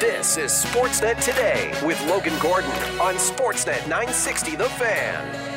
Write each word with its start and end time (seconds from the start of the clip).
This 0.00 0.36
is 0.36 0.50
Sportsnet 0.50 1.22
Today 1.24 1.72
with 1.84 2.00
Logan 2.08 2.36
Gordon 2.40 2.70
on 3.00 3.14
Sportsnet 3.14 3.80
960 3.82 4.56
The 4.56 4.68
Fan. 4.70 5.54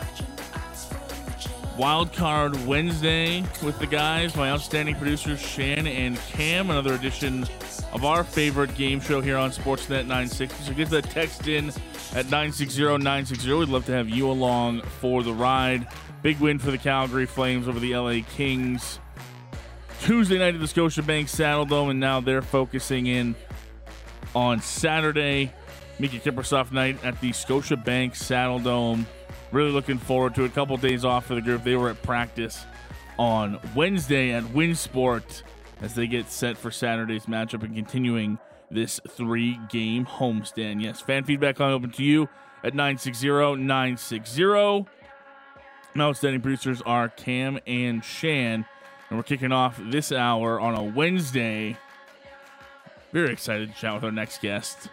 Wild 1.76 2.14
Card 2.14 2.66
Wednesday 2.66 3.44
with 3.62 3.78
the 3.78 3.86
guys, 3.86 4.34
my 4.34 4.50
outstanding 4.50 4.94
producers 4.94 5.38
Shan 5.38 5.86
and 5.86 6.16
Cam. 6.28 6.70
Another 6.70 6.94
edition 6.94 7.46
of 7.92 8.04
our 8.04 8.24
favorite 8.24 8.74
game 8.74 9.00
show 9.00 9.20
here 9.20 9.36
on 9.36 9.50
Sportsnet 9.50 10.06
960. 10.06 10.64
So 10.64 10.72
get 10.74 10.90
that 10.90 11.04
text 11.04 11.48
in 11.48 11.68
at 12.14 12.26
960-960. 12.26 13.58
We'd 13.58 13.68
love 13.68 13.86
to 13.86 13.92
have 13.92 14.08
you 14.08 14.30
along 14.30 14.82
for 14.82 15.22
the 15.22 15.32
ride. 15.32 15.86
Big 16.22 16.38
win 16.40 16.58
for 16.58 16.70
the 16.70 16.78
Calgary 16.78 17.26
Flames 17.26 17.68
over 17.68 17.78
the 17.78 17.96
LA 17.96 18.20
Kings. 18.36 18.98
Tuesday 20.00 20.38
night 20.38 20.54
at 20.54 20.60
the 20.60 20.66
Scotiabank 20.66 21.24
Saddledome, 21.24 21.90
and 21.90 22.00
now 22.00 22.20
they're 22.20 22.42
focusing 22.42 23.06
in 23.06 23.34
on 24.34 24.60
Saturday. 24.60 25.52
Miikka 25.98 26.22
Kiprusoff 26.22 26.70
night 26.70 27.02
at 27.04 27.20
the 27.20 27.30
Scotiabank 27.30 28.12
Saddledome. 28.12 29.04
Really 29.50 29.72
looking 29.72 29.98
forward 29.98 30.34
to. 30.36 30.44
A 30.44 30.48
couple 30.48 30.76
days 30.76 31.04
off 31.04 31.26
for 31.26 31.34
the 31.34 31.40
group. 31.40 31.64
They 31.64 31.74
were 31.74 31.90
at 31.90 32.02
practice 32.02 32.64
on 33.18 33.58
Wednesday 33.74 34.32
at 34.32 34.44
Winsport 34.44 35.42
as 35.80 35.94
they 35.94 36.06
get 36.06 36.30
set 36.30 36.56
for 36.56 36.70
Saturday's 36.70 37.26
matchup 37.26 37.62
and 37.62 37.74
continuing 37.74 38.38
this 38.70 39.00
three 39.08 39.58
game 39.68 40.04
homestand. 40.06 40.82
Yes, 40.82 41.00
fan 41.00 41.24
feedback 41.24 41.58
line 41.60 41.72
open 41.72 41.90
to 41.92 42.04
you 42.04 42.28
at 42.62 42.74
960 42.74 43.28
960. 43.56 44.86
My 45.94 46.04
outstanding 46.04 46.40
producers 46.40 46.82
are 46.82 47.08
Cam 47.08 47.58
and 47.66 48.04
Shan, 48.04 48.66
and 49.08 49.18
we're 49.18 49.24
kicking 49.24 49.52
off 49.52 49.80
this 49.82 50.12
hour 50.12 50.60
on 50.60 50.74
a 50.74 50.82
Wednesday. 50.82 51.76
Very 53.12 53.32
excited 53.32 53.72
to 53.72 53.80
chat 53.80 53.94
with 53.94 54.04
our 54.04 54.12
next 54.12 54.42
guest, 54.42 54.90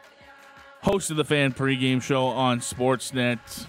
host 0.82 1.12
of 1.12 1.18
the 1.18 1.26
fan 1.26 1.52
pregame 1.52 2.02
show 2.02 2.28
on 2.28 2.60
Sportsnet. 2.60 3.66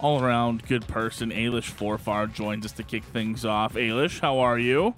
All 0.00 0.22
around 0.22 0.66
good 0.66 0.88
person, 0.88 1.30
Ailish 1.30 1.70
Forfar 1.70 2.32
joins 2.32 2.64
us 2.64 2.72
to 2.72 2.82
kick 2.82 3.04
things 3.04 3.44
off. 3.44 3.74
Ailish, 3.74 4.20
how 4.20 4.38
are 4.38 4.58
you? 4.58 4.94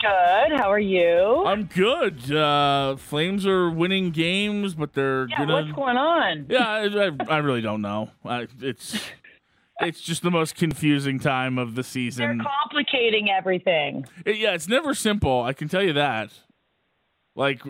Good. 0.00 0.56
How 0.58 0.70
are 0.72 0.78
you? 0.80 1.44
I'm 1.46 1.64
good. 1.64 2.32
Uh, 2.32 2.96
Flames 2.96 3.46
are 3.46 3.70
winning 3.70 4.10
games, 4.10 4.74
but 4.74 4.94
they're 4.94 5.28
yeah, 5.28 5.38
gonna. 5.38 5.54
what's 5.54 5.72
going 5.72 5.96
on? 5.96 6.46
Yeah, 6.48 6.66
I, 6.68 6.84
I, 6.86 7.10
I 7.34 7.38
really 7.38 7.60
don't 7.60 7.82
know. 7.82 8.10
I, 8.24 8.46
it's 8.60 8.98
it's 9.80 10.00
just 10.00 10.22
the 10.22 10.30
most 10.30 10.54
confusing 10.56 11.18
time 11.18 11.58
of 11.58 11.74
the 11.74 11.82
season. 11.82 12.38
They're 12.38 12.46
complicating 12.46 13.28
everything. 13.30 14.06
It- 14.24 14.36
yeah, 14.38 14.54
it's 14.54 14.68
never 14.68 14.94
simple. 14.94 15.42
I 15.42 15.52
can 15.52 15.68
tell 15.68 15.82
you 15.82 15.92
that. 15.94 16.30
Like 17.36 17.62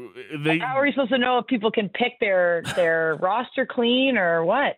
they, 0.43 0.59
How 0.59 0.77
are 0.79 0.83
we 0.83 0.91
supposed 0.93 1.11
to 1.11 1.19
know 1.19 1.39
if 1.39 1.47
people 1.47 1.71
can 1.71 1.89
pick 1.91 2.19
their 2.21 2.63
their 2.77 3.17
roster 3.21 3.67
clean 3.67 4.17
or 4.17 4.45
what? 4.45 4.77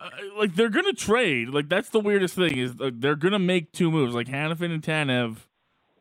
uh, 0.00 0.10
like 0.36 0.54
they're 0.54 0.68
gonna 0.68 0.92
trade. 0.92 1.48
Like 1.48 1.68
that's 1.68 1.88
the 1.88 2.00
weirdest 2.00 2.34
thing 2.34 2.58
is 2.58 2.72
uh, 2.80 2.90
they're 2.92 3.16
gonna 3.16 3.38
make 3.38 3.72
two 3.72 3.90
moves. 3.90 4.14
Like 4.14 4.26
Hanifin 4.28 4.72
and 4.72 4.82
Tanev 4.82 5.36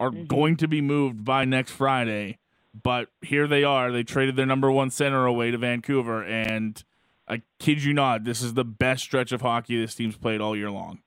are 0.01 0.09
Mm-hmm. 0.11 0.25
going 0.25 0.57
to 0.57 0.67
be 0.67 0.81
moved 0.81 1.23
by 1.23 1.45
next 1.45 1.71
Friday, 1.71 2.39
but 2.83 3.09
here 3.21 3.47
they 3.47 3.63
are. 3.63 3.91
They 3.91 4.03
traded 4.03 4.35
their 4.35 4.45
number 4.47 4.71
one 4.71 4.89
center 4.89 5.25
away 5.25 5.51
to 5.51 5.57
Vancouver, 5.57 6.23
and 6.23 6.83
I 7.27 7.43
kid 7.59 7.83
you 7.83 7.93
not, 7.93 8.23
this 8.23 8.41
is 8.41 8.55
the 8.55 8.65
best 8.65 9.03
stretch 9.03 9.31
of 9.31 9.41
hockey 9.41 9.79
this 9.79 9.93
team's 9.95 10.17
played 10.17 10.41
all 10.41 10.55
year 10.57 10.71
long. 10.71 10.99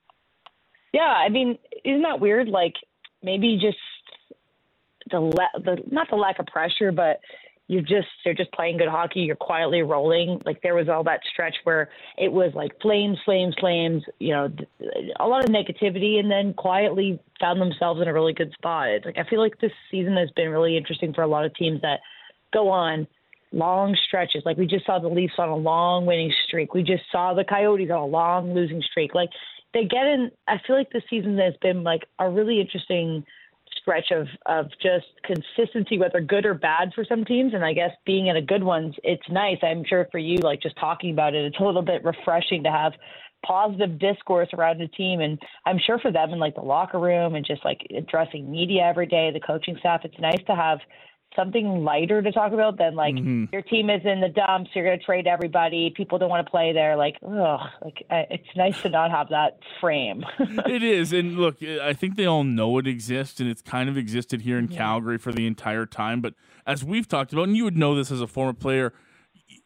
Yeah, 0.93 1.03
I 1.03 1.29
mean, 1.29 1.59
isn't 1.85 2.03
that 2.03 2.21
weird? 2.21 2.49
Like 2.49 2.75
maybe 3.23 3.59
just 3.61 3.79
the 5.11 5.19
la- 5.21 5.59
the 5.59 5.83
not 5.91 6.09
the 6.09 6.17
lack 6.17 6.39
of 6.39 6.47
pressure, 6.47 6.93
but 6.93 7.21
you 7.67 7.81
just 7.81 8.09
you're 8.25 8.35
just 8.35 8.53
playing 8.53 8.77
good 8.77 8.89
hockey. 8.89 9.21
You're 9.21 9.37
quietly 9.37 9.83
rolling. 9.83 10.41
Like 10.45 10.61
there 10.63 10.75
was 10.75 10.89
all 10.89 11.03
that 11.05 11.21
stretch 11.33 11.57
where 11.65 11.89
it 12.19 12.31
was 12.31 12.53
like 12.55 12.73
flames, 12.83 13.19
flames, 13.25 13.55
flames. 13.59 14.03
You 14.19 14.33
know, 14.35 14.49
a 15.19 15.27
lot 15.27 15.45
of 15.45 15.51
negativity, 15.51 16.19
and 16.19 16.31
then 16.31 16.53
quietly 16.55 17.19
found 17.41 17.61
themselves 17.61 18.03
in 18.03 18.09
a 18.09 18.13
really 18.13 18.35
good 18.35 18.53
spot. 18.53 18.89
It's 18.89 19.07
like 19.07 19.19
I 19.19 19.29
feel 19.29 19.41
like 19.41 19.59
this 19.61 19.73
season 19.91 20.17
has 20.17 20.31
been 20.37 20.51
really 20.51 20.77
interesting 20.77 21.15
for 21.15 21.23
a 21.23 21.27
lot 21.27 21.47
of 21.47 21.55
teams 21.55 21.81
that 21.81 22.01
go 22.53 22.69
on 22.69 23.07
long 23.51 23.97
stretches. 24.07 24.43
Like 24.45 24.59
we 24.59 24.67
just 24.67 24.85
saw 24.85 24.99
the 24.99 25.09
Leafs 25.09 25.35
on 25.39 25.49
a 25.49 25.57
long 25.57 26.05
winning 26.05 26.33
streak. 26.47 26.75
We 26.75 26.83
just 26.83 27.05
saw 27.11 27.33
the 27.33 27.45
Coyotes 27.45 27.91
on 27.91 27.97
a 27.99 28.07
long 28.07 28.53
losing 28.53 28.83
streak. 28.83 29.15
Like 29.15 29.31
they 29.73 29.85
get 29.85 30.07
in. 30.07 30.31
I 30.47 30.61
feel 30.67 30.77
like 30.77 30.91
this 30.91 31.05
season 31.09 31.39
has 31.39 31.55
been 31.63 31.83
like 31.83 32.03
a 32.19 32.29
really 32.29 32.61
interesting 32.61 33.25
stretch 33.85 34.11
of 34.11 34.27
of 34.47 34.71
just 34.83 35.07
consistency, 35.25 35.99
whether 35.99 36.21
good 36.21 36.47
or 36.47 36.55
bad 36.55 36.93
for 36.95 37.05
some 37.05 37.25
teams. 37.25 37.53
And 37.55 37.65
I 37.65 37.75
guess 37.75 37.91
being 38.07 38.29
in 38.29 38.37
a 38.37 38.43
good 38.43 38.65
ones, 38.65 38.95
it's 39.05 39.29
nice. 39.31 39.59
I'm 39.63 39.85
sure 39.85 40.09
for 40.11 40.19
you, 40.19 40.39
like 40.39 40.63
just 40.63 40.77
talking 40.79 41.13
about 41.13 41.35
it, 41.35 41.45
it's 41.45 41.61
a 41.61 41.65
little 41.65 41.83
bit 41.83 42.03
refreshing 42.03 42.65
to 42.65 42.71
have 42.71 42.93
positive 43.47 43.99
discourse 43.99 44.49
around 44.55 44.81
a 44.81 44.89
team. 44.89 45.21
And 45.21 45.39
I'm 45.67 45.79
sure 45.79 45.99
for 45.99 46.11
them 46.11 46.31
in 46.33 46.39
like 46.39 46.55
the 46.55 46.63
locker 46.63 46.99
room 46.99 47.35
and 47.35 47.45
just 47.45 47.65
like 47.65 47.87
addressing 47.97 48.51
media 48.51 48.83
every 48.83 49.07
day, 49.07 49.31
the 49.33 49.41
coaching 49.41 49.77
staff, 49.79 50.01
it's 50.05 50.19
nice 50.19 50.43
to 50.47 50.55
have 50.55 50.79
something 51.37 51.83
lighter 51.85 52.23
to 52.23 52.31
talk 52.33 52.53
about 52.53 52.79
than 52.79 52.95
like 52.95 53.15
Mhm. 53.15 53.53
your 53.53 53.63
team 53.63 53.91
is 53.91 54.03
in 54.05 54.21
the 54.21 54.29
dumps, 54.29 54.71
you're 54.75 54.85
going 54.85 54.99
to 54.99 55.05
trade 55.05 55.27
everybody, 55.27 55.91
people 55.97 56.19
don't 56.19 56.29
want 56.31 56.47
to 56.47 56.51
play 56.51 56.73
there. 56.73 56.97
Like, 56.97 57.17
ugh, 57.27 57.61
like 57.83 58.03
I- 58.11 58.27
it's 58.31 58.49
nice 58.57 58.81
to 58.83 58.89
not 58.89 59.11
have 59.11 59.31
that 59.31 59.59
frame. 59.81 60.25
it 60.67 60.83
is, 60.83 61.13
and 61.13 61.37
look, 61.37 61.63
I 61.63 61.93
think 61.93 62.17
they 62.17 62.27
all 62.27 62.45
know 62.45 62.79
it 62.79 62.87
exists, 62.87 63.41
and 63.41 63.49
it's 63.51 63.63
kind 63.63 63.89
of 63.89 63.97
existed 63.97 64.43
here 64.43 64.59
in 64.59 64.69
Calgary 64.69 65.19
for 65.19 65.33
the 65.33 65.47
entire 65.47 65.87
time. 65.87 66.21
But 66.21 66.35
as 66.67 66.85
we've 66.85 67.09
talked 67.09 67.33
about, 67.33 67.49
and 67.49 67.57
you 67.57 67.65
would 67.65 67.77
know 67.77 67.95
this 67.95 68.11
as 68.11 68.21
a 68.21 68.27
former 68.27 68.53
player, 68.53 68.93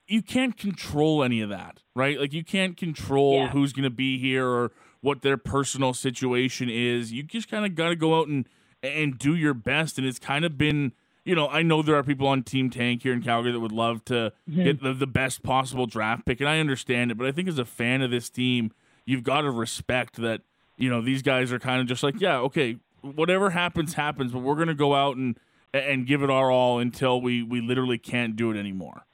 you 0.06 0.23
can't 0.23 0.56
control 0.56 1.23
any 1.23 1.41
of 1.43 1.50
that, 1.50 1.82
right? 1.94 2.19
Like 2.19 2.32
you 2.32 2.43
can't 2.44 2.76
control 2.76 3.35
Yeah. 3.35 3.49
who's 3.50 3.73
going 3.75 3.85
to 3.85 3.91
be 3.91 4.19
here 4.19 4.47
or 4.47 4.73
what 5.00 5.20
their 5.23 5.37
personal 5.37 5.93
situation 5.93 6.69
is. 6.70 7.12
You 7.12 7.23
just 7.23 7.49
kind 7.50 7.65
of 7.67 7.75
got 7.75 7.91
to 7.91 7.97
go 7.97 8.19
out 8.19 8.26
and 8.29 8.47
and 8.82 9.19
do 9.19 9.35
your 9.35 9.55
best, 9.55 9.99
and 9.99 10.06
it's 10.06 10.19
kind 10.20 10.44
of 10.44 10.56
been. 10.56 10.93
You 11.29 11.35
know, 11.35 11.49
I 11.49 11.63
know 11.63 11.83
there 11.83 11.97
are 11.97 12.03
people 12.03 12.27
on 12.27 12.43
Team 12.43 12.71
Tank 12.71 13.03
here 13.03 13.13
in 13.13 13.23
Calgary 13.23 13.53
that 13.53 13.61
would 13.61 13.73
love 13.73 14.05
to 14.07 14.33
mm-hmm. 14.51 14.65
get 14.65 14.83
the, 14.83 14.95
the 14.95 15.07
best 15.07 15.43
possible 15.43 15.87
draft 15.87 16.25
pick, 16.25 16.41
and 16.41 16.49
I 16.49 16.59
understand 16.59 17.11
it. 17.11 17.19
But 17.19 17.27
I 17.27 17.33
think 17.33 17.49
as 17.49 17.59
a 17.59 17.67
fan 17.67 18.01
of 18.01 18.11
this 18.11 18.31
team, 18.31 18.73
you've 19.05 19.25
got 19.25 19.43
to 19.43 19.51
respect 19.51 20.17
that 20.17 20.41
you 20.79 20.89
know 20.89 21.03
these 21.03 21.23
guys 21.23 21.53
are 21.53 21.59
kind 21.59 21.81
of 21.81 21.87
just 21.87 22.03
like 22.03 22.21
yeah 22.21 22.39
okay 22.39 22.77
whatever 23.01 23.51
happens 23.51 23.95
happens 23.95 24.33
but 24.33 24.41
we're 24.41 24.55
going 24.55 24.69
to 24.69 24.75
go 24.75 24.95
out 24.95 25.17
and 25.17 25.39
and 25.75 26.07
give 26.07 26.23
it 26.23 26.31
our 26.31 26.51
all 26.51 26.79
until 26.79 27.21
we 27.21 27.43
we 27.43 27.61
literally 27.61 27.99
can't 27.99 28.37
do 28.37 28.51
it 28.51 28.57
anymore 28.57 29.05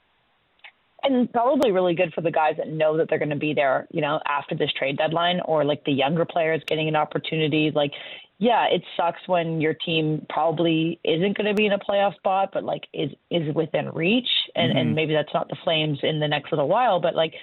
and 1.03 1.31
probably 1.31 1.71
really 1.71 1.93
good 1.93 2.13
for 2.13 2.21
the 2.21 2.31
guys 2.31 2.55
that 2.57 2.67
know 2.67 2.97
that 2.97 3.09
they're 3.09 3.19
going 3.19 3.29
to 3.29 3.35
be 3.35 3.53
there, 3.53 3.87
you 3.91 4.01
know, 4.01 4.19
after 4.25 4.55
this 4.55 4.71
trade 4.73 4.97
deadline 4.97 5.39
or 5.45 5.63
like 5.63 5.83
the 5.83 5.91
younger 5.91 6.25
players 6.25 6.63
getting 6.65 6.87
an 6.87 6.95
opportunity. 6.95 7.71
Like, 7.75 7.91
yeah, 8.37 8.65
it 8.65 8.83
sucks 8.97 9.21
when 9.27 9.61
your 9.61 9.73
team 9.73 10.25
probably 10.29 10.99
isn't 11.03 11.37
going 11.37 11.47
to 11.47 11.53
be 11.53 11.65
in 11.65 11.71
a 11.71 11.79
playoff 11.79 12.15
spot, 12.15 12.49
but 12.53 12.63
like 12.63 12.83
is 12.93 13.11
is 13.31 13.53
within 13.55 13.89
reach, 13.89 14.27
and 14.55 14.71
and 14.71 14.87
mm-hmm. 14.87 14.95
maybe 14.95 15.13
that's 15.13 15.33
not 15.33 15.47
the 15.47 15.55
Flames 15.63 15.99
in 16.03 16.19
the 16.19 16.27
next 16.27 16.51
little 16.51 16.67
while, 16.67 16.99
but 16.99 17.15
like 17.15 17.33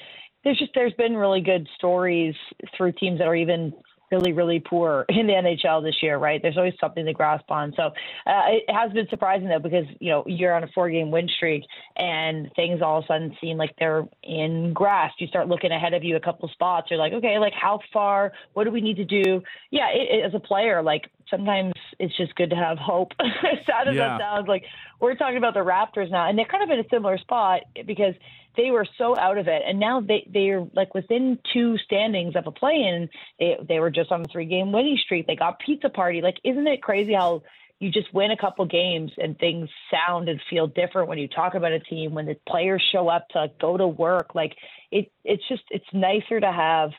there's 0.45 0.59
just 0.59 0.73
there's 0.75 0.93
been 0.95 1.17
really 1.17 1.41
good 1.41 1.67
stories 1.77 2.35
through 2.77 2.93
teams 2.93 3.19
that 3.19 3.29
are 3.29 3.35
even 3.35 3.73
really, 4.13 4.33
really 4.33 4.61
poor 4.61 5.05
in 5.09 5.27
the 5.27 5.33
NHL 5.33 5.83
this 5.83 5.97
year, 6.03 6.19
right? 6.19 6.41
There's 6.41 6.57
always 6.57 6.75
something 6.81 7.05
to 7.05 7.13
grasp 7.13 7.51
on. 7.51 7.73
So 7.77 7.85
uh, 7.85 8.43
it 8.49 8.71
has 8.73 8.93
been 8.93 9.09
surprising 9.09 9.49
though 9.49 9.59
because 9.59 9.87
you 9.99 10.11
know 10.11 10.23
you're 10.27 10.55
on 10.55 10.63
a 10.63 10.69
four-game 10.69 11.11
win 11.11 11.29
streak 11.37 11.65
and 11.97 12.51
things 12.55 12.81
all 12.83 12.99
of 12.99 13.05
a 13.05 13.07
sudden 13.07 13.37
seem 13.41 13.57
like 13.57 13.75
they're 13.79 14.07
in 14.23 14.73
grasp. 14.73 15.17
You 15.19 15.27
start 15.27 15.49
looking 15.49 15.73
ahead 15.73 15.95
of 15.95 16.05
you 16.05 16.17
a 16.17 16.21
couple 16.21 16.49
spots. 16.51 16.89
You're 16.91 16.99
like, 16.99 17.15
okay, 17.15 17.39
like 17.39 17.55
how 17.55 17.81
far? 17.93 18.33
What 18.53 18.65
do 18.65 18.71
we 18.71 18.81
need 18.81 18.97
to 18.97 19.05
do? 19.05 19.43
Yeah, 19.71 19.89
it, 19.89 20.21
it, 20.21 20.25
as 20.27 20.35
a 20.35 20.41
player, 20.41 20.83
like 20.83 21.11
sometimes 21.33 21.73
it's 21.99 22.17
just 22.17 22.35
good 22.37 22.51
to 22.51 22.57
have 22.57 22.79
hope. 22.79 23.13
Sad 23.21 23.89
as 23.89 23.97
yeah. 23.97 24.19
that 24.19 24.21
sounds, 24.21 24.47
like 24.47 24.65
we're 25.01 25.17
talking 25.17 25.39
about 25.39 25.55
the 25.55 25.61
Raptors 25.61 26.11
now, 26.11 26.29
and 26.29 26.39
they're 26.39 26.47
kind 26.47 26.63
of 26.63 26.71
in 26.71 26.79
a 26.85 26.89
similar 26.89 27.19
spot 27.19 27.63
because 27.87 28.15
they 28.57 28.71
were 28.71 28.87
so 28.99 29.17
out 29.19 29.39
of 29.39 29.49
it, 29.49 29.63
and 29.67 29.81
now 29.81 30.01
they 30.01 30.29
they're 30.33 30.65
like 30.75 30.95
within 30.95 31.39
two 31.53 31.79
standings 31.79 32.37
of 32.37 32.47
a 32.47 32.53
play-in. 32.53 33.09
They 33.41 33.57
they 33.67 33.81
were 33.81 33.91
just 33.91 34.13
on 34.13 34.21
a 34.21 34.25
three-game 34.27 34.71
winning 34.71 34.99
streak. 35.03 35.27
They 35.27 35.37
got 35.37 35.59
pizza 35.59 35.89
party. 35.89 36.21
Like, 36.21 36.37
isn't 36.45 36.67
it 36.67 36.83
crazy 36.83 37.15
how 37.15 37.43
you 37.83 37.91
just 37.91 38.15
win 38.15 38.31
a 38.31 38.37
couple 38.37 38.65
games 38.65 39.11
and 39.19 39.37
things 39.39 39.69
sound 39.91 40.29
and 40.29 40.41
feel 40.49 40.69
different 40.69 41.09
when 41.09 41.19
you 41.19 41.27
talk 41.27 41.55
about 41.55 41.73
a 41.73 41.81
team 41.81 42.15
when 42.15 42.27
the 42.27 42.37
players 42.49 42.81
show 42.93 43.09
up 43.09 43.29
to 43.31 43.51
go 43.61 43.77
to 43.77 43.89
work 43.89 44.37
like 44.37 44.57
it 44.93 45.11
it's 45.25 45.43
just 45.49 45.65
it's 45.71 45.85
nicer 45.93 46.39
to 46.39 46.53
have 46.53 46.91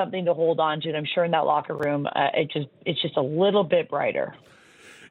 something 0.00 0.24
to 0.24 0.32
hold 0.32 0.58
on 0.58 0.80
to 0.80 0.88
and 0.88 0.96
i'm 0.96 1.06
sure 1.14 1.24
in 1.24 1.30
that 1.30 1.44
locker 1.44 1.76
room 1.76 2.06
uh, 2.06 2.28
it 2.34 2.50
just 2.50 2.68
it's 2.86 3.00
just 3.02 3.16
a 3.16 3.22
little 3.22 3.64
bit 3.64 3.88
brighter 3.90 4.34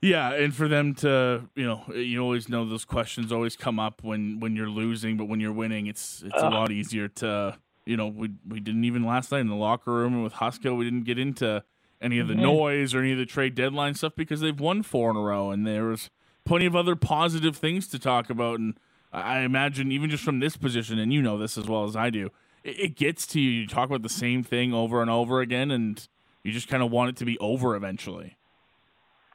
yeah, 0.01 0.33
and 0.33 0.55
for 0.55 0.69
them 0.69 0.95
to, 0.95 1.49
you 1.55 1.65
know, 1.65 1.83
you 1.93 2.21
always 2.21 2.47
know 2.47 2.63
those 2.63 2.85
questions 2.85 3.33
always 3.33 3.57
come 3.57 3.79
up 3.79 4.01
when 4.01 4.39
when 4.39 4.55
you're 4.55 4.69
losing, 4.69 5.17
but 5.17 5.25
when 5.25 5.41
you're 5.41 5.51
winning, 5.51 5.87
it's 5.87 6.23
it's 6.25 6.41
uh. 6.41 6.47
a 6.47 6.49
lot 6.49 6.71
easier 6.71 7.09
to, 7.09 7.57
you 7.85 7.97
know, 7.97 8.07
we 8.07 8.31
we 8.47 8.61
didn't 8.61 8.85
even 8.85 9.03
last 9.03 9.31
night 9.31 9.41
in 9.41 9.47
the 9.47 9.55
locker 9.55 9.91
room 9.91 10.13
and 10.13 10.23
with 10.23 10.33
Huska, 10.33 10.75
we 10.75 10.85
didn't 10.85 11.03
get 11.03 11.19
into 11.19 11.63
any 12.01 12.19
of 12.19 12.29
the 12.29 12.33
mm-hmm. 12.33 12.43
noise 12.43 12.93
or 12.93 12.99
any 12.99 13.11
of 13.11 13.17
the 13.17 13.25
trade 13.25 13.55
deadline 13.55 13.93
stuff 13.93 14.13
because 14.15 14.39
they've 14.39 14.59
won 14.59 14.83
four 14.83 15.09
in 15.11 15.17
a 15.17 15.21
row, 15.21 15.51
and 15.51 15.67
there 15.67 15.85
was 15.85 16.09
plenty 16.45 16.65
of 16.65 16.77
other 16.77 16.95
positive 16.95 17.57
things 17.57 17.87
to 17.87 17.99
talk 17.99 18.29
about. 18.29 18.57
And 18.57 18.75
I 19.11 19.39
imagine 19.39 19.91
even 19.91 20.09
just 20.09 20.23
from 20.23 20.39
this 20.39 20.55
position, 20.55 20.97
and 20.97 21.11
you 21.11 21.21
know 21.21 21.37
this 21.37 21.57
as 21.57 21.67
well 21.67 21.83
as 21.83 21.97
I 21.97 22.09
do, 22.09 22.29
it, 22.63 22.95
gets 22.95 23.27
to 23.27 23.39
you. 23.39 23.49
You 23.49 23.67
talk 23.67 23.87
about 23.89 24.01
the 24.01 24.09
same 24.09 24.43
thing 24.43 24.73
over 24.73 25.01
and 25.01 25.09
over 25.09 25.41
again, 25.41 25.71
and 25.71 26.07
you 26.43 26.51
just 26.51 26.67
kind 26.67 26.83
of 26.83 26.91
want 26.91 27.09
it 27.09 27.15
to 27.17 27.25
be 27.25 27.37
over 27.39 27.75
eventually. 27.75 28.37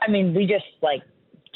I 0.00 0.10
mean, 0.10 0.34
we 0.34 0.46
just 0.46 0.64
like 0.82 1.02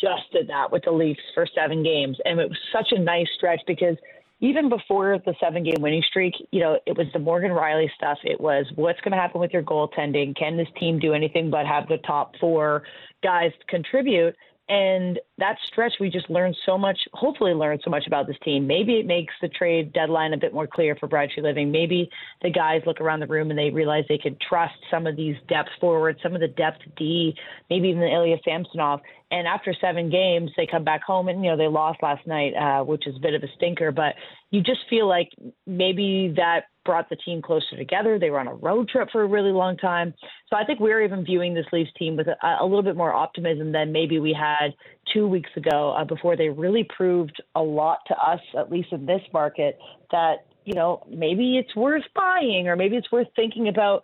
just 0.01 0.33
did 0.33 0.49
that 0.49 0.71
with 0.71 0.85
the 0.85 0.93
Leafs 0.93 1.21
for 1.35 1.47
seven 1.55 1.83
games, 1.83 2.19
and 2.25 2.41
it 2.41 2.49
was 2.49 2.59
such 2.73 2.89
a 2.93 2.99
nice 2.99 3.29
stretch 3.37 3.61
because 3.67 3.97
even 4.41 4.69
before 4.69 5.19
the 5.27 5.35
seven 5.41 5.65
game 5.65 5.81
winning 5.81 6.03
streak, 6.09 6.35
you 6.53 6.61
know, 6.61 6.79
it 6.87 6.97
was 6.97 7.07
the 7.13 7.19
Morgan 7.19 7.51
Rielly 7.51 7.89
stuff. 7.97 8.19
It 8.23 8.41
was 8.41 8.67
what's 8.77 9.01
going 9.01 9.13
to 9.13 9.19
happen 9.19 9.41
with 9.41 9.53
your 9.53 9.63
goaltending? 9.63 10.37
Can 10.37 10.57
this 10.57 10.69
team 10.79 10.99
do 10.99 11.13
anything 11.13 11.51
but 11.51 11.67
have 11.67 11.89
the 11.89 11.99
top 11.99 12.35
four 12.41 12.85
guys 13.23 13.51
contribute? 13.69 14.37
And 14.69 15.19
that 15.39 15.57
stretch, 15.67 15.95
we 15.99 16.11
just 16.11 16.29
learned 16.29 16.55
so 16.67 16.77
much, 16.77 16.99
hopefully 17.15 17.55
learned 17.55 17.81
so 17.83 17.91
much 17.91 18.07
about 18.07 18.27
this 18.27 18.37
team. 18.45 18.67
Maybe 18.67 18.95
it 18.95 19.07
makes 19.07 19.33
the 19.41 19.49
trade 19.49 19.95
deadline 19.95 20.35
a 20.35 20.37
bit 20.37 20.53
more 20.53 20.67
clear 20.67 20.95
for 20.95 21.07
Brad 21.07 21.31
Treliving. 21.31 21.71
Maybe 21.71 22.11
the 22.43 22.51
guys 22.51 22.83
look 22.85 23.01
around 23.01 23.21
the 23.21 23.27
room 23.27 23.49
and 23.49 23.59
they 23.59 23.71
realize 23.71 24.05
they 24.09 24.19
could 24.19 24.39
trust 24.41 24.75
some 24.91 25.07
of 25.07 25.17
these 25.17 25.37
depth 25.49 25.71
forwards, 25.81 26.19
some 26.23 26.35
of 26.35 26.43
the 26.43 26.49
depth 26.49 26.81
D, 26.97 27.35
maybe 27.71 27.89
even 27.89 28.03
Ilya 28.03 28.37
Samsonov. 28.45 29.01
And 29.31 29.47
after 29.47 29.75
seven 29.79 30.09
games, 30.09 30.51
they 30.57 30.67
come 30.67 30.85
back 30.85 31.03
home 31.03 31.29
and, 31.29 31.45
you 31.45 31.51
know, 31.51 31.57
they 31.57 31.69
lost 31.69 32.03
last 32.03 32.27
night, 32.27 32.55
uh, 32.55 32.83
which 32.83 33.07
is 33.07 33.15
a 33.17 33.21
bit 33.21 33.35
of 33.35 33.43
a 33.43 33.49
stinker. 33.57 33.93
But 33.93 34.15
you 34.51 34.63
just 34.63 34.81
feel 34.89 35.07
like 35.07 35.29
maybe 35.67 36.33
that 36.37 36.65
brought 36.87 37.11
the 37.11 37.17
team 37.17 37.43
closer 37.43 37.77
together. 37.77 38.19
They 38.19 38.31
were 38.31 38.41
on 38.41 38.49
a 38.49 38.55
road 38.55 38.89
trip 38.89 39.11
for 39.13 39.23
a 39.23 39.27
really 39.27 39.53
long 39.53 39.77
time. 39.77 40.15
So 40.49 40.57
I 40.57 40.65
think 40.65 40.81
we're 40.81 41.05
even 41.05 41.23
viewing 41.27 41.53
this 41.53 41.67
Leafs 41.71 41.91
team 41.99 42.17
with 42.17 42.29
a, 42.29 42.37
a 42.61 42.65
little 42.65 42.83
bit 42.83 42.97
more 42.97 43.13
optimism 43.13 43.73
than 43.73 43.93
maybe 43.93 44.19
we 44.19 44.33
had 44.33 44.73
two 45.13 45.29
weeks 45.29 45.51
ago 45.55 45.95
uh, 45.99 46.05
before 46.05 46.35
they 46.35 46.49
really 46.49 46.89
proved 46.97 47.43
a 47.55 47.61
lot 47.61 47.99
to 48.07 48.15
us, 48.17 48.41
at 48.59 48.71
least 48.71 48.91
in 48.93 49.05
this 49.05 49.21
market, 49.35 49.79
that, 50.11 50.47
you 50.65 50.73
know, 50.73 51.07
maybe 51.11 51.59
it's 51.59 51.77
worth 51.77 52.05
buying 52.15 52.69
or 52.69 52.77
maybe 52.77 52.97
it's 52.97 53.13
worth 53.13 53.29
thinking 53.37 53.69
about 53.69 54.03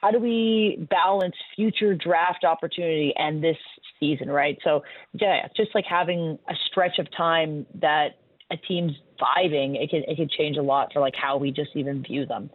how 0.00 0.10
do 0.10 0.18
we 0.18 0.86
balance 0.90 1.34
future 1.56 1.94
draft 1.94 2.44
opportunity 2.44 3.12
and 3.16 3.42
this 3.42 3.56
season, 4.00 4.30
right? 4.30 4.58
So, 4.64 4.82
yeah, 5.12 5.46
just 5.56 5.74
like 5.74 5.84
having 5.84 6.38
a 6.48 6.54
stretch 6.70 6.98
of 6.98 7.06
time 7.16 7.66
that 7.80 8.18
a 8.50 8.56
team's 8.56 8.92
vibing, 9.20 9.76
it 9.82 9.90
can 9.90 10.04
it 10.06 10.16
can 10.16 10.28
change 10.28 10.56
a 10.56 10.62
lot 10.62 10.92
for 10.92 11.00
like 11.00 11.14
how 11.14 11.36
we 11.36 11.50
just 11.50 11.70
even 11.74 12.02
view 12.02 12.26
them. 12.26 12.50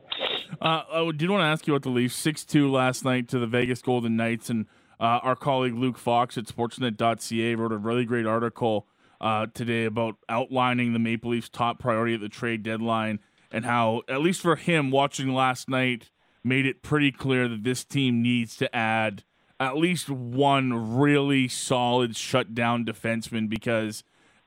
Uh, 0.62 0.84
I 0.92 1.12
did 1.16 1.30
want 1.30 1.42
to 1.42 1.46
ask 1.46 1.68
you 1.68 1.74
about 1.74 1.84
the 1.84 1.90
Leafs 1.90 2.16
six 2.16 2.44
two 2.44 2.72
last 2.72 3.06
night 3.06 3.28
to 3.30 3.40
the 3.40 3.48
Vegas 3.48 3.82
Golden 3.82 4.16
Knights, 4.16 4.50
and 4.50 4.66
uh, 5.00 5.20
our 5.24 5.36
colleague 5.36 5.76
Luke 5.76 5.98
Fox 5.98 6.38
at 6.38 6.46
Sportsnet.ca 6.46 7.56
wrote 7.56 7.72
a 7.72 7.78
really 7.78 8.06
great 8.06 8.26
article 8.26 8.88
uh, 9.22 9.48
today 9.54 9.86
about 9.86 10.16
outlining 10.30 10.94
the 10.94 11.00
Maple 11.00 11.32
Leafs' 11.32 11.50
top 11.50 11.80
priority 11.80 12.16
at 12.16 12.22
the 12.22 12.30
trade 12.30 12.64
deadline 12.64 13.20
and 13.54 13.66
how, 13.66 14.02
at 14.10 14.22
least 14.22 14.42
for 14.42 14.56
him, 14.56 14.92
watching 14.92 15.34
last 15.34 15.70
night 15.70 16.10
made 16.44 16.66
it 16.66 16.82
pretty 16.82 17.12
clear 17.12 17.48
that 17.48 17.64
this 17.64 17.86
team 17.86 18.22
needs 18.22 18.58
to 18.58 18.76
add 18.76 19.24
at 19.64 19.78
least 19.78 20.10
one 20.10 20.98
really 20.98 21.48
solid 21.48 22.16
shutdown 22.16 22.86
defenseman 22.86 23.50
because 23.50 24.04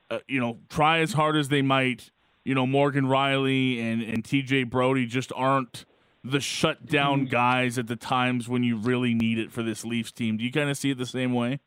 uh, 0.09 0.19
you 0.27 0.39
know, 0.39 0.59
try 0.69 0.99
as 0.99 1.13
hard 1.13 1.35
as 1.35 1.49
they 1.49 1.61
might, 1.61 2.11
you 2.43 2.55
know, 2.55 2.65
Morgan 2.65 3.05
Rielly 3.05 3.81
and, 3.81 4.01
and 4.01 4.23
TJ 4.23 4.69
Brodie 4.69 5.05
just 5.05 5.31
aren't 5.35 5.85
the 6.23 6.39
shutdown 6.39 7.21
mm-hmm. 7.21 7.29
guys 7.29 7.77
at 7.77 7.87
the 7.87 7.95
times 7.95 8.47
when 8.47 8.63
you 8.63 8.77
really 8.77 9.13
need 9.13 9.37
it 9.37 9.51
for 9.51 9.63
this 9.63 9.83
Leafs 9.83 10.11
team. 10.11 10.37
Do 10.37 10.43
you 10.43 10.51
kind 10.51 10.69
of 10.69 10.77
see 10.77 10.91
it 10.91 10.97
the 10.97 11.05
same 11.05 11.33
way? 11.33 11.59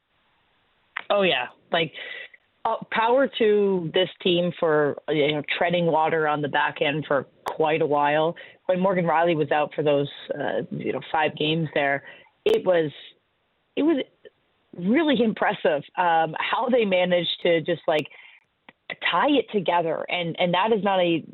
Oh, 1.11 1.23
yeah. 1.23 1.47
Like, 1.73 1.93
uh, 2.64 2.76
power 2.91 3.29
to 3.38 3.91
this 3.94 4.08
team 4.23 4.52
for 4.61 4.99
you 5.08 5.32
know 5.32 5.43
treading 5.56 5.87
water 5.87 6.29
on 6.29 6.43
the 6.43 6.49
back 6.49 6.82
end 6.82 7.06
for 7.08 7.26
quite 7.47 7.81
a 7.81 7.87
while. 7.87 8.37
When 8.67 8.79
Morgan 8.81 9.06
Rielly 9.06 9.35
was 9.35 9.50
out 9.50 9.73
for 9.75 9.82
those 9.82 10.08
uh, 10.35 10.62
you 10.70 10.93
know 10.93 11.00
five 11.11 11.35
games 11.38 11.69
there, 11.75 12.02
it 12.44 12.67
was 12.67 12.91
it 13.76 13.82
was 13.82 14.02
really 14.76 15.22
impressive 15.22 15.82
um, 15.96 16.34
how 16.38 16.69
they 16.70 16.84
managed 16.84 17.40
to 17.43 17.61
just 17.61 17.82
like 17.87 18.06
tie 19.11 19.31
it 19.31 19.46
together. 19.52 20.05
And 20.08 20.37
and 20.38 20.55
that 20.55 20.72
is 20.72 20.82
not 20.82 21.00
a 21.00 21.25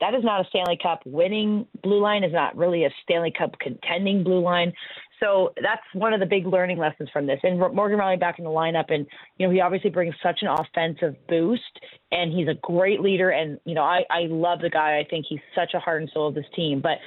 that 0.00 0.14
is 0.14 0.22
not 0.22 0.40
a 0.40 0.48
Stanley 0.48 0.78
Cup 0.80 1.00
winning 1.04 1.66
blue 1.82 2.00
line. 2.00 2.24
Is 2.24 2.32
not 2.32 2.56
really 2.56 2.84
a 2.84 2.90
Stanley 3.02 3.32
Cup 3.36 3.58
contending 3.58 4.22
blue 4.22 4.40
line. 4.40 4.72
So 5.20 5.52
that's 5.60 5.82
one 5.94 6.12
of 6.12 6.20
the 6.20 6.26
big 6.26 6.46
learning 6.46 6.78
lessons 6.78 7.08
from 7.12 7.26
this. 7.26 7.40
And 7.42 7.58
Morgan 7.58 7.98
Rielly 7.98 8.20
back 8.20 8.38
in 8.38 8.44
the 8.44 8.50
lineup, 8.50 8.92
and 8.92 9.06
you 9.38 9.46
know 9.46 9.52
he 9.52 9.60
obviously 9.60 9.90
brings 9.90 10.14
such 10.22 10.40
an 10.42 10.48
offensive 10.48 11.16
boost, 11.28 11.80
and 12.12 12.32
he's 12.32 12.48
a 12.48 12.54
great 12.62 13.00
leader. 13.00 13.30
And 13.30 13.58
you 13.64 13.74
know 13.74 13.82
I 13.82 14.04
I 14.10 14.26
love 14.28 14.60
the 14.60 14.70
guy. 14.70 14.98
I 14.98 15.04
think 15.08 15.26
he's 15.28 15.40
such 15.54 15.74
a 15.74 15.80
heart 15.80 16.02
and 16.02 16.10
soul 16.12 16.28
of 16.28 16.34
this 16.34 16.46
team. 16.54 16.80
But 16.80 16.98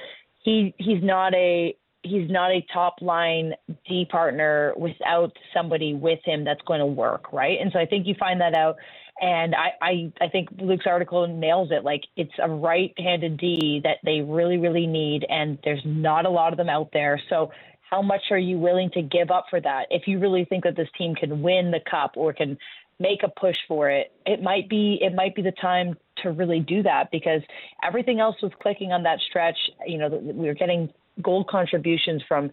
he 0.42 0.74
he's 0.78 1.02
not 1.02 1.34
a 1.34 1.74
he's 2.02 2.30
not 2.30 2.50
a 2.50 2.64
top 2.72 2.96
line 3.00 3.54
D 3.88 4.06
partner 4.10 4.72
without 4.76 5.32
somebody 5.54 5.94
with 5.94 6.18
him 6.24 6.44
that's 6.44 6.62
going 6.62 6.80
to 6.80 6.86
work, 6.86 7.32
right? 7.32 7.58
And 7.60 7.70
so 7.72 7.78
I 7.78 7.86
think 7.86 8.06
you 8.06 8.14
find 8.18 8.40
that 8.40 8.54
out 8.54 8.76
and 9.20 9.54
I, 9.54 9.68
I, 9.80 10.12
I 10.20 10.28
think 10.28 10.48
Luke's 10.60 10.86
article 10.86 11.26
nails 11.26 11.68
it. 11.70 11.84
Like 11.84 12.02
it's 12.16 12.32
a 12.42 12.48
right-handed 12.48 13.36
D 13.36 13.80
that 13.84 13.98
they 14.04 14.20
really, 14.20 14.58
really 14.58 14.86
need, 14.86 15.24
and 15.28 15.58
there's 15.64 15.82
not 15.84 16.26
a 16.26 16.30
lot 16.30 16.52
of 16.52 16.56
them 16.56 16.68
out 16.68 16.90
there. 16.92 17.22
So 17.28 17.52
how 17.88 18.02
much 18.02 18.22
are 18.30 18.38
you 18.38 18.58
willing 18.58 18.90
to 18.94 19.02
give 19.02 19.30
up 19.30 19.46
for 19.48 19.60
that? 19.60 19.86
If 19.90 20.08
you 20.08 20.18
really 20.18 20.44
think 20.44 20.64
that 20.64 20.76
this 20.76 20.88
team 20.96 21.14
can 21.14 21.42
win 21.42 21.70
the 21.70 21.80
cup 21.88 22.12
or 22.16 22.32
can 22.32 22.58
make 22.98 23.22
a 23.22 23.28
push 23.28 23.56
for 23.68 23.90
it, 23.90 24.12
it 24.26 24.42
might 24.42 24.68
be 24.68 24.98
it 25.00 25.14
might 25.14 25.34
be 25.34 25.42
the 25.42 25.52
time 25.52 25.96
to 26.22 26.30
really 26.30 26.60
do 26.60 26.82
that 26.82 27.10
because 27.12 27.42
everything 27.84 28.18
else 28.18 28.36
was 28.42 28.52
clicking 28.60 28.92
on 28.92 29.02
that 29.02 29.20
stretch. 29.28 29.58
You 29.86 29.98
know, 29.98 30.08
we 30.08 30.46
were 30.46 30.54
getting 30.54 30.90
gold 31.20 31.48
contributions 31.48 32.22
from 32.26 32.50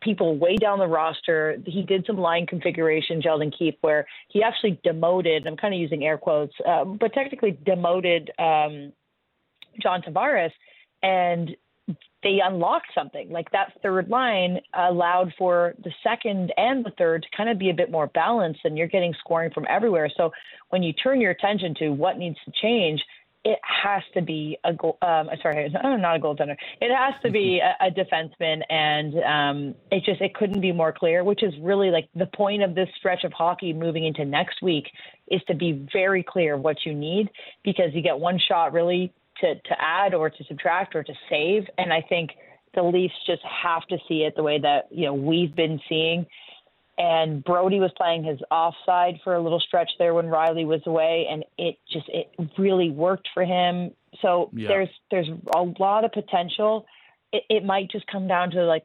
people 0.00 0.36
way 0.36 0.56
down 0.56 0.78
the 0.78 0.86
roster. 0.86 1.56
He 1.64 1.82
did 1.82 2.04
some 2.06 2.18
line 2.18 2.46
configuration, 2.46 3.22
Sheldon 3.22 3.50
Keefe, 3.50 3.76
where 3.80 4.06
he 4.28 4.42
actually 4.42 4.78
demoted, 4.84 5.46
I'm 5.46 5.56
kind 5.56 5.72
of 5.72 5.80
using 5.80 6.04
air 6.04 6.18
quotes, 6.18 6.54
uh, 6.66 6.84
but 6.84 7.14
technically 7.14 7.58
demoted 7.64 8.30
um, 8.38 8.92
John 9.80 10.02
Tavares. 10.02 10.52
And 11.02 11.56
they 12.22 12.40
unlocked 12.42 12.88
something. 12.94 13.30
Like 13.30 13.50
that 13.50 13.72
third 13.82 14.08
line 14.08 14.58
allowed 14.72 15.32
for 15.36 15.74
the 15.84 15.92
second 16.02 16.52
and 16.56 16.84
the 16.84 16.92
third 16.96 17.22
to 17.22 17.36
kind 17.36 17.50
of 17.50 17.58
be 17.58 17.70
a 17.70 17.74
bit 17.74 17.90
more 17.90 18.06
balanced, 18.08 18.60
and 18.64 18.76
you're 18.78 18.88
getting 18.88 19.14
scoring 19.20 19.50
from 19.52 19.66
everywhere. 19.68 20.10
So 20.16 20.32
when 20.70 20.82
you 20.82 20.92
turn 20.94 21.20
your 21.20 21.30
attention 21.30 21.74
to 21.80 21.90
what 21.90 22.16
needs 22.16 22.38
to 22.46 22.52
change, 22.62 23.02
it 23.44 23.58
has 23.62 24.02
to 24.14 24.22
be 24.22 24.58
a 24.64 24.72
goal. 24.72 24.96
Um, 25.02 25.28
sorry, 25.42 25.68
not 25.84 26.16
a 26.16 26.18
goaltender. 26.18 26.56
It 26.80 26.94
has 26.94 27.14
to 27.22 27.30
be 27.30 27.60
a, 27.60 27.86
a 27.86 27.90
defenseman, 27.90 28.62
and 28.70 29.14
um, 29.22 29.74
it 29.90 30.02
just 30.04 30.20
it 30.20 30.34
couldn't 30.34 30.60
be 30.60 30.72
more 30.72 30.92
clear. 30.92 31.22
Which 31.22 31.42
is 31.42 31.52
really 31.60 31.90
like 31.90 32.08
the 32.14 32.26
point 32.26 32.62
of 32.62 32.74
this 32.74 32.88
stretch 32.98 33.24
of 33.24 33.32
hockey 33.32 33.72
moving 33.72 34.06
into 34.06 34.24
next 34.24 34.62
week 34.62 34.86
is 35.28 35.42
to 35.48 35.54
be 35.54 35.86
very 35.92 36.22
clear 36.22 36.56
what 36.56 36.78
you 36.84 36.94
need 36.94 37.30
because 37.64 37.90
you 37.92 38.02
get 38.02 38.18
one 38.18 38.38
shot 38.38 38.72
really 38.72 39.12
to 39.40 39.54
to 39.54 39.74
add 39.78 40.14
or 40.14 40.30
to 40.30 40.44
subtract 40.44 40.94
or 40.94 41.04
to 41.04 41.12
save. 41.28 41.64
And 41.76 41.92
I 41.92 42.00
think 42.00 42.30
the 42.74 42.82
Leafs 42.82 43.14
just 43.26 43.42
have 43.42 43.86
to 43.88 43.98
see 44.08 44.22
it 44.22 44.34
the 44.36 44.42
way 44.42 44.58
that 44.58 44.88
you 44.90 45.04
know 45.04 45.14
we've 45.14 45.54
been 45.54 45.80
seeing. 45.88 46.26
And 46.96 47.42
Brodie 47.42 47.80
was 47.80 47.90
playing 47.96 48.22
his 48.22 48.38
offside 48.50 49.20
for 49.24 49.34
a 49.34 49.40
little 49.40 49.60
stretch 49.60 49.90
there 49.98 50.14
when 50.14 50.26
Rielly 50.26 50.64
was 50.64 50.80
away, 50.86 51.26
and 51.28 51.44
it 51.58 51.76
just 51.92 52.08
it 52.08 52.30
really 52.56 52.90
worked 52.90 53.28
for 53.34 53.44
him. 53.44 53.90
So 54.22 54.50
yeah. 54.52 54.68
there's 54.68 54.88
there's 55.10 55.28
a 55.54 55.62
lot 55.80 56.04
of 56.04 56.12
potential. 56.12 56.86
It, 57.32 57.42
it 57.50 57.64
might 57.64 57.90
just 57.90 58.06
come 58.06 58.28
down 58.28 58.52
to 58.52 58.64
like 58.64 58.84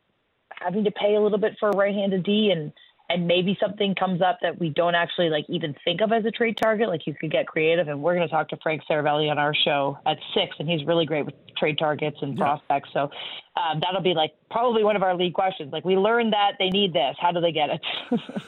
having 0.50 0.86
to 0.86 0.92
pay 0.92 1.16
a 1.16 1.22
little 1.22 1.38
bit 1.38 1.58
for 1.60 1.70
a 1.70 1.78
right-handed 1.78 2.24
D 2.24 2.51
and 2.51 2.74
and 3.10 3.28
maybe 3.28 3.58
something 3.60 3.96
comes 3.96 4.22
up 4.22 4.38
that 4.42 4.60
we 4.60 4.70
don't 4.70 4.94
actually 4.94 5.30
like 5.30 5.46
even 5.50 5.75
think 5.84 6.01
of 6.01 6.12
as 6.12 6.24
a 6.25 6.32
trade 6.32 6.58
target. 6.58 6.89
Like 6.89 7.08
you 7.08 7.16
could 7.16 7.32
get 7.32 7.48
creative, 7.48 7.88
and 7.88 8.01
we're 8.01 8.16
going 8.16 8.28
to 8.28 8.32
talk 8.32 8.50
to 8.50 8.58
Frank 8.62 8.84
Seravalli 8.89 9.32
on 9.32 9.39
our 9.39 9.54
show 9.56 9.98
at 10.06 10.18
six, 10.34 10.56
and 10.60 10.70
he's 10.70 10.86
really 10.86 11.06
great 11.06 11.25
with 11.25 11.34
trade 11.58 11.80
targets 11.80 12.18
and 12.22 12.38
yeah. 12.38 12.44
prospects. 12.44 12.89
So 12.94 13.10
um, 13.58 13.80
that'll 13.82 14.04
be 14.04 14.13
like 14.13 14.34
probably 14.51 14.84
one 14.84 14.96
of 14.96 15.01
our 15.01 15.16
lead 15.16 15.34
questions. 15.34 15.74
Like 15.74 15.84
we 15.84 15.96
learned 15.96 16.34
that 16.34 16.54
they 16.60 16.70
need 16.70 16.94
this. 16.94 17.16
How 17.20 17.32
do 17.32 17.42
they 17.42 17.51
get 17.51 17.70
it? 17.72 17.82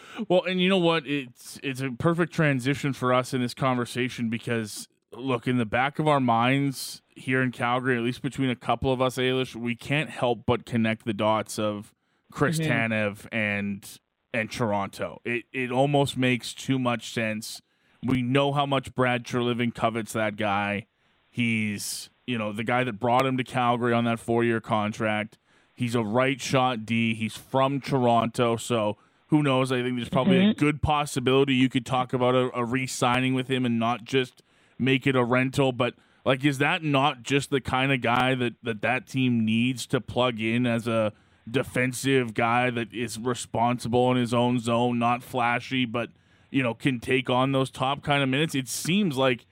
well, 0.30 0.44
and 0.44 0.62
you 0.62 0.70
know 0.70 0.78
what? 0.78 1.08
It's 1.08 1.60
it's 1.64 1.82
a 1.82 1.92
perfect 1.92 2.32
transition 2.32 2.94
for 2.94 3.14
us 3.14 3.34
in 3.34 3.42
this 3.42 3.56
conversation 3.56 4.30
because 4.30 4.88
look 5.14 5.48
in 5.48 5.58
the 5.58 5.66
back 5.66 5.98
of 5.98 6.08
our 6.08 6.20
minds 6.20 7.02
here 7.10 7.42
in 7.42 7.52
Calgary, 7.52 7.98
at 7.98 8.04
least 8.04 8.22
between 8.22 8.50
a 8.50 8.56
couple 8.56 8.94
of 8.94 9.02
us, 9.02 9.18
Ailish, 9.18 9.56
we 9.56 9.76
can't 9.76 10.10
help 10.10 10.46
but 10.46 10.66
connect 10.66 11.06
the 11.06 11.14
dots 11.14 11.60
of 11.60 11.94
Chris 12.32 12.60
mm-hmm. 12.60 12.72
Tanev 12.72 13.28
and 13.32 14.00
and 14.34 14.52
Toronto. 14.52 15.22
It 15.26 15.44
it 15.52 15.72
almost 15.72 16.18
makes 16.18 16.54
too 16.54 16.80
much 16.80 17.14
sense. 17.14 17.62
We 18.04 18.22
know 18.22 18.52
how 18.52 18.66
much 18.66 18.96
Brad 18.96 19.24
Treliving 19.24 19.74
covets 19.74 20.14
that 20.14 20.36
guy. 20.36 20.88
He's 21.30 22.10
you 22.26 22.38
know 22.38 22.52
the 22.52 22.64
guy 22.64 22.84
that 22.84 23.00
brought 23.00 23.26
him 23.26 23.38
to 23.38 23.44
Calgary 23.44 23.94
on 23.94 24.06
that 24.06 24.20
four 24.20 24.44
year 24.44 24.62
contract. 24.62 25.38
He's 25.74 25.96
a 25.96 26.04
right 26.04 26.40
shot 26.40 26.86
D. 26.86 27.14
He's 27.14 27.36
from 27.36 27.82
Toronto, 27.82 28.56
so 28.58 28.98
who 29.28 29.42
knows? 29.42 29.72
I 29.72 29.82
think 29.82 29.96
there's 29.96 30.10
probably 30.10 30.38
mm-hmm. 30.38 30.52
a 30.52 30.54
good 30.54 30.82
possibility 30.82 31.54
you 31.54 31.70
could 31.70 31.86
talk 31.86 32.12
about 32.12 32.36
a, 32.36 32.52
a 32.54 32.66
re-signing 32.66 33.34
with 33.34 33.48
him 33.48 33.66
and 33.66 33.80
not 33.80 34.04
just 34.04 34.44
make 34.78 35.08
it 35.08 35.16
a 35.16 35.24
rental. 35.24 35.72
But 35.72 35.96
like, 36.26 36.44
is 36.44 36.58
that 36.58 36.84
not 36.84 37.24
just 37.24 37.50
the 37.50 37.62
kind 37.62 37.94
of 37.94 38.02
guy 38.02 38.36
that 38.36 38.54
that 38.64 38.82
that 38.82 39.08
team 39.08 39.46
needs 39.46 39.88
to 39.88 40.02
plug 40.02 40.40
in 40.40 40.68
as 40.68 40.88
a 40.88 41.14
defensive 41.50 42.34
guy 42.34 42.70
that 42.70 42.94
is 42.94 43.18
responsible 43.20 44.12
in 44.12 44.18
his 44.18 44.34
own 44.34 44.60
zone, 44.60 45.00
not 45.00 45.24
flashy, 45.24 45.86
but 45.86 46.10
you 46.50 46.62
know 46.62 46.74
can 46.74 47.00
take 47.00 47.30
on 47.30 47.52
those 47.52 47.70
top 47.70 48.04
kind 48.04 48.22
of 48.22 48.30
minutes. 48.30 48.56
It 48.56 48.68
seems 48.68 49.18
like 49.18 49.46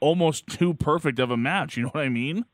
almost 0.00 0.46
too 0.46 0.74
perfect 0.74 1.18
of 1.18 1.30
a 1.30 1.36
match. 1.36 1.76
You 1.76 1.84
know 1.84 1.90
what 1.90 2.04
I 2.04 2.08
mean? 2.08 2.44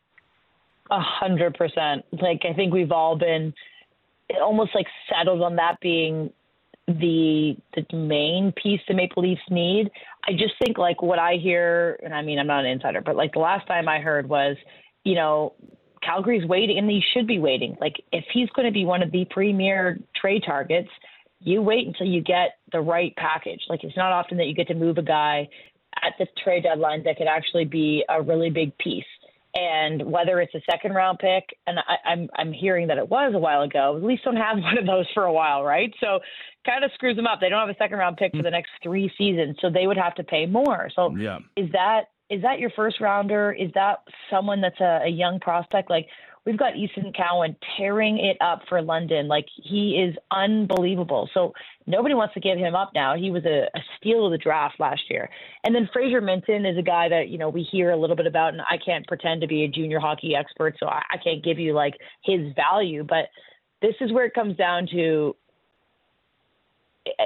A 0.90 1.00
hundred 1.00 1.54
percent. 1.54 2.04
Like 2.12 2.42
I 2.48 2.52
think 2.52 2.72
we've 2.72 2.92
all 2.92 3.16
been 3.16 3.54
almost 4.40 4.74
like 4.74 4.86
settled 5.08 5.42
on 5.42 5.56
that 5.56 5.78
being 5.80 6.32
the 6.86 7.56
the 7.74 7.96
main 7.96 8.52
piece 8.52 8.80
the 8.88 8.94
Maple 8.94 9.22
Leafs 9.22 9.42
need. 9.50 9.90
I 10.28 10.32
just 10.32 10.54
think 10.62 10.78
like 10.78 11.02
what 11.02 11.18
I 11.18 11.34
hear, 11.34 11.98
and 12.04 12.14
I 12.14 12.22
mean 12.22 12.38
I'm 12.38 12.46
not 12.46 12.64
an 12.64 12.70
insider, 12.70 13.00
but 13.00 13.16
like 13.16 13.32
the 13.32 13.40
last 13.40 13.66
time 13.66 13.88
I 13.88 14.00
heard 14.00 14.28
was, 14.28 14.56
you 15.04 15.14
know, 15.14 15.54
Calgary's 16.04 16.46
waiting, 16.46 16.78
and 16.78 16.88
he 16.90 17.02
should 17.14 17.26
be 17.26 17.38
waiting. 17.38 17.76
Like 17.80 17.94
if 18.12 18.24
he's 18.32 18.48
going 18.50 18.66
to 18.66 18.72
be 18.72 18.84
one 18.84 19.02
of 19.02 19.12
the 19.12 19.24
premier 19.30 19.98
trade 20.20 20.42
targets, 20.44 20.88
you 21.40 21.62
wait 21.62 21.86
until 21.86 22.06
you 22.06 22.22
get 22.22 22.58
the 22.72 22.80
right 22.80 23.14
package. 23.16 23.60
Like 23.68 23.84
it's 23.84 23.96
not 23.96 24.12
often 24.12 24.38
that 24.38 24.46
you 24.46 24.54
get 24.54 24.68
to 24.68 24.74
move 24.74 24.98
a 24.98 25.02
guy 25.02 25.48
at 26.02 26.14
the 26.18 26.26
trade 26.42 26.64
deadline 26.64 27.04
that 27.04 27.16
could 27.16 27.26
actually 27.26 27.64
be 27.64 28.04
a 28.08 28.22
really 28.22 28.50
big 28.50 28.76
piece. 28.78 29.04
And 29.54 30.10
whether 30.10 30.40
it's 30.40 30.54
a 30.54 30.62
second 30.70 30.94
round 30.94 31.18
pick, 31.18 31.44
and 31.66 31.78
I, 31.78 32.08
I'm 32.08 32.28
I'm 32.36 32.52
hearing 32.52 32.86
that 32.86 32.96
it 32.96 33.08
was 33.08 33.34
a 33.34 33.38
while 33.38 33.62
ago. 33.62 33.96
At 33.96 34.02
least 34.02 34.24
don't 34.24 34.36
have 34.36 34.58
one 34.62 34.78
of 34.78 34.86
those 34.86 35.06
for 35.12 35.24
a 35.24 35.32
while, 35.32 35.62
right? 35.62 35.92
So 36.00 36.20
kind 36.64 36.84
of 36.84 36.90
screws 36.94 37.16
them 37.16 37.26
up. 37.26 37.38
They 37.40 37.50
don't 37.50 37.60
have 37.60 37.74
a 37.74 37.78
second 37.78 37.98
round 37.98 38.16
pick 38.16 38.34
for 38.34 38.42
the 38.42 38.50
next 38.50 38.70
three 38.82 39.12
seasons, 39.18 39.56
so 39.60 39.68
they 39.68 39.86
would 39.86 39.98
have 39.98 40.14
to 40.14 40.24
pay 40.24 40.46
more. 40.46 40.88
So 40.94 41.14
yeah. 41.16 41.38
is 41.56 41.70
that 41.72 42.04
is 42.32 42.42
that 42.42 42.58
your 42.58 42.70
first 42.70 43.00
rounder? 43.00 43.52
Is 43.52 43.70
that 43.74 43.98
someone 44.30 44.62
that's 44.62 44.80
a, 44.80 45.02
a 45.04 45.08
young 45.08 45.38
prospect? 45.38 45.90
Like 45.90 46.06
we've 46.46 46.56
got 46.56 46.76
Easton 46.76 47.12
Cowan 47.12 47.54
tearing 47.76 48.18
it 48.18 48.38
up 48.40 48.62
for 48.70 48.80
London. 48.80 49.28
Like 49.28 49.44
he 49.62 50.02
is 50.02 50.16
unbelievable. 50.30 51.28
So 51.34 51.52
nobody 51.86 52.14
wants 52.14 52.32
to 52.34 52.40
give 52.40 52.56
him 52.56 52.74
up 52.74 52.92
now. 52.94 53.16
He 53.16 53.30
was 53.30 53.44
a, 53.44 53.68
a 53.74 53.80
steal 53.96 54.24
of 54.24 54.32
the 54.32 54.38
draft 54.38 54.80
last 54.80 55.02
year. 55.10 55.28
And 55.62 55.74
then 55.74 55.90
Fraser 55.92 56.22
Minten 56.22 56.70
is 56.70 56.78
a 56.78 56.82
guy 56.82 57.10
that, 57.10 57.28
you 57.28 57.36
know, 57.36 57.50
we 57.50 57.62
hear 57.62 57.90
a 57.90 57.96
little 57.96 58.16
bit 58.16 58.26
about 58.26 58.54
and 58.54 58.62
I 58.62 58.78
can't 58.82 59.06
pretend 59.06 59.42
to 59.42 59.46
be 59.46 59.64
a 59.64 59.68
junior 59.68 60.00
hockey 60.00 60.34
expert, 60.34 60.76
so 60.80 60.86
I, 60.86 61.02
I 61.10 61.16
can't 61.18 61.44
give 61.44 61.58
you 61.58 61.74
like 61.74 61.94
his 62.24 62.52
value, 62.56 63.04
but 63.04 63.26
this 63.82 63.94
is 64.00 64.12
where 64.12 64.24
it 64.24 64.32
comes 64.32 64.56
down 64.56 64.88
to 64.92 65.36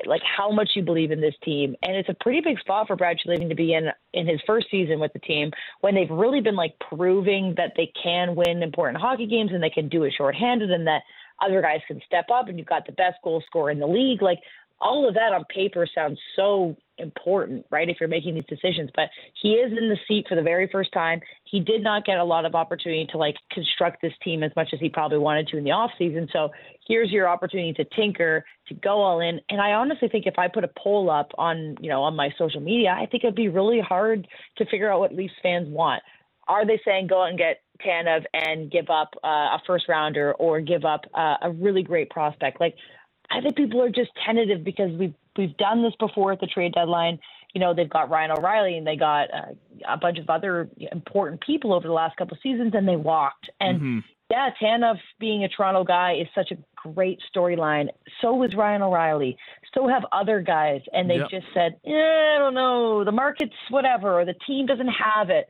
like 0.05 0.23
how 0.25 0.51
much 0.51 0.71
you 0.75 0.83
believe 0.83 1.11
in 1.11 1.21
this 1.21 1.35
team. 1.43 1.75
And 1.83 1.97
it's 1.97 2.09
a 2.09 2.17
pretty 2.21 2.41
big 2.41 2.59
spot 2.61 2.87
for 2.87 2.97
Brad 2.97 3.17
Treliving 3.25 3.49
to 3.49 3.55
be 3.55 3.75
in 3.75 3.89
in 4.13 4.27
his 4.27 4.41
first 4.47 4.67
season 4.71 5.01
with 5.01 5.13
the 5.13 5.19
team 5.21 5.51
when 5.81 5.95
they've 5.95 6.11
really 6.11 6.41
been 6.41 6.57
like 6.57 6.75
proving 6.91 7.55
that 7.57 7.73
they 7.77 7.93
can 8.03 8.35
win 8.35 8.63
important 8.63 9.01
hockey 9.01 9.27
games 9.27 9.51
and 9.53 9.63
they 9.63 9.71
can 9.71 9.89
do 9.89 10.05
it 10.05 10.15
shorthanded 10.17 10.71
and 10.71 10.87
that 10.87 11.03
other 11.43 11.61
guys 11.61 11.81
can 11.87 12.01
step 12.07 12.27
up 12.33 12.49
and 12.49 12.59
you've 12.59 12.67
got 12.67 12.87
the 12.87 12.93
best 12.93 13.17
goal 13.23 13.43
scorer 13.47 13.71
in 13.71 13.79
the 13.79 13.87
league. 13.87 14.23
Like 14.23 14.39
all 14.81 15.09
of 15.09 15.15
that 15.15 15.33
on 15.33 15.45
paper 15.47 15.87
sounds 15.95 16.19
so 16.35 16.77
important, 16.99 17.65
right? 17.71 17.89
If 17.89 17.99
you're 18.01 18.09
making 18.09 18.35
these 18.35 18.45
decisions, 18.49 18.91
but 18.95 19.09
he 19.41 19.53
is 19.53 19.71
in 19.71 19.89
the 19.89 19.99
seat 20.09 20.27
for 20.29 20.35
the 20.35 20.43
very 20.43 20.69
first 20.71 20.93
time. 20.93 21.21
He 21.45 21.61
did 21.61 21.83
not 21.83 22.05
get 22.05 22.19
a 22.19 22.25
lot 22.25 22.45
of 22.45 22.55
opportunity 22.55 23.07
to 23.13 23.19
like 23.19 23.37
construct 23.53 24.01
this 24.03 24.13
team 24.23 24.43
as 24.43 24.53
much 24.57 24.71
as 24.73 24.81
he 24.81 24.89
probably 24.89 25.19
wanted 25.19 25.49
to 25.49 25.59
in 25.59 25.65
the 25.65 25.73
off 25.73 25.91
season. 25.99 26.29
So 26.33 26.51
here's 26.87 27.11
your 27.11 27.29
opportunity 27.29 27.73
to 27.75 27.85
tinker, 27.97 28.45
to 28.69 28.75
go 28.75 29.01
all 29.01 29.21
in. 29.21 29.41
And 29.51 29.61
I 29.61 29.73
honestly 29.73 30.09
think 30.09 30.27
if 30.27 30.39
I 30.39 30.49
put 30.49 30.65
a 30.65 30.71
poll 30.79 31.11
up 31.11 31.33
on, 31.39 31.77
you 31.81 31.91
know, 31.91 32.03
on 32.03 32.17
my 32.17 32.31
social 32.39 32.61
media, 32.61 32.91
I 32.91 33.07
think 33.07 33.25
it'd 33.25 33.35
be 33.35 33.49
really 33.49 33.81
hard 33.81 34.27
to 34.59 34.67
figure 34.67 34.91
out 34.91 35.01
what 35.01 35.15
Leafs 35.15 35.35
fans 35.43 35.69
want. 35.69 36.03
Are 36.49 36.67
they 36.67 36.81
saying 36.85 37.09
go 37.09 37.23
out 37.23 37.31
and 37.31 37.39
get 37.39 37.63
Tanev 37.85 38.25
and 38.33 38.71
give 38.71 38.89
up 38.89 39.11
uh, 39.25 39.57
a 39.57 39.63
first 39.67 39.89
rounder 39.89 40.33
or 40.35 40.61
give 40.61 40.85
up 40.85 41.01
uh, 41.13 41.37
a 41.43 41.51
really 41.51 41.83
great 41.83 42.09
prospect? 42.09 42.61
Like 42.61 42.77
I 43.31 43.41
think 43.41 43.57
people 43.57 43.83
are 43.83 43.91
just 43.91 44.11
tentative 44.25 44.65
because 44.65 44.91
we've 44.99 45.15
we've 45.37 45.57
done 45.57 45.83
this 45.83 45.95
before 45.99 46.33
at 46.33 46.41
the 46.41 46.47
trade 46.47 46.75
deadline. 46.75 47.19
You 47.55 47.61
know, 47.61 47.75
they've 47.75 47.89
got 47.89 48.11
Ryan 48.11 48.33
O'Reilly 48.33 48.77
and 48.77 48.87
they 48.87 48.97
got 48.97 49.33
uh, 49.33 49.55
a 49.89 49.97
bunch 49.97 50.19
of 50.19 50.29
other 50.29 50.69
important 50.93 51.41
people 51.41 51.73
over 51.73 51.87
the 51.87 51.95
last 51.95 52.17
couple 52.17 52.35
of 52.35 52.41
seasons, 52.43 52.73
and 52.75 52.87
they 52.87 52.97
walked. 52.97 53.49
And 53.61 53.79
mm-hmm. 53.79 53.99
yeah, 54.31 54.51
Tanev 54.61 54.97
being 55.19 55.45
a 55.45 55.49
Toronto 55.49 55.85
guy 55.85 56.17
is 56.21 56.29
such 56.35 56.51
a 56.51 56.57
great 56.93 57.19
storyline. 57.35 57.89
So 58.21 58.35
was 58.35 58.55
Ryan 58.57 58.83
O'Reilly. 58.83 59.37
So 59.75 59.89
have 59.89 60.05
other 60.13 60.41
guys, 60.41 60.83
and 60.93 61.09
they 61.09 61.17
yep. 61.17 61.31
just 61.31 61.47
said, 61.55 61.77
eh, 61.87 61.91
I 61.91 62.39
don't 62.39 62.55
know, 62.55 63.05
the 63.05 63.13
market's 63.13 63.55
whatever, 63.71 64.21
or 64.21 64.25
the 64.25 64.35
team 64.47 64.67
doesn't 64.67 64.89
have 64.89 65.31
it. 65.31 65.47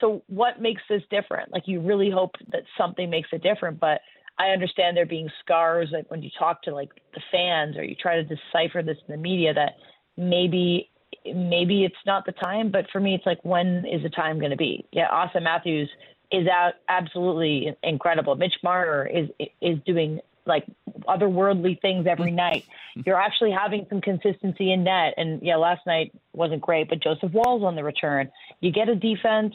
So 0.00 0.22
what 0.28 0.60
makes 0.60 0.82
this 0.88 1.02
different? 1.10 1.52
Like 1.52 1.64
you 1.66 1.80
really 1.80 2.10
hope 2.10 2.32
that 2.52 2.62
something 2.78 3.10
makes 3.10 3.28
it 3.32 3.42
different, 3.42 3.78
but 3.78 4.00
I 4.40 4.52
understand 4.52 4.96
there 4.96 5.04
being 5.04 5.28
scars 5.44 5.90
like 5.92 6.10
when 6.10 6.22
you 6.22 6.30
talk 6.38 6.62
to 6.62 6.74
like 6.74 6.88
the 7.12 7.20
fans 7.30 7.76
or 7.76 7.84
you 7.84 7.94
try 7.94 8.16
to 8.16 8.24
decipher 8.24 8.82
this 8.82 8.96
in 9.06 9.12
the 9.12 9.18
media 9.18 9.52
that 9.52 9.72
maybe 10.16 10.88
maybe 11.26 11.84
it's 11.84 11.94
not 12.06 12.24
the 12.24 12.32
time, 12.32 12.70
but 12.70 12.86
for 12.90 13.00
me 13.00 13.14
it's 13.14 13.26
like 13.26 13.44
when 13.44 13.84
is 13.84 14.02
the 14.02 14.08
time 14.08 14.38
going 14.38 14.50
to 14.50 14.56
be? 14.56 14.86
Yeah, 14.92 15.08
Auston 15.10 15.42
Matthews 15.42 15.90
is 16.32 16.48
out 16.48 16.74
absolutely 16.88 17.76
incredible. 17.82 18.34
Mitch 18.34 18.54
Marner 18.62 19.06
is 19.06 19.28
is 19.60 19.78
doing 19.84 20.20
like 20.46 20.64
otherworldly 21.06 21.78
things 21.82 22.06
every 22.06 22.28
mm-hmm. 22.28 22.36
night. 22.36 22.64
You're 23.04 23.20
actually 23.20 23.50
having 23.50 23.86
some 23.90 24.00
consistency 24.00 24.72
in 24.72 24.84
net, 24.84 25.12
and 25.18 25.42
yeah, 25.42 25.56
last 25.56 25.86
night 25.86 26.12
wasn't 26.32 26.62
great, 26.62 26.88
but 26.88 27.02
Joseph 27.02 27.32
Woll's 27.32 27.62
on 27.62 27.76
the 27.76 27.84
return. 27.84 28.30
You 28.60 28.72
get 28.72 28.88
a 28.88 28.94
defense, 28.94 29.54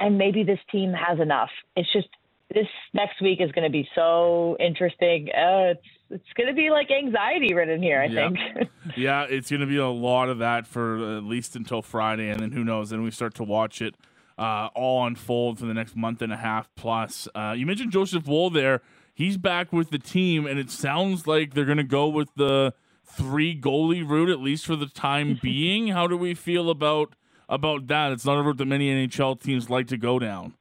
and 0.00 0.18
maybe 0.18 0.42
this 0.42 0.58
team 0.72 0.92
has 0.92 1.20
enough. 1.20 1.50
It's 1.76 1.92
just 1.92 2.08
this 2.52 2.66
next 2.92 3.20
week 3.22 3.40
is 3.40 3.50
going 3.52 3.64
to 3.64 3.72
be 3.72 3.88
so 3.94 4.56
interesting. 4.60 5.28
Uh, 5.28 5.72
it's 5.72 5.86
it's 6.10 6.32
going 6.36 6.48
to 6.48 6.54
be 6.54 6.70
like 6.70 6.90
anxiety 6.90 7.54
written 7.54 7.82
here. 7.82 8.00
I 8.00 8.06
yeah. 8.06 8.28
think. 8.28 8.70
yeah, 8.96 9.26
it's 9.28 9.50
going 9.50 9.60
to 9.60 9.66
be 9.66 9.78
a 9.78 9.88
lot 9.88 10.28
of 10.28 10.38
that 10.38 10.66
for 10.66 11.16
at 11.16 11.24
least 11.24 11.56
until 11.56 11.82
Friday, 11.82 12.28
and 12.28 12.40
then 12.40 12.52
who 12.52 12.64
knows? 12.64 12.90
Then 12.90 13.02
we 13.02 13.10
start 13.10 13.34
to 13.34 13.44
watch 13.44 13.80
it 13.80 13.96
uh, 14.38 14.68
all 14.74 15.06
unfold 15.06 15.58
for 15.58 15.66
the 15.66 15.74
next 15.74 15.96
month 15.96 16.22
and 16.22 16.32
a 16.32 16.36
half 16.36 16.68
plus. 16.76 17.28
Uh, 17.34 17.54
you 17.56 17.66
mentioned 17.66 17.92
Joseph 17.92 18.26
Woll 18.26 18.50
there. 18.50 18.80
He's 19.14 19.36
back 19.36 19.72
with 19.72 19.90
the 19.90 19.98
team, 19.98 20.46
and 20.46 20.58
it 20.58 20.70
sounds 20.70 21.26
like 21.26 21.54
they're 21.54 21.64
going 21.64 21.78
to 21.78 21.84
go 21.84 22.08
with 22.08 22.28
the 22.36 22.74
three 23.04 23.58
goalie 23.58 24.08
route 24.08 24.30
at 24.30 24.40
least 24.40 24.66
for 24.66 24.76
the 24.76 24.86
time 24.86 25.38
being. 25.42 25.88
How 25.88 26.06
do 26.06 26.16
we 26.16 26.34
feel 26.34 26.70
about 26.70 27.14
about 27.48 27.86
that? 27.88 28.12
It's 28.12 28.24
not 28.24 28.38
a 28.38 28.42
route 28.42 28.58
that 28.58 28.66
many 28.66 28.90
NHL 28.90 29.40
teams 29.40 29.70
like 29.70 29.86
to 29.88 29.96
go 29.96 30.18
down. 30.18 30.54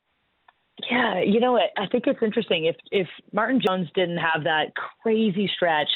Yeah, 0.89 1.22
you 1.22 1.39
know 1.39 1.53
what? 1.53 1.70
I 1.77 1.88
think 1.88 2.08
it's 2.08 2.22
interesting. 2.22 2.65
If 2.65 2.75
if 2.92 3.08
Martin 3.32 3.62
Jones 3.65 3.88
didn't 3.96 4.18
have 4.18 4.44
that 4.44 4.74
crazy 5.01 5.50
stretch, 5.56 5.89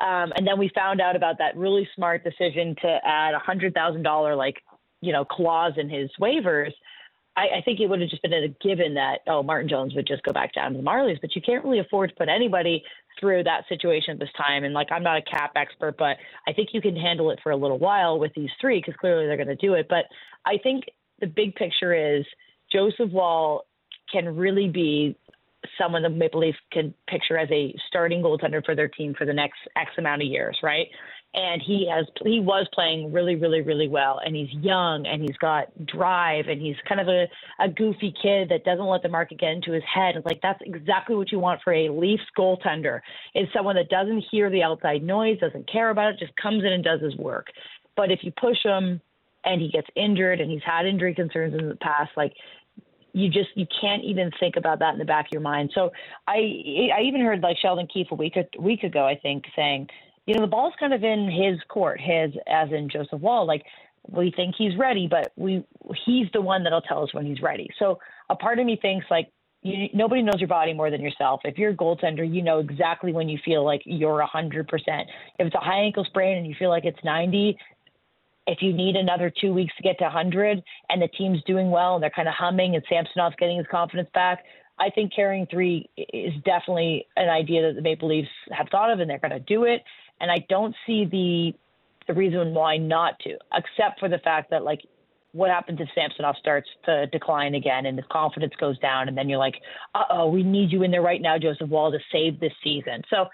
um, 0.00 0.32
and 0.36 0.46
then 0.46 0.58
we 0.58 0.70
found 0.74 1.00
out 1.00 1.16
about 1.16 1.38
that 1.38 1.56
really 1.56 1.88
smart 1.94 2.24
decision 2.24 2.74
to 2.82 2.98
add 3.04 3.34
a 3.34 3.38
hundred 3.38 3.74
thousand 3.74 4.02
dollar 4.02 4.34
like 4.34 4.56
you 5.00 5.12
know 5.12 5.24
clause 5.24 5.74
in 5.76 5.90
his 5.90 6.10
waivers, 6.20 6.72
I, 7.36 7.58
I 7.58 7.62
think 7.64 7.80
it 7.80 7.88
would 7.88 8.00
have 8.00 8.08
just 8.08 8.22
been 8.22 8.32
a 8.32 8.48
given 8.66 8.94
that 8.94 9.18
oh 9.26 9.42
Martin 9.42 9.68
Jones 9.68 9.94
would 9.94 10.06
just 10.06 10.22
go 10.22 10.32
back 10.32 10.54
down 10.54 10.72
to 10.72 10.78
the 10.78 10.84
Marlies, 10.84 11.20
but 11.20 11.36
you 11.36 11.42
can't 11.42 11.62
really 11.62 11.78
afford 11.78 12.10
to 12.10 12.16
put 12.16 12.30
anybody 12.30 12.82
through 13.20 13.44
that 13.44 13.64
situation 13.68 14.14
at 14.14 14.18
this 14.18 14.32
time. 14.36 14.64
And 14.64 14.72
like 14.72 14.88
I'm 14.90 15.02
not 15.02 15.18
a 15.18 15.22
cap 15.22 15.52
expert, 15.56 15.96
but 15.98 16.16
I 16.48 16.54
think 16.54 16.70
you 16.72 16.80
can 16.80 16.96
handle 16.96 17.30
it 17.30 17.38
for 17.42 17.52
a 17.52 17.56
little 17.56 17.78
while 17.78 18.18
with 18.18 18.32
these 18.34 18.50
three 18.62 18.78
because 18.80 18.94
clearly 18.98 19.26
they're 19.26 19.36
going 19.36 19.46
to 19.48 19.56
do 19.56 19.74
it. 19.74 19.86
But 19.90 20.06
I 20.46 20.56
think 20.62 20.84
the 21.20 21.26
big 21.26 21.54
picture 21.54 21.92
is 21.92 22.24
Joseph 22.72 23.10
Woll 23.10 23.66
can 24.12 24.36
really 24.36 24.68
be 24.68 25.16
someone 25.80 26.02
the 26.02 26.10
Maple 26.10 26.40
Leafs 26.40 26.58
can 26.72 26.92
picture 27.08 27.38
as 27.38 27.48
a 27.50 27.74
starting 27.88 28.22
goaltender 28.22 28.64
for 28.64 28.74
their 28.74 28.88
team 28.88 29.14
for 29.16 29.24
the 29.24 29.32
next 29.32 29.58
X 29.76 29.90
amount 29.96 30.22
of 30.22 30.28
years, 30.28 30.58
right? 30.62 30.88
and 31.34 31.62
he 31.62 31.88
has 31.90 32.04
he 32.24 32.40
was 32.40 32.66
playing 32.74 33.12
really 33.12 33.36
really 33.36 33.62
really 33.62 33.88
well 33.88 34.20
and 34.24 34.36
he's 34.36 34.50
young 34.60 35.06
and 35.06 35.22
he's 35.22 35.36
got 35.38 35.68
drive 35.86 36.46
and 36.48 36.60
he's 36.60 36.76
kind 36.86 37.00
of 37.00 37.08
a, 37.08 37.26
a 37.60 37.68
goofy 37.68 38.14
kid 38.22 38.48
that 38.50 38.64
doesn't 38.64 38.86
let 38.86 39.02
the 39.02 39.08
market 39.08 39.38
get 39.38 39.52
into 39.52 39.72
his 39.72 39.82
head 39.92 40.16
it's 40.16 40.26
like 40.26 40.40
that's 40.42 40.60
exactly 40.62 41.16
what 41.16 41.32
you 41.32 41.38
want 41.38 41.60
for 41.62 41.72
a 41.72 41.88
leafs 41.88 42.22
goaltender 42.36 43.00
is 43.34 43.48
someone 43.54 43.76
that 43.76 43.88
doesn't 43.88 44.22
hear 44.30 44.50
the 44.50 44.62
outside 44.62 45.02
noise 45.02 45.38
doesn't 45.38 45.70
care 45.70 45.90
about 45.90 46.12
it 46.12 46.18
just 46.18 46.36
comes 46.36 46.62
in 46.64 46.72
and 46.72 46.84
does 46.84 47.00
his 47.00 47.16
work 47.16 47.46
but 47.96 48.10
if 48.10 48.20
you 48.22 48.32
push 48.32 48.58
him 48.62 49.00
and 49.44 49.60
he 49.60 49.68
gets 49.70 49.88
injured 49.96 50.40
and 50.40 50.50
he's 50.50 50.62
had 50.64 50.86
injury 50.86 51.14
concerns 51.14 51.54
in 51.54 51.68
the 51.68 51.76
past 51.76 52.10
like 52.16 52.34
you 53.12 53.28
just 53.28 53.50
you 53.54 53.66
can't 53.80 54.02
even 54.04 54.30
think 54.40 54.56
about 54.56 54.78
that 54.78 54.92
in 54.92 54.98
the 54.98 55.04
back 55.04 55.26
of 55.26 55.32
your 55.32 55.42
mind 55.42 55.70
so 55.74 55.90
i 56.26 56.34
i 56.96 57.02
even 57.02 57.20
heard 57.20 57.40
like 57.40 57.56
sheldon 57.58 57.86
keefe 57.86 58.08
a 58.10 58.14
week 58.14 58.36
a 58.36 58.60
week 58.60 58.82
ago 58.82 59.06
i 59.06 59.14
think 59.14 59.44
saying 59.54 59.86
you 60.26 60.34
know, 60.34 60.42
the 60.42 60.46
ball's 60.46 60.74
kind 60.78 60.94
of 60.94 61.02
in 61.02 61.30
his 61.30 61.58
court, 61.68 62.00
his 62.00 62.32
as 62.46 62.70
in 62.70 62.88
Joseph 62.88 63.20
Woll. 63.20 63.46
Like 63.46 63.64
we 64.08 64.32
think 64.34 64.54
he's 64.56 64.76
ready, 64.76 65.08
but 65.08 65.32
we 65.36 65.64
he's 66.04 66.26
the 66.32 66.40
one 66.40 66.62
that'll 66.62 66.82
tell 66.82 67.02
us 67.02 67.12
when 67.12 67.26
he's 67.26 67.42
ready. 67.42 67.68
So 67.78 67.98
a 68.30 68.36
part 68.36 68.58
of 68.58 68.66
me 68.66 68.78
thinks 68.80 69.06
like 69.10 69.30
you, 69.62 69.88
nobody 69.92 70.22
knows 70.22 70.38
your 70.38 70.48
body 70.48 70.72
more 70.72 70.90
than 70.90 71.00
yourself. 71.00 71.40
If 71.44 71.58
you're 71.58 71.70
a 71.70 71.76
goaltender, 71.76 72.28
you 72.28 72.42
know 72.42 72.58
exactly 72.58 73.12
when 73.12 73.28
you 73.28 73.38
feel 73.44 73.64
like 73.64 73.82
you're 73.84 74.20
a 74.20 74.26
hundred 74.26 74.68
percent. 74.68 75.08
If 75.38 75.46
it's 75.46 75.56
a 75.56 75.60
high 75.60 75.80
ankle 75.80 76.04
sprain 76.04 76.38
and 76.38 76.46
you 76.46 76.54
feel 76.56 76.70
like 76.70 76.84
it's 76.84 77.02
ninety, 77.02 77.58
if 78.46 78.60
you 78.60 78.72
need 78.72 78.96
another 78.96 79.30
two 79.40 79.52
weeks 79.52 79.74
to 79.76 79.82
get 79.82 79.98
to 79.98 80.04
100 80.04 80.62
and 80.88 81.02
the 81.02 81.08
team's 81.08 81.42
doing 81.44 81.70
well 81.70 81.94
and 81.94 82.02
they're 82.02 82.10
kind 82.10 82.28
of 82.28 82.34
humming 82.34 82.74
and 82.74 82.84
Samsonov's 82.88 83.36
getting 83.38 83.58
his 83.58 83.66
confidence 83.70 84.08
back, 84.14 84.44
I 84.78 84.90
think 84.90 85.14
carrying 85.14 85.46
three 85.46 85.88
is 85.96 86.32
definitely 86.44 87.06
an 87.16 87.28
idea 87.28 87.62
that 87.62 87.76
the 87.76 87.82
Maple 87.82 88.08
Leafs 88.08 88.28
have 88.50 88.68
thought 88.70 88.90
of 88.90 89.00
and 89.00 89.08
they're 89.08 89.18
going 89.18 89.30
to 89.30 89.40
do 89.40 89.64
it 89.64 89.82
and 90.22 90.30
I 90.30 90.46
don't 90.48 90.74
see 90.86 91.04
the 91.04 91.52
the 92.08 92.14
reason 92.14 92.52
why 92.52 92.76
not 92.78 93.18
to, 93.20 93.36
except 93.54 94.00
for 94.00 94.08
the 94.08 94.18
fact 94.18 94.50
that 94.50 94.64
like 94.64 94.80
what 95.32 95.50
happens 95.50 95.80
if 95.80 95.88
Samsonov 95.94 96.36
starts 96.38 96.68
to 96.84 97.06
decline 97.06 97.54
again 97.54 97.86
and 97.86 97.96
his 97.96 98.06
confidence 98.10 98.52
goes 98.58 98.78
down, 98.78 99.08
and 99.08 99.16
then 99.16 99.28
you're 99.28 99.38
like, 99.38 99.54
uh 99.94 100.04
oh, 100.10 100.28
we 100.28 100.42
need 100.42 100.72
you 100.72 100.82
in 100.82 100.90
there 100.90 101.02
right 101.02 101.20
now, 101.20 101.38
Joseph 101.38 101.68
Woll, 101.68 101.92
to 101.92 101.98
save 102.10 102.40
this 102.40 102.52
season. 102.62 103.02
So, 103.10 103.26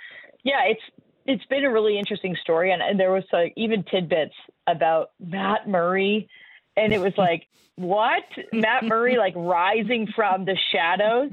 yeah, 0.44 0.64
it's 0.66 0.80
it's 1.28 1.44
been 1.44 1.64
a 1.64 1.70
really 1.70 1.98
interesting 1.98 2.36
story, 2.42 2.72
and, 2.72 2.82
and 2.82 2.98
there 2.98 3.12
was 3.12 3.24
like 3.32 3.52
even 3.56 3.84
tidbits 3.84 4.34
about 4.66 5.10
Matt 5.20 5.68
Murray, 5.68 6.28
and 6.76 6.92
it 6.92 7.00
was 7.00 7.12
like, 7.18 7.46
what 7.76 8.24
Matt 8.52 8.84
Murray 8.84 9.16
like 9.16 9.34
rising 9.36 10.08
from 10.16 10.44
the 10.44 10.56
shadows 10.72 11.30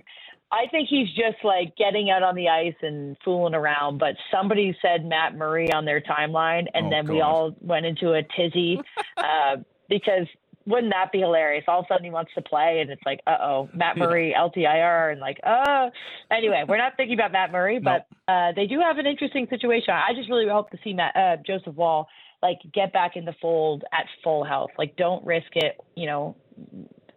I 0.51 0.67
think 0.69 0.87
he's 0.89 1.09
just 1.09 1.43
like 1.43 1.75
getting 1.75 2.09
out 2.09 2.23
on 2.23 2.35
the 2.35 2.49
ice 2.49 2.75
and 2.81 3.17
fooling 3.25 3.55
around. 3.55 3.97
But 3.97 4.15
somebody 4.31 4.75
said 4.81 5.05
Matt 5.05 5.35
Murray 5.35 5.71
on 5.73 5.85
their 5.85 6.01
timeline, 6.01 6.65
and 6.73 6.87
oh, 6.87 6.89
then 6.89 7.05
God. 7.05 7.13
we 7.13 7.21
all 7.21 7.55
went 7.61 7.85
into 7.85 8.13
a 8.13 8.21
tizzy 8.23 8.79
uh, 9.17 9.57
because 9.89 10.27
wouldn't 10.65 10.93
that 10.93 11.11
be 11.11 11.19
hilarious? 11.19 11.63
All 11.67 11.79
of 11.79 11.85
a 11.85 11.93
sudden 11.93 12.03
he 12.03 12.11
wants 12.11 12.31
to 12.35 12.41
play, 12.41 12.79
and 12.81 12.89
it's 12.89 13.01
like, 13.05 13.19
uh 13.27 13.37
oh, 13.41 13.69
Matt 13.73 13.97
Murray. 13.97 14.33
LTIR, 14.37 15.11
and 15.11 15.21
like, 15.21 15.39
oh. 15.45 15.89
Anyway, 16.31 16.63
we're 16.67 16.77
not 16.77 16.93
thinking 16.97 17.15
about 17.15 17.31
Matt 17.31 17.51
Murray, 17.51 17.79
but 17.79 18.07
nope. 18.11 18.19
uh, 18.27 18.51
they 18.55 18.65
do 18.65 18.79
have 18.79 18.97
an 18.97 19.05
interesting 19.05 19.47
situation. 19.49 19.93
I 19.93 20.13
just 20.15 20.29
really 20.29 20.47
hope 20.47 20.71
to 20.71 20.77
see 20.83 20.93
Matt, 20.93 21.15
uh, 21.15 21.37
Joseph 21.45 21.75
Woll 21.75 22.07
like 22.41 22.59
get 22.73 22.93
back 22.93 23.15
in 23.15 23.25
the 23.25 23.33
fold 23.41 23.83
at 23.93 24.05
full 24.23 24.43
health. 24.43 24.71
Like, 24.77 24.95
don't 24.95 25.25
risk 25.25 25.47
it. 25.53 25.79
You 25.95 26.07
know, 26.07 26.35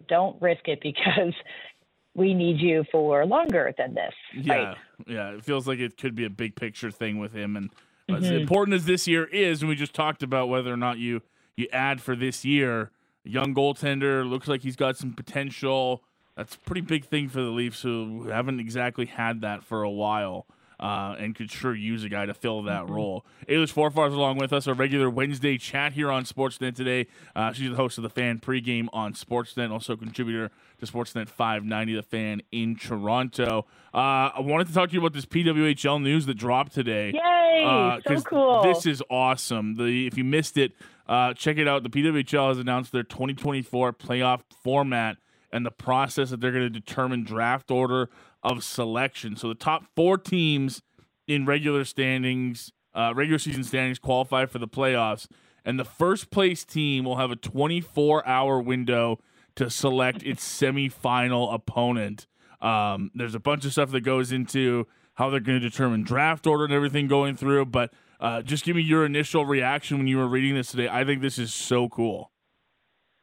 don't 0.09 0.41
risk 0.41 0.69
it 0.69 0.81
because 0.83 1.35
we 2.15 2.35
need 2.35 2.61
you 2.61 2.85
for 2.91 3.25
longer 3.25 3.73
than 3.79 3.95
this. 3.95 4.15
Yeah, 4.35 4.55
right? 4.55 4.77
yeah. 5.07 5.31
It 5.31 5.45
feels 5.45 5.67
like 5.67 5.79
it 5.79 5.97
could 5.97 6.15
be 6.15 6.25
a 6.25 6.31
big 6.31 6.55
picture 6.55 6.91
thing 6.91 7.19
with 7.19 7.33
him, 7.33 7.57
and 7.57 7.71
mm-hmm. 8.11 8.23
as 8.23 8.31
important 8.31 8.75
as 8.75 8.85
this 8.85 9.07
year 9.07 9.25
is, 9.25 9.63
and 9.63 9.69
we 9.69 9.75
just 9.75 9.95
talked 9.95 10.23
about 10.23 10.49
whether 10.49 10.73
or 10.73 10.77
not 10.77 10.99
you 10.99 11.23
you 11.57 11.67
add 11.73 12.01
for 12.01 12.15
this 12.15 12.45
year, 12.45 12.91
young 13.29 13.55
goaltender 13.55 14.29
looks 14.29 14.49
like 14.49 14.63
he's 14.63 14.77
got 14.77 14.97
some 14.97 15.13
potential. 15.13 16.03
That's 16.37 16.55
a 16.55 16.59
pretty 16.61 16.83
big 16.83 17.05
thing 17.05 17.29
for 17.29 17.41
the 17.41 17.51
Leafs, 17.51 17.83
who 17.83 18.29
haven't 18.29 18.61
exactly 18.61 19.07
had 19.07 19.41
that 19.43 19.65
for 19.65 19.83
a 19.83 19.91
while 19.91 20.47
uh, 20.81 21.17
and 21.19 21.35
could 21.35 21.51
sure 21.51 21.75
use 21.75 22.05
a 22.05 22.09
guy 22.09 22.27
to 22.27 22.35
fill 22.35 22.63
that 22.65 22.85
mm-hmm. 22.85 22.95
role. 22.95 23.27
Ailish 23.49 23.73
Forfar 23.73 24.09
is 24.09 24.15
along 24.15 24.39
with 24.39 24.53
us, 24.53 24.67
a 24.67 24.75
regular 24.75 25.11
Wednesday 25.11 25.59
chat 25.59 25.93
here 25.93 26.11
on 26.11 26.25
Sportsnet 26.25 26.75
today. 26.75 27.07
Uh, 27.35 27.53
she's 27.53 27.71
the 27.71 27.77
host 27.77 27.99
of 27.99 28.03
the 28.03 28.11
Fan 28.11 28.39
pregame 28.39 28.89
on 28.93 29.13
Sportsnet, 29.13 29.71
also 29.71 29.97
contributor 29.97 30.51
to 30.79 30.87
Sportsnet 30.87 31.29
590, 31.29 31.95
the 31.97 32.03
Fan 32.03 32.43
in 32.53 32.77
Toronto. 32.77 33.67
Uh, 33.93 34.31
I 34.37 34.41
wanted 34.41 34.69
to 34.69 34.75
talk 34.75 34.91
to 34.91 34.95
you 34.95 35.01
about 35.01 35.15
this 35.15 35.27
PWHL 35.27 36.01
news 36.01 36.27
that 36.27 36.35
dropped 36.35 36.73
today. 36.75 37.13
Yay! 37.13 37.65
Uh, 37.67 38.01
so 38.07 38.21
cool. 38.23 38.63
This 38.63 38.87
is 38.87 39.03
awesome. 39.11 39.75
The 39.75 40.07
if 40.07 40.17
you 40.17 40.25
missed 40.25 40.57
it, 40.57 40.73
uh, 41.09 41.35
check 41.35 41.57
it 41.57 41.67
out. 41.67 41.83
The 41.83 41.91
PWHL 41.91 42.49
has 42.49 42.59
announced 42.59 42.93
their 42.93 43.03
2024 43.03 43.93
playoff 43.95 44.43
format 44.63 45.17
and 45.51 45.65
the 45.65 45.71
process 45.71 46.31
that 46.31 46.41
they're 46.41 46.53
going 46.53 46.65
to 46.65 46.71
determine 46.71 47.25
draft 47.25 47.71
order 47.71 48.11
of 48.43 48.63
selection. 48.63 49.37
So 49.37 49.49
the 49.49 49.55
top 49.55 49.85
four 49.97 50.19
teams 50.19 50.83
in 51.27 51.47
regular 51.47 51.85
standings, 51.85 52.73
uh, 52.95 53.13
regular 53.15 53.39
season 53.39 53.65
standings, 53.65 53.99
qualify 53.99 54.47
for 54.47 54.59
the 54.59 54.69
playoffs, 54.69 55.27
and 55.65 55.79
the 55.79 55.85
first 55.85 56.31
place 56.31 56.65
team 56.65 57.05
will 57.05 57.17
have 57.17 57.31
a 57.31 57.37
24 57.37 58.27
hour 58.27 58.61
window 58.61 59.19
to 59.57 59.71
select 59.71 60.23
its 60.23 60.45
semifinal 60.47 61.53
opponent. 61.53 62.27
Um, 62.61 63.11
there's 63.15 63.35
a 63.35 63.41
bunch 63.41 63.65
of 63.65 63.73
stuff 63.73 63.91
that 63.91 64.03
goes 64.03 64.33
into 64.33 64.87
how 65.15 65.31
they're 65.31 65.41
going 65.41 65.61
to 65.61 65.69
determine 65.69 66.05
draft 66.05 66.47
order 66.47 66.65
and 66.65 66.73
everything 66.73 67.09
going 67.09 67.37
through, 67.37 67.67
but 67.67 67.93
uh, 68.21 68.43
just 68.43 68.65
give 68.65 68.77
me 68.77 68.83
your 68.83 69.05
initial 69.05 69.47
reaction 69.47 69.99
when 69.99 70.07
you 70.07 70.19
were 70.19 70.29
reading 70.29 70.55
this 70.55 70.71
today. 70.71 70.89
I 70.89 71.05
think 71.05 71.23
this 71.23 71.39
is 71.39 71.53
so 71.53 71.89
cool. 71.89 72.31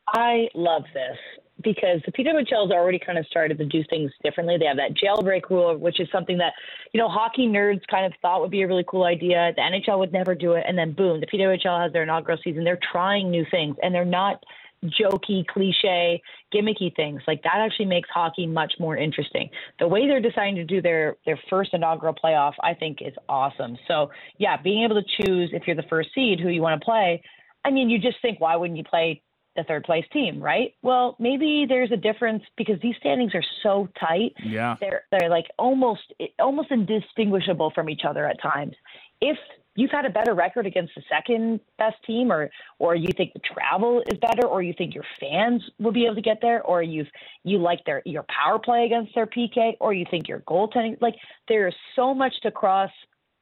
I 0.08 0.47
love 0.53 0.84
this 0.93 1.17
because 1.63 2.01
the 2.05 2.12
PWHL 2.12 2.63
has 2.63 2.71
already 2.71 2.99
kind 2.99 3.17
of 3.17 3.25
started 3.27 3.58
to 3.58 3.65
do 3.65 3.84
things 3.89 4.12
differently. 4.23 4.58
They 4.58 4.65
have 4.65 4.77
that 4.77 4.93
jailbreak 4.93 5.49
rule, 5.49 5.77
which 5.77 5.99
is 5.99 6.08
something 6.12 6.38
that, 6.38 6.53
you 6.93 6.99
know, 6.99 7.08
hockey 7.08 7.47
nerds 7.47 7.81
kind 7.89 8.05
of 8.05 8.13
thought 8.21 8.41
would 8.41 8.51
be 8.51 8.62
a 8.62 8.67
really 8.67 8.86
cool 8.88 9.03
idea. 9.03 9.53
The 9.55 9.62
NHL 9.62 9.97
would 9.99 10.12
never 10.12 10.36
do 10.36 10.53
it. 10.53 10.65
And 10.67 10.77
then 10.77 10.91
boom, 10.91 11.21
the 11.21 11.27
PWHL 11.27 11.81
has 11.81 11.93
their 11.93 12.03
inaugural 12.03 12.38
season. 12.43 12.63
They're 12.63 12.79
trying 12.91 13.31
new 13.31 13.45
things 13.49 13.75
and 13.81 13.95
they're 13.95 14.05
not 14.05 14.43
jokey, 14.83 15.45
cliche, 15.47 16.21
gimmicky 16.53 16.95
things. 16.95 17.21
Like 17.27 17.43
that 17.43 17.57
actually 17.57 17.85
makes 17.85 18.09
hockey 18.13 18.47
much 18.47 18.73
more 18.79 18.97
interesting. 18.97 19.49
The 19.79 19.88
way 19.88 20.07
they're 20.07 20.21
deciding 20.21 20.55
to 20.55 20.65
do 20.65 20.81
their 20.81 21.17
their 21.25 21.39
first 21.49 21.73
inaugural 21.73 22.13
playoff, 22.13 22.53
I 22.63 22.73
think 22.73 22.99
is 23.01 23.13
awesome. 23.29 23.77
So 23.88 24.11
yeah, 24.38 24.57
being 24.61 24.83
able 24.83 25.01
to 25.01 25.23
choose 25.23 25.49
if 25.53 25.63
you're 25.67 25.75
the 25.75 25.83
first 25.89 26.09
seed 26.13 26.39
who 26.39 26.49
you 26.49 26.61
want 26.61 26.79
to 26.79 26.85
play. 26.85 27.21
I 27.63 27.71
mean, 27.71 27.89
you 27.89 27.97
just 27.97 28.17
think, 28.21 28.39
why 28.39 28.55
wouldn't 28.55 28.77
you 28.77 28.83
play 28.83 29.23
the 29.55 29.63
third 29.63 29.83
place 29.83 30.05
team, 30.11 30.41
right? 30.41 30.73
Well, 30.81 31.15
maybe 31.19 31.65
there's 31.67 31.91
a 31.91 31.97
difference 31.97 32.43
because 32.57 32.75
these 32.81 32.95
standings 32.99 33.33
are 33.33 33.43
so 33.63 33.88
tight. 33.99 34.33
Yeah. 34.43 34.75
They're 34.79 35.03
they're 35.11 35.29
like 35.29 35.45
almost 35.57 36.13
almost 36.39 36.71
indistinguishable 36.71 37.71
from 37.73 37.89
each 37.89 38.01
other 38.07 38.27
at 38.27 38.41
times. 38.41 38.75
If 39.21 39.38
you've 39.75 39.91
had 39.91 40.05
a 40.05 40.09
better 40.09 40.33
record 40.33 40.65
against 40.65 40.93
the 40.95 41.03
second 41.09 41.59
best 41.77 41.97
team 42.05 42.31
or 42.31 42.49
or 42.79 42.95
you 42.95 43.09
think 43.15 43.33
the 43.33 43.39
travel 43.39 44.01
is 44.07 44.17
better 44.19 44.47
or 44.47 44.61
you 44.61 44.73
think 44.77 44.95
your 44.95 45.05
fans 45.19 45.61
will 45.79 45.91
be 45.91 46.05
able 46.05 46.15
to 46.15 46.21
get 46.21 46.39
there 46.41 46.61
or 46.63 46.81
you've 46.81 47.09
you 47.43 47.57
like 47.57 47.83
their 47.85 48.01
your 48.05 48.23
power 48.23 48.59
play 48.59 48.85
against 48.85 49.13
their 49.15 49.27
PK 49.27 49.73
or 49.79 49.93
you 49.93 50.05
think 50.09 50.27
your 50.27 50.39
goaltending 50.41 50.99
like 51.01 51.15
there's 51.47 51.75
so 51.95 52.13
much 52.13 52.33
to 52.41 52.51
cross 52.51 52.91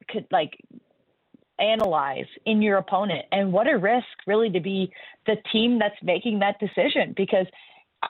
could 0.09 0.25
like 0.31 0.57
analyze 1.59 2.25
in 2.45 2.61
your 2.61 2.77
opponent. 2.77 3.25
And 3.31 3.51
what 3.51 3.67
a 3.67 3.77
risk, 3.77 4.07
really, 4.25 4.49
to 4.51 4.59
be 4.59 4.91
the 5.25 5.35
team 5.51 5.79
that's 5.79 5.95
making 6.01 6.39
that 6.39 6.59
decision 6.59 7.13
because 7.15 7.45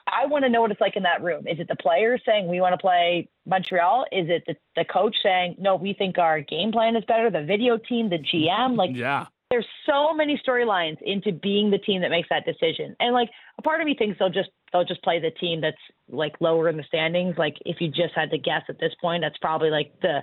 I 0.06 0.26
want 0.26 0.44
to 0.44 0.48
know 0.48 0.60
what 0.60 0.70
it's 0.70 0.80
like 0.80 0.96
in 0.96 1.02
that 1.04 1.22
room. 1.22 1.46
Is 1.46 1.60
it 1.60 1.68
the 1.68 1.76
players 1.76 2.22
saying 2.26 2.48
we 2.48 2.60
want 2.60 2.72
to 2.72 2.78
play 2.78 3.28
Montreal? 3.46 4.06
Is 4.12 4.28
it 4.28 4.44
the, 4.46 4.56
the 4.76 4.84
coach 4.84 5.16
saying 5.22 5.56
no, 5.58 5.76
we 5.76 5.92
think 5.92 6.18
our 6.18 6.40
game 6.40 6.72
plan 6.72 6.96
is 6.96 7.04
better? 7.06 7.30
The 7.30 7.44
video 7.44 7.78
team, 7.78 8.10
the 8.10 8.18
GM, 8.18 8.76
like 8.76 8.90
yeah. 8.94 9.26
There's 9.50 9.66
so 9.86 10.12
many 10.12 10.40
storylines 10.44 10.96
into 11.02 11.30
being 11.30 11.70
the 11.70 11.78
team 11.78 12.00
that 12.00 12.10
makes 12.10 12.28
that 12.30 12.44
decision, 12.44 12.96
and 12.98 13.14
like 13.14 13.28
a 13.58 13.62
part 13.62 13.80
of 13.80 13.86
me 13.86 13.94
thinks 13.94 14.18
they'll 14.18 14.30
just 14.30 14.48
they'll 14.72 14.84
just 14.84 15.02
play 15.04 15.20
the 15.20 15.30
team 15.30 15.60
that's 15.60 15.76
like 16.08 16.34
lower 16.40 16.68
in 16.68 16.76
the 16.76 16.82
standings. 16.84 17.36
Like 17.38 17.56
if 17.64 17.80
you 17.80 17.88
just 17.88 18.14
had 18.16 18.30
to 18.30 18.38
guess 18.38 18.62
at 18.68 18.80
this 18.80 18.92
point, 19.00 19.22
that's 19.22 19.38
probably 19.38 19.70
like 19.70 19.92
the 20.00 20.22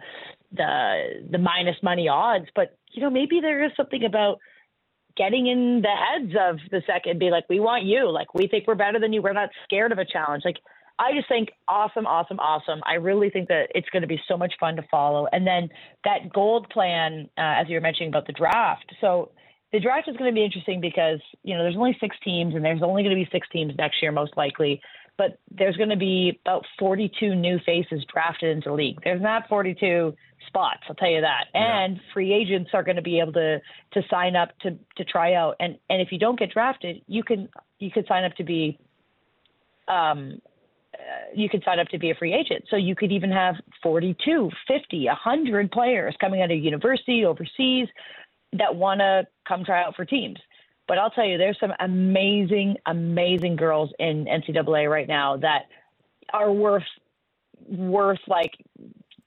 the 0.52 1.24
the 1.30 1.38
minus 1.38 1.78
money 1.82 2.10
odds. 2.10 2.48
But 2.56 2.76
you 2.92 3.02
know 3.02 3.10
maybe 3.10 3.40
there 3.40 3.64
is 3.64 3.72
something 3.78 4.04
about 4.04 4.40
getting 5.16 5.48
in 5.48 5.82
the 5.82 5.90
heads 5.90 6.34
of 6.40 6.60
the 6.72 6.82
second, 6.86 7.20
be 7.20 7.30
like, 7.30 7.46
we 7.50 7.60
want 7.60 7.84
you. 7.84 8.10
Like, 8.10 8.34
we 8.34 8.48
think 8.48 8.68
we're 8.68 8.76
better 8.76 9.00
than 9.00 9.14
you. 9.14 9.22
We're 9.22 9.34
not 9.34 9.50
scared 9.64 9.92
of 9.92 9.98
a 9.98 10.06
challenge. 10.06 10.44
Like, 10.46 10.58
I 11.00 11.14
just 11.14 11.28
think 11.28 11.50
awesome, 11.68 12.06
awesome, 12.06 12.40
awesome. 12.40 12.82
I 12.86 12.96
really 12.96 13.30
think 13.30 13.48
that 13.48 13.70
it's 13.74 13.90
going 13.90 14.04
to 14.04 14.08
be 14.08 14.22
so 14.28 14.38
much 14.38 14.54
fun 14.60 14.76
to 14.76 14.84
follow. 14.92 15.28
And 15.32 15.48
then 15.48 15.70
that 16.04 16.32
gold 16.32 16.70
plan, 16.70 17.30
uh, 17.38 17.62
as 17.62 17.70
you 17.70 17.76
were 17.76 17.82
mentioning 17.82 18.10
about 18.10 18.28
the 18.28 18.34
draft. 18.34 18.94
So 19.02 19.32
the 19.72 19.80
draft 19.80 20.08
is 20.08 20.18
going 20.18 20.30
to 20.30 20.36
be 20.36 20.46
interesting 20.46 20.82
because, 20.82 21.20
you 21.44 21.56
know, 21.56 21.64
there's 21.64 21.78
only 21.78 21.98
six 22.00 22.16
teams 22.24 22.56
and 22.56 22.64
there's 22.64 22.84
only 22.84 23.04
going 23.04 23.16
to 23.16 23.24
be 23.24 23.30
six 23.32 23.48
teams 23.52 23.74
next 23.78 24.02
year, 24.02 24.12
most 24.12 24.36
likely. 24.38 24.82
But 25.18 25.40
there's 25.52 25.78
going 25.78 25.90
to 25.90 25.98
be 25.98 26.40
about 26.46 26.66
42 26.80 27.36
new 27.36 27.60
faces 27.66 28.04
drafted 28.12 28.56
into 28.56 28.70
the 28.70 28.76
league. 28.76 29.00
There's 29.04 29.22
not 29.22 29.48
42 29.48 30.16
spots, 30.48 30.82
I'll 30.90 30.96
tell 30.96 31.10
you 31.10 31.22
that. 31.22 31.46
Yeah. 31.54 31.84
And 31.84 32.00
free 32.14 32.34
agents 32.34 32.72
are 32.74 32.84
going 32.84 32.96
to 32.96 33.02
be 33.02 33.20
able 33.20 33.34
to 33.34 33.60
to 33.94 34.02
sign 34.10 34.36
up 34.36 34.58
to 34.60 34.72
to 34.98 35.04
try 35.06 35.34
out. 35.34 35.56
And 35.60 35.78
and 35.90 36.02
if 36.02 36.12
you 36.12 36.18
don't 36.18 36.40
get 36.40 36.52
drafted, 36.52 37.02
you 37.08 37.24
can 37.24 37.50
you 37.80 37.92
could 37.92 38.08
sign 38.08 38.24
up 38.24 38.36
to 38.36 38.44
be 38.44 38.80
um 39.88 40.42
uh, 40.94 41.34
you 41.34 41.50
could 41.50 41.64
sign 41.64 41.80
up 41.80 41.88
to 41.88 41.98
be 41.98 42.12
a 42.12 42.16
free 42.16 42.34
agent. 42.34 42.66
So 42.70 42.76
you 42.76 42.96
could 42.96 43.12
even 43.12 43.32
have 43.32 43.56
42, 43.82 44.50
50, 44.68 45.06
100 45.06 45.72
players 45.72 46.16
coming 46.20 46.42
out 46.42 46.52
of 46.52 46.58
university 46.58 47.24
overseas 47.24 47.88
that 48.54 48.76
want 48.76 49.00
to 49.00 49.26
come 49.48 49.64
try 49.64 49.84
out 49.84 49.96
for 49.96 50.04
teams. 50.04 50.38
But 50.88 50.98
I'll 50.98 51.12
tell 51.12 51.26
you, 51.26 51.38
there's 51.38 51.60
some 51.60 51.74
amazing, 51.80 52.76
amazing 52.86 53.56
girls 53.56 53.92
in 54.00 54.26
NCAA 54.26 54.90
right 54.90 55.08
now 55.08 55.38
that 55.38 55.64
are 56.34 56.52
worth 56.52 56.84
worth 57.68 58.20
like 58.28 58.52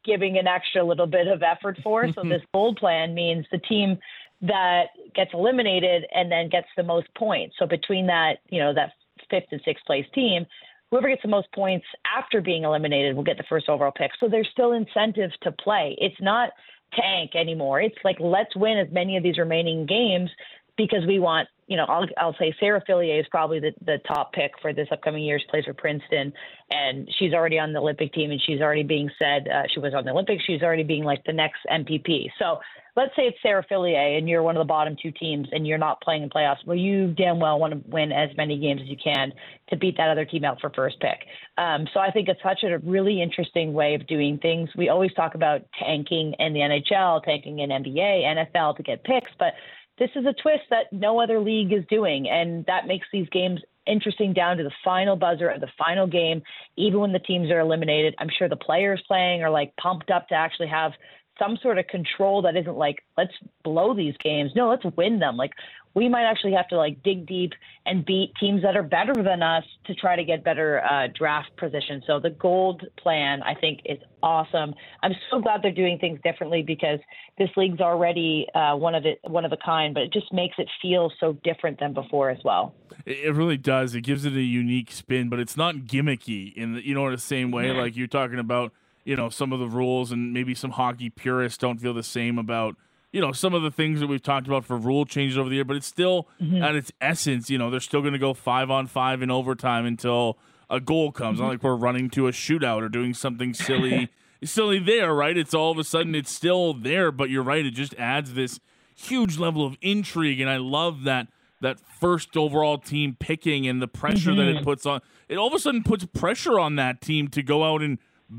giving 0.04 0.36
an 0.38 0.46
extra 0.46 0.84
little 0.84 1.06
bit 1.06 1.26
of 1.26 1.42
effort 1.42 1.78
for. 1.82 2.06
so 2.12 2.22
this 2.28 2.42
gold 2.52 2.76
plan 2.76 3.14
means 3.14 3.46
the 3.50 3.58
team 3.58 3.98
that 4.42 4.86
gets 5.14 5.30
eliminated 5.32 6.04
and 6.14 6.30
then 6.30 6.48
gets 6.48 6.66
the 6.76 6.82
most 6.82 7.06
points. 7.16 7.54
So 7.58 7.66
between 7.66 8.06
that, 8.06 8.38
you 8.50 8.60
know, 8.60 8.74
that 8.74 8.92
fifth 9.30 9.46
and 9.50 9.60
sixth 9.64 9.84
place 9.86 10.04
team, 10.14 10.44
whoever 10.90 11.08
gets 11.08 11.22
the 11.22 11.28
most 11.28 11.50
points 11.52 11.86
after 12.16 12.40
being 12.40 12.64
eliminated 12.64 13.16
will 13.16 13.24
get 13.24 13.38
the 13.38 13.44
first 13.48 13.68
overall 13.68 13.92
pick. 13.92 14.10
So 14.20 14.28
there's 14.28 14.48
still 14.52 14.72
incentives 14.72 15.34
to 15.42 15.52
play. 15.52 15.96
It's 15.98 16.20
not 16.20 16.50
tank 16.94 17.34
anymore. 17.34 17.80
It's 17.80 17.96
like 18.04 18.16
let's 18.20 18.54
win 18.54 18.78
as 18.78 18.92
many 18.92 19.16
of 19.16 19.22
these 19.22 19.38
remaining 19.38 19.86
games 19.86 20.30
because 20.76 21.06
we 21.06 21.18
want, 21.18 21.48
you 21.66 21.76
know, 21.76 21.84
I'll, 21.84 22.06
I'll 22.18 22.36
say 22.38 22.54
Sarah 22.58 22.82
Fillier 22.86 23.20
is 23.20 23.26
probably 23.30 23.60
the, 23.60 23.72
the 23.84 23.98
top 24.06 24.32
pick 24.32 24.52
for 24.60 24.72
this 24.72 24.88
upcoming 24.90 25.22
year. 25.22 25.38
She 25.38 25.46
plays 25.48 25.64
for 25.64 25.74
Princeton, 25.74 26.32
and 26.70 27.08
she's 27.18 27.32
already 27.32 27.58
on 27.58 27.72
the 27.72 27.78
Olympic 27.78 28.12
team, 28.12 28.30
and 28.30 28.40
she's 28.44 28.60
already 28.60 28.82
being 28.82 29.10
said 29.18 29.48
uh, 29.48 29.62
she 29.72 29.80
was 29.80 29.94
on 29.94 30.04
the 30.04 30.10
Olympics. 30.10 30.44
She's 30.44 30.62
already 30.62 30.82
being 30.82 31.04
like 31.04 31.22
the 31.24 31.32
next 31.32 31.60
MPP. 31.70 32.30
So 32.38 32.58
let's 32.96 33.14
say 33.16 33.22
it's 33.22 33.38
Sarah 33.42 33.64
Fillier, 33.68 34.16
and 34.16 34.28
you're 34.28 34.42
one 34.42 34.56
of 34.56 34.60
the 34.60 34.68
bottom 34.68 34.96
two 35.00 35.10
teams, 35.12 35.48
and 35.52 35.66
you're 35.66 35.78
not 35.78 36.00
playing 36.00 36.22
in 36.22 36.30
playoffs. 36.30 36.64
Well, 36.66 36.76
you 36.76 37.14
damn 37.14 37.40
well 37.40 37.58
want 37.58 37.72
to 37.72 37.90
win 37.90 38.12
as 38.12 38.30
many 38.36 38.58
games 38.58 38.80
as 38.82 38.88
you 38.88 38.96
can 39.02 39.32
to 39.70 39.76
beat 39.76 39.96
that 39.96 40.10
other 40.10 40.24
team 40.24 40.44
out 40.44 40.60
for 40.60 40.70
first 40.70 41.00
pick. 41.00 41.26
Um, 41.56 41.86
so 41.94 42.00
I 42.00 42.10
think 42.10 42.28
it's 42.28 42.42
such 42.42 42.62
a 42.62 42.78
really 42.78 43.22
interesting 43.22 43.72
way 43.72 43.94
of 43.94 44.06
doing 44.06 44.38
things. 44.38 44.70
We 44.76 44.88
always 44.88 45.12
talk 45.14 45.34
about 45.34 45.62
tanking 45.78 46.34
in 46.38 46.52
the 46.52 46.60
NHL, 46.60 47.22
tanking 47.24 47.60
in 47.60 47.70
NBA, 47.70 48.46
NFL 48.52 48.76
to 48.76 48.82
get 48.82 49.04
picks, 49.04 49.30
but 49.38 49.54
this 49.98 50.10
is 50.16 50.26
a 50.26 50.34
twist 50.42 50.64
that 50.70 50.92
no 50.92 51.20
other 51.20 51.38
league 51.38 51.72
is 51.72 51.84
doing, 51.88 52.28
and 52.28 52.64
that 52.66 52.86
makes 52.86 53.06
these 53.12 53.28
games 53.30 53.60
interesting 53.86 54.32
down 54.32 54.56
to 54.56 54.64
the 54.64 54.72
final 54.82 55.16
buzzer 55.16 55.48
of 55.48 55.60
the 55.60 55.68
final 55.78 56.06
game, 56.06 56.42
even 56.76 57.00
when 57.00 57.12
the 57.12 57.18
teams 57.18 57.50
are 57.50 57.60
eliminated. 57.60 58.14
I'm 58.18 58.30
sure 58.36 58.48
the 58.48 58.56
players 58.56 59.02
playing 59.06 59.42
are 59.42 59.50
like 59.50 59.74
pumped 59.76 60.10
up 60.10 60.28
to 60.28 60.34
actually 60.34 60.68
have 60.68 60.92
some 61.38 61.58
sort 61.62 61.78
of 61.78 61.86
control 61.88 62.42
that 62.42 62.56
isn't 62.56 62.76
like 62.76 63.04
let's 63.16 63.32
blow 63.62 63.94
these 63.94 64.14
games. 64.22 64.52
No, 64.54 64.68
let's 64.68 64.84
win 64.96 65.18
them. 65.18 65.36
Like 65.36 65.52
we 65.94 66.08
might 66.08 66.24
actually 66.24 66.52
have 66.52 66.68
to 66.68 66.76
like 66.76 67.02
dig 67.02 67.26
deep 67.26 67.52
and 67.86 68.04
beat 68.04 68.32
teams 68.40 68.62
that 68.62 68.76
are 68.76 68.82
better 68.82 69.14
than 69.14 69.42
us 69.42 69.64
to 69.86 69.94
try 69.94 70.16
to 70.16 70.24
get 70.24 70.42
better 70.42 70.82
uh, 70.84 71.06
draft 71.16 71.50
position. 71.56 72.02
So 72.06 72.18
the 72.18 72.30
gold 72.30 72.82
plan, 72.98 73.42
I 73.42 73.54
think, 73.54 73.80
is 73.84 73.98
awesome. 74.22 74.74
I'm 75.02 75.12
so 75.30 75.40
glad 75.40 75.62
they're 75.62 75.72
doing 75.72 75.98
things 75.98 76.18
differently 76.24 76.62
because 76.62 76.98
this 77.38 77.50
league's 77.56 77.80
already 77.80 78.46
uh, 78.54 78.76
one 78.76 78.94
of 78.94 79.06
it, 79.06 79.20
one 79.22 79.44
of 79.44 79.52
a 79.52 79.56
kind, 79.56 79.94
but 79.94 80.02
it 80.02 80.12
just 80.12 80.32
makes 80.32 80.56
it 80.58 80.68
feel 80.82 81.12
so 81.20 81.34
different 81.44 81.78
than 81.78 81.94
before 81.94 82.30
as 82.30 82.38
well. 82.44 82.74
It 83.06 83.34
really 83.34 83.58
does. 83.58 83.94
It 83.94 84.00
gives 84.00 84.24
it 84.24 84.32
a 84.32 84.42
unique 84.42 84.90
spin, 84.90 85.28
but 85.28 85.38
it's 85.38 85.56
not 85.56 85.76
gimmicky 85.76 86.54
in 86.54 86.74
the, 86.74 86.86
you 86.86 86.94
know 86.94 87.06
in 87.06 87.12
the 87.12 87.18
same 87.18 87.50
way 87.50 87.66
mm-hmm. 87.66 87.78
like 87.78 87.96
you're 87.96 88.06
talking 88.06 88.38
about. 88.38 88.72
You 89.06 89.16
know 89.16 89.28
some 89.28 89.52
of 89.52 89.60
the 89.60 89.68
rules, 89.68 90.12
and 90.12 90.32
maybe 90.32 90.54
some 90.54 90.70
hockey 90.70 91.10
purists 91.10 91.58
don't 91.58 91.78
feel 91.78 91.92
the 91.92 92.02
same 92.02 92.38
about 92.38 92.76
you 93.14 93.20
know 93.20 93.30
some 93.30 93.54
of 93.54 93.62
the 93.62 93.70
things 93.70 94.00
that 94.00 94.08
we've 94.08 94.22
talked 94.22 94.48
about 94.48 94.64
for 94.64 94.76
rule 94.76 95.06
changes 95.06 95.38
over 95.38 95.48
the 95.48 95.54
year, 95.54 95.64
but 95.64 95.76
it's 95.76 95.86
still 95.86 96.26
mm-hmm. 96.42 96.60
at 96.60 96.74
its 96.74 96.90
essence. 97.00 97.48
You 97.48 97.58
know, 97.58 97.70
they're 97.70 97.78
still 97.78 98.00
going 98.00 98.12
to 98.12 98.18
go 98.18 98.34
five 98.34 98.72
on 98.72 98.88
five 98.88 99.22
in 99.22 99.30
overtime 99.30 99.86
until 99.86 100.36
a 100.68 100.80
goal 100.80 101.12
comes. 101.12 101.36
Mm-hmm. 101.36 101.44
Not 101.44 101.52
like 101.52 101.62
we're 101.62 101.76
running 101.76 102.10
to 102.10 102.26
a 102.26 102.32
shootout 102.32 102.82
or 102.82 102.88
doing 102.88 103.14
something 103.14 103.54
silly, 103.54 104.08
silly 104.44 104.80
there, 104.80 105.14
right? 105.14 105.36
It's 105.36 105.54
all 105.54 105.70
of 105.70 105.78
a 105.78 105.84
sudden 105.84 106.16
it's 106.16 106.32
still 106.32 106.74
there, 106.74 107.12
but 107.12 107.30
you're 107.30 107.44
right. 107.44 107.64
It 107.64 107.70
just 107.70 107.94
adds 107.94 108.34
this 108.34 108.58
huge 108.96 109.38
level 109.38 109.64
of 109.64 109.76
intrigue, 109.80 110.40
and 110.40 110.50
I 110.50 110.56
love 110.56 111.04
that 111.04 111.28
that 111.60 111.78
first 111.78 112.36
overall 112.36 112.78
team 112.78 113.16
picking 113.20 113.64
and 113.68 113.80
the 113.80 113.86
pressure 113.86 114.30
mm-hmm. 114.30 114.38
that 114.40 114.48
it 114.48 114.56
mm-hmm. 114.56 114.64
puts 114.64 114.84
on. 114.86 115.00
It 115.28 115.36
all 115.36 115.46
of 115.46 115.54
a 115.54 115.60
sudden 115.60 115.84
puts 115.84 116.04
pressure 116.04 116.58
on 116.58 116.74
that 116.76 117.00
team 117.00 117.28
to 117.28 117.44
go 117.44 117.62
out 117.62 117.80
and 117.80 117.98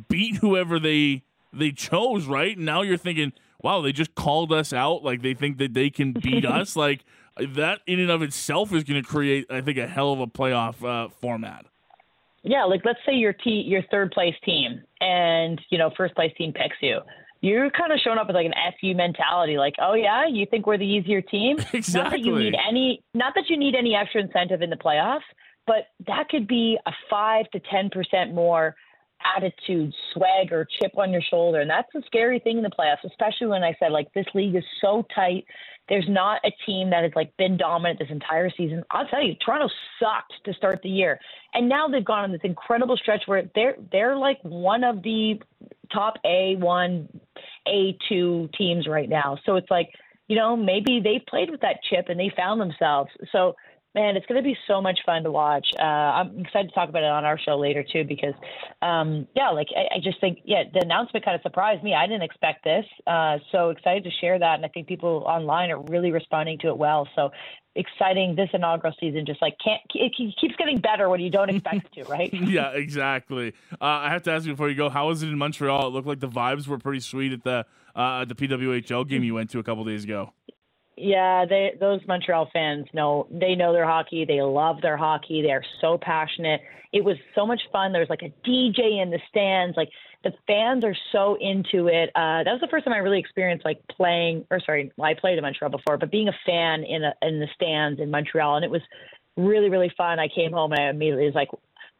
beat 0.09 0.35
whoever 0.35 0.81
they 0.81 1.23
they 1.53 1.71
chose, 1.71 2.25
right? 2.25 2.57
And 2.57 2.65
now 2.65 2.81
you're 2.81 2.97
thinking 2.97 3.31
wow, 3.65 3.81
they 3.81 3.91
just 3.91 4.13
called 4.13 4.53
us 4.53 4.71
out. 4.71 5.03
Like 5.03 5.23
they 5.23 5.33
think 5.33 5.57
that 5.57 5.73
they 5.73 5.89
can 5.89 6.13
beat 6.13 6.45
us. 6.59 6.75
Like 6.75 7.03
that 7.37 7.79
in 7.87 7.99
and 7.99 8.11
of 8.11 8.21
itself 8.21 8.71
is 8.71 8.83
going 8.83 9.01
to 9.01 9.07
create, 9.07 9.47
I 9.49 9.61
think, 9.61 9.79
a 9.79 9.87
hell 9.87 10.13
of 10.13 10.19
a 10.19 10.27
playoff 10.27 10.83
uh, 10.85 11.09
format. 11.09 11.65
Yeah, 12.43 12.63
like 12.65 12.81
let's 12.85 12.99
say 13.07 13.13
your 13.13 13.33
te- 13.33 13.65
your 13.67 13.81
third 13.89 14.11
place 14.11 14.35
team 14.45 14.83
and 15.01 15.59
you 15.71 15.79
know 15.79 15.89
first 15.97 16.13
place 16.13 16.31
team 16.37 16.53
picks 16.53 16.77
you. 16.79 16.99
You're 17.41 17.71
kind 17.71 17.91
of 17.91 17.99
showing 18.03 18.19
up 18.19 18.27
with 18.27 18.35
like 18.35 18.45
an 18.45 18.53
FU 18.79 18.95
mentality, 18.95 19.57
like, 19.57 19.73
oh 19.81 19.95
yeah, 19.95 20.27
you 20.27 20.45
think 20.45 20.67
we're 20.67 20.77
the 20.77 20.85
easier 20.85 21.21
team? 21.21 21.57
Exactly. 21.73 21.93
Not 22.03 22.11
that 22.11 22.19
you 22.19 22.35
need 22.35 22.55
any, 22.67 23.03
not 23.13 23.33
that 23.35 23.49
you 23.49 23.57
need 23.57 23.75
any 23.75 23.95
extra 23.95 24.21
incentive 24.21 24.61
in 24.61 24.69
the 24.69 24.75
playoffs, 24.75 25.27
but 25.67 25.87
that 26.07 26.29
could 26.29 26.47
be 26.47 26.77
a 26.85 26.91
five 27.09 27.49
to 27.51 27.59
ten 27.71 27.89
percent 27.89 28.33
more 28.33 28.75
attitude, 29.35 29.93
swag, 30.13 30.51
or 30.51 30.67
chip 30.79 30.97
on 30.97 31.11
your 31.11 31.21
shoulder. 31.21 31.61
And 31.61 31.69
that's 31.69 31.93
a 31.95 32.01
scary 32.05 32.39
thing 32.39 32.57
in 32.57 32.63
the 32.63 32.69
playoffs, 32.69 33.03
especially 33.05 33.47
when 33.47 33.63
I 33.63 33.75
said, 33.79 33.91
like, 33.91 34.13
this 34.13 34.25
league 34.33 34.55
is 34.55 34.63
so 34.81 35.05
tight. 35.13 35.45
There's 35.87 36.07
not 36.09 36.41
a 36.43 36.51
team 36.65 36.89
that 36.89 37.03
has 37.03 37.11
like 37.15 37.35
been 37.37 37.57
dominant 37.57 37.99
this 37.99 38.09
entire 38.09 38.49
season. 38.49 38.83
I'll 38.89 39.05
tell 39.07 39.21
you, 39.23 39.35
Toronto 39.35 39.69
sucked 39.99 40.33
to 40.45 40.53
start 40.53 40.81
the 40.81 40.89
year, 40.89 41.19
and 41.53 41.69
now 41.69 41.87
they've 41.87 42.03
gone 42.03 42.23
on 42.23 42.31
this 42.31 42.41
incredible 42.43 42.97
stretch 42.97 43.23
where 43.27 43.43
they're 43.53 43.75
they're 43.91 44.17
like 44.17 44.39
one 44.41 44.83
of 44.83 45.03
the 45.03 45.39
top 45.93 46.15
A 46.25 46.55
one, 46.55 47.07
A 47.67 47.95
two 48.09 48.49
teams 48.57 48.87
right 48.87 49.07
now. 49.07 49.37
So 49.45 49.57
it's 49.57 49.69
like 49.69 49.89
you 50.27 50.35
know 50.35 50.57
maybe 50.57 50.99
they 51.03 51.23
played 51.27 51.51
with 51.51 51.61
that 51.61 51.77
chip 51.87 52.09
and 52.09 52.19
they 52.19 52.31
found 52.35 52.59
themselves. 52.59 53.11
So 53.31 53.55
man, 53.95 54.17
it's 54.17 54.25
going 54.25 54.41
to 54.41 54.43
be 54.43 54.57
so 54.67 54.81
much 54.81 54.99
fun 55.05 55.23
to 55.23 55.31
watch. 55.31 55.65
Uh, 55.79 55.83
I'm 55.83 56.39
excited 56.41 56.67
to 56.67 56.75
talk 56.75 56.89
about 56.89 57.03
it 57.03 57.09
on 57.09 57.23
our 57.23 57.39
show 57.39 57.57
later 57.57 57.83
too, 57.83 58.03
because 58.03 58.35
um, 58.81 59.27
yeah, 59.35 59.49
like 59.49 59.69
I, 59.75 59.95
I, 59.95 59.99
just 60.03 60.19
think 60.19 60.39
yeah, 60.43 60.63
the 60.71 60.81
announcement 60.83 61.23
kind 61.23 61.35
of 61.35 61.41
surprised 61.41 61.81
me. 61.81 61.95
I 61.95 62.05
didn't 62.05 62.23
expect 62.23 62.65
this, 62.65 62.85
uh, 63.07 63.37
so 63.51 63.69
excited 63.69 64.03
to 64.03 64.11
share 64.21 64.37
that, 64.37 64.55
and 64.55 64.65
I 64.65 64.67
think 64.67 64.87
people 64.87 65.23
online 65.25 65.71
are 65.71 65.81
really 65.81 66.11
responding 66.11 66.59
to 66.59 66.67
it 66.67 66.77
well. 66.77 67.07
So 67.15 67.31
exciting 67.75 68.35
this 68.35 68.49
inaugural 68.53 68.93
season 69.01 69.25
just 69.25 69.41
like 69.41 69.53
can't 69.61 69.81
it 69.93 70.15
keeps 70.15 70.55
getting 70.55 70.79
better 70.79 71.09
when 71.09 71.19
you 71.19 71.29
don't 71.29 71.49
expect 71.49 71.85
it 71.87 72.03
to 72.03 72.09
right 72.09 72.33
yeah 72.47 72.69
exactly 72.69 73.53
uh, 73.73 73.85
i 73.85 74.09
have 74.09 74.23
to 74.23 74.31
ask 74.31 74.45
you 74.45 74.53
before 74.53 74.69
you 74.69 74.75
go 74.75 74.87
how 74.89 75.09
was 75.09 75.21
it 75.21 75.27
in 75.27 75.37
montreal 75.37 75.87
it 75.87 75.89
looked 75.89 76.07
like 76.07 76.21
the 76.21 76.27
vibes 76.27 76.67
were 76.67 76.77
pretty 76.77 77.01
sweet 77.01 77.33
at 77.33 77.43
the 77.43 77.65
uh, 77.93 78.23
the 78.23 78.33
pwhl 78.33 79.05
game 79.05 79.25
you 79.25 79.33
went 79.33 79.49
to 79.49 79.59
a 79.59 79.63
couple 79.63 79.83
days 79.83 80.05
ago 80.05 80.31
yeah, 80.97 81.45
they 81.45 81.73
those 81.79 81.99
Montreal 82.07 82.49
fans 82.53 82.87
know 82.93 83.27
they 83.29 83.55
know 83.55 83.73
their 83.73 83.85
hockey. 83.85 84.25
They 84.25 84.41
love 84.41 84.81
their 84.81 84.97
hockey. 84.97 85.41
They 85.41 85.51
are 85.51 85.63
so 85.81 85.97
passionate. 86.01 86.61
It 86.93 87.03
was 87.03 87.17
so 87.33 87.45
much 87.45 87.61
fun. 87.71 87.91
There 87.91 87.99
was 88.01 88.09
like 88.09 88.21
a 88.21 88.33
DJ 88.47 89.01
in 89.01 89.09
the 89.09 89.19
stands. 89.29 89.75
Like 89.75 89.89
the 90.23 90.31
fans 90.47 90.85
are 90.85 90.95
so 91.11 91.37
into 91.39 91.87
it. 91.87 92.09
Uh, 92.15 92.43
that 92.43 92.51
was 92.51 92.61
the 92.61 92.69
first 92.71 92.85
time 92.85 92.93
I 92.93 92.99
really 92.99 93.19
experienced 93.19 93.65
like 93.65 93.81
playing, 93.89 94.45
or 94.49 94.61
sorry, 94.65 94.91
well, 94.95 95.09
I 95.09 95.13
played 95.13 95.37
in 95.37 95.43
Montreal 95.43 95.71
before, 95.71 95.97
but 95.97 96.11
being 96.11 96.29
a 96.29 96.35
fan 96.45 96.85
in 96.85 97.03
a, 97.03 97.13
in 97.21 97.39
the 97.39 97.47
stands 97.53 97.99
in 97.99 98.09
Montreal, 98.09 98.55
and 98.55 98.63
it 98.63 98.71
was 98.71 98.81
really 99.35 99.69
really 99.69 99.91
fun. 99.97 100.17
I 100.19 100.29
came 100.29 100.53
home 100.53 100.71
and 100.71 100.81
I 100.81 100.89
immediately 100.89 101.25
was 101.25 101.35
like, 101.35 101.49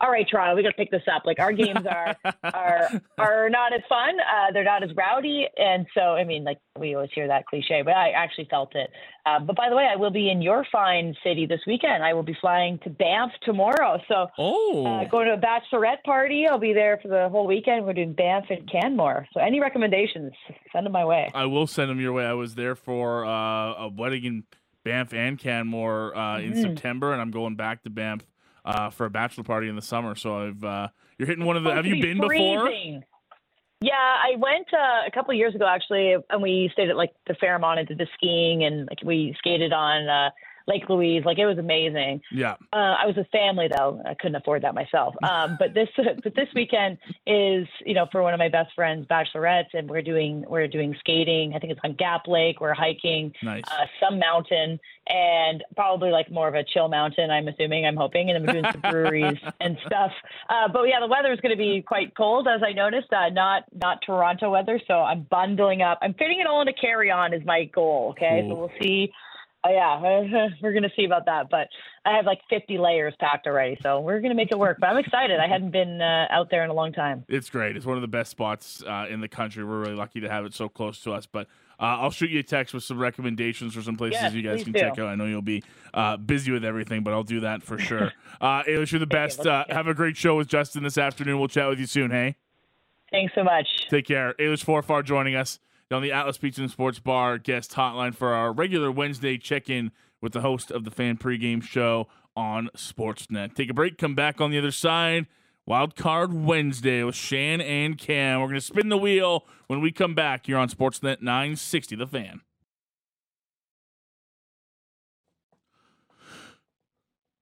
all 0.01 0.11
right, 0.11 0.27
Toronto, 0.29 0.55
we 0.55 0.63
got 0.63 0.69
to 0.69 0.75
pick 0.75 0.91
this 0.91 1.03
up. 1.13 1.23
Like 1.25 1.39
our 1.39 1.53
games 1.53 1.85
are 1.89 2.15
are 2.43 3.01
are 3.17 3.49
not 3.49 3.73
as 3.73 3.81
fun. 3.87 4.15
Uh, 4.19 4.51
they're 4.51 4.65
not 4.65 4.83
as 4.83 4.89
rowdy, 4.95 5.47
and 5.57 5.85
so 5.93 6.01
I 6.01 6.25
mean, 6.25 6.43
like 6.43 6.59
we 6.77 6.95
always 6.95 7.11
hear 7.15 7.27
that 7.27 7.45
cliche, 7.45 7.81
but 7.81 7.93
I 7.93 8.09
actually 8.09 8.47
felt 8.49 8.75
it. 8.75 8.89
Uh, 9.25 9.39
but 9.39 9.55
by 9.55 9.69
the 9.69 9.75
way, 9.75 9.87
I 9.91 9.95
will 9.95 10.11
be 10.11 10.29
in 10.29 10.41
your 10.41 10.65
fine 10.69 11.15
city 11.23 11.45
this 11.45 11.61
weekend. 11.65 12.03
I 12.03 12.13
will 12.13 12.23
be 12.23 12.35
flying 12.41 12.77
to 12.79 12.89
Banff 12.89 13.31
tomorrow. 13.43 13.99
So 14.09 14.27
oh. 14.37 14.85
uh, 14.85 15.07
going 15.07 15.27
to 15.27 15.33
a 15.33 15.37
bachelorette 15.37 16.03
party. 16.03 16.45
I'll 16.45 16.59
be 16.59 16.73
there 16.73 16.99
for 17.01 17.07
the 17.07 17.29
whole 17.29 17.47
weekend. 17.47 17.85
We're 17.85 17.93
doing 17.93 18.13
Banff 18.13 18.45
and 18.49 18.69
Canmore. 18.69 19.27
So 19.33 19.39
any 19.39 19.61
recommendations, 19.61 20.33
send 20.73 20.85
them 20.85 20.93
my 20.93 21.05
way. 21.05 21.31
I 21.33 21.45
will 21.45 21.67
send 21.67 21.89
them 21.89 22.01
your 22.01 22.11
way. 22.11 22.25
I 22.25 22.33
was 22.33 22.55
there 22.55 22.75
for 22.75 23.25
uh, 23.25 23.29
a 23.73 23.87
wedding 23.95 24.25
in 24.25 24.43
Banff 24.83 25.13
and 25.13 25.39
Canmore 25.39 26.15
uh, 26.15 26.39
in 26.39 26.53
Mhm. 26.53 26.61
September, 26.61 27.13
and 27.13 27.21
I'm 27.21 27.31
going 27.31 27.55
back 27.55 27.83
to 27.83 27.89
Banff 27.89 28.21
uh, 28.65 28.89
for 28.89 29.05
a 29.05 29.09
bachelor 29.09 29.43
party 29.43 29.69
in 29.69 29.75
the 29.75 29.81
summer. 29.81 30.15
So 30.15 30.47
I've 30.47 30.63
uh, 30.63 30.87
you're 31.17 31.27
hitting 31.27 31.45
one 31.45 31.55
of 31.55 31.63
the. 31.63 31.71
Oh, 31.71 31.75
have 31.75 31.85
you 31.85 32.01
been 32.01 32.19
be 32.19 32.27
before? 32.27 32.69
Yeah, 33.81 33.93
I 33.93 34.35
went 34.37 34.67
uh, 34.73 35.07
a 35.07 35.11
couple 35.13 35.31
of 35.31 35.37
years 35.37 35.53
ago 35.53 35.67
actually, 35.67 36.15
and 36.29 36.41
we 36.41 36.69
stayed 36.73 36.89
at 36.89 36.97
like 36.97 37.13
the 37.27 37.35
Fairmont 37.35 37.79
and 37.79 37.87
did 37.87 37.97
the 37.97 38.07
skiing, 38.15 38.63
and 38.63 38.87
like 38.87 38.99
we 39.03 39.35
skated 39.37 39.71
on 39.73 40.09
uh, 40.09 40.29
Lake 40.67 40.89
Louise. 40.89 41.23
Like 41.25 41.37
it 41.37 41.45
was 41.45 41.57
amazing. 41.57 42.21
Yeah. 42.31 42.55
Uh, 42.73 42.95
I 43.01 43.05
was 43.05 43.15
with 43.15 43.27
family 43.31 43.67
though. 43.67 44.01
I 44.05 44.13
couldn't 44.15 44.35
afford 44.35 44.63
that 44.63 44.73
myself. 44.73 45.15
Um, 45.25 45.57
but 45.59 45.73
this 45.73 45.89
but 45.97 46.35
this 46.35 46.47
weekend 46.53 46.97
is 47.25 47.67
you 47.83 47.93
know 47.93 48.05
for 48.11 48.21
one 48.21 48.33
of 48.33 48.37
my 48.37 48.47
best 48.47 48.73
friends, 48.75 49.07
bachelorettes, 49.07 49.73
and 49.73 49.89
we're 49.89 50.03
doing 50.03 50.45
we're 50.47 50.67
doing 50.67 50.95
skating. 50.99 51.53
I 51.55 51.59
think 51.59 51.71
it's 51.71 51.81
on 51.83 51.93
Gap 51.95 52.27
Lake. 52.27 52.61
We're 52.61 52.75
hiking 52.75 53.33
Nice. 53.41 53.63
uh, 53.67 53.85
some 53.99 54.19
mountain 54.19 54.79
and 55.07 55.63
probably 55.75 56.11
like 56.11 56.31
more 56.31 56.47
of 56.47 56.55
a 56.55 56.63
chill 56.63 56.87
mountain. 56.87 57.29
I'm 57.31 57.47
assuming. 57.47 57.85
I'm 57.85 57.95
hoping, 57.97 58.29
and 58.29 58.35
then 58.47 58.55
we're 58.55 58.61
doing 58.61 58.71
some 58.71 58.81
breweries 58.91 59.37
and 59.59 59.77
stuff. 59.85 60.11
Uh, 60.49 60.67
but 60.71 60.83
yeah, 60.83 60.99
the 60.99 61.07
weather 61.07 61.31
is 61.33 61.39
going 61.39 61.55
to 61.55 61.57
be 61.57 61.81
quite 61.81 62.15
cold, 62.15 62.47
as 62.47 62.61
I 62.63 62.71
noticed. 62.71 63.11
Uh, 63.11 63.29
not 63.29 63.63
not 63.73 63.99
Toronto 64.05 64.51
weather, 64.51 64.79
so 64.87 64.93
I'm 65.01 65.23
bundling 65.29 65.81
up. 65.81 65.99
I'm 66.01 66.13
fitting 66.13 66.39
it 66.39 66.47
all 66.47 66.61
in 66.61 66.67
a 66.67 66.73
carry 66.73 67.11
on 67.11 67.33
is 67.33 67.43
my 67.45 67.65
goal. 67.65 68.09
Okay, 68.11 68.45
so 68.47 68.55
we'll 68.55 68.71
see. 68.81 69.11
Oh 69.67 69.71
yeah, 69.71 70.47
we're 70.61 70.73
gonna 70.73 70.91
see 70.95 71.05
about 71.05 71.25
that. 71.25 71.49
But 71.49 71.69
I 72.05 72.15
have 72.15 72.25
like 72.25 72.39
50 72.49 72.77
layers 72.77 73.15
packed 73.19 73.47
already, 73.47 73.77
so 73.81 73.99
we're 73.99 74.19
gonna 74.21 74.35
make 74.35 74.51
it 74.51 74.59
work. 74.59 74.77
But 74.79 74.87
I'm 74.87 74.97
excited. 74.97 75.39
I 75.39 75.47
hadn't 75.47 75.71
been 75.71 76.01
uh, 76.01 76.27
out 76.29 76.51
there 76.51 76.63
in 76.63 76.69
a 76.69 76.73
long 76.73 76.93
time. 76.93 77.25
It's 77.27 77.49
great. 77.49 77.75
It's 77.75 77.85
one 77.85 77.97
of 77.97 78.01
the 78.01 78.07
best 78.07 78.29
spots 78.29 78.83
uh, 78.85 79.07
in 79.09 79.21
the 79.21 79.27
country. 79.27 79.63
We're 79.63 79.79
really 79.79 79.95
lucky 79.95 80.19
to 80.21 80.29
have 80.29 80.45
it 80.45 80.53
so 80.53 80.69
close 80.69 81.01
to 81.01 81.13
us. 81.13 81.25
But 81.25 81.47
uh, 81.79 81.97
I'll 81.99 82.11
shoot 82.11 82.29
you 82.29 82.39
a 82.39 82.43
text 82.43 82.73
with 82.75 82.83
some 82.83 82.99
recommendations 82.99 83.73
for 83.73 83.81
some 83.81 83.97
places 83.97 84.21
Yes, 84.21 84.33
you 84.33 84.43
guys 84.43 84.63
can 84.63 84.71
do. 84.71 84.79
check 84.79 84.99
out. 84.99 85.07
I 85.07 85.15
know 85.15 85.25
you'll 85.25 85.41
be 85.41 85.63
uh, 85.95 86.17
busy 86.17 86.51
with 86.51 86.63
everything, 86.63 87.03
but 87.03 87.13
I'll 87.13 87.23
do 87.23 87.39
that 87.39 87.63
for 87.63 87.79
sure. 87.79 88.11
uh, 88.39 88.63
Ailish, 88.63 88.91
you're 88.91 88.99
the 88.99 89.07
best. 89.07 89.45
Uh, 89.47 89.65
have 89.69 89.87
a 89.87 89.95
great 89.95 90.15
show 90.15 90.37
with 90.37 90.47
Justin 90.47 90.83
this 90.83 90.97
afternoon. 90.97 91.39
We'll 91.39 91.47
chat 91.47 91.67
with 91.67 91.79
you 91.79 91.87
soon, 91.87 92.11
hey? 92.11 92.35
Thanks 93.11 93.33
so 93.33 93.43
much. 93.43 93.67
Take 93.89 94.05
care. 94.05 94.33
Ailish 94.39 94.63
Forfar 94.63 95.03
joining 95.03 95.35
us 95.35 95.59
on 95.91 96.01
the 96.01 96.11
Atlas 96.11 96.37
Pizza 96.37 96.61
and 96.61 96.71
Sports 96.71 96.99
Bar 96.99 97.37
guest 97.37 97.73
hotline 97.73 98.15
for 98.15 98.33
our 98.33 98.51
regular 98.51 98.91
Wednesday 98.91 99.37
check 99.37 99.69
in 99.69 99.91
with 100.21 100.33
the 100.33 100.41
host 100.41 100.71
of 100.71 100.83
the 100.83 100.91
fan 100.91 101.17
pregame 101.17 101.61
show 101.61 102.07
on 102.35 102.69
Sportsnet. 102.75 103.55
Take 103.55 103.69
a 103.69 103.73
break, 103.73 103.97
come 103.97 104.15
back 104.15 104.41
on 104.41 104.51
the 104.51 104.57
other 104.57 104.71
side. 104.71 105.27
Wild 105.67 105.95
Card 105.95 106.33
Wednesday 106.33 107.03
with 107.03 107.15
Shan 107.15 107.59
and 107.61 107.97
Cam. 107.97 108.39
We're 108.39 108.47
going 108.47 108.59
to 108.59 108.65
spin 108.65 108.89
the 108.89 108.97
wheel 108.97 109.45
when 109.67 109.81
we 109.81 109.91
come 109.91 110.13
back 110.13 110.45
here 110.45 110.57
on 110.57 110.69
Sportsnet 110.69 111.21
960, 111.21 111.95
The 111.95 112.07
Fan. 112.07 112.41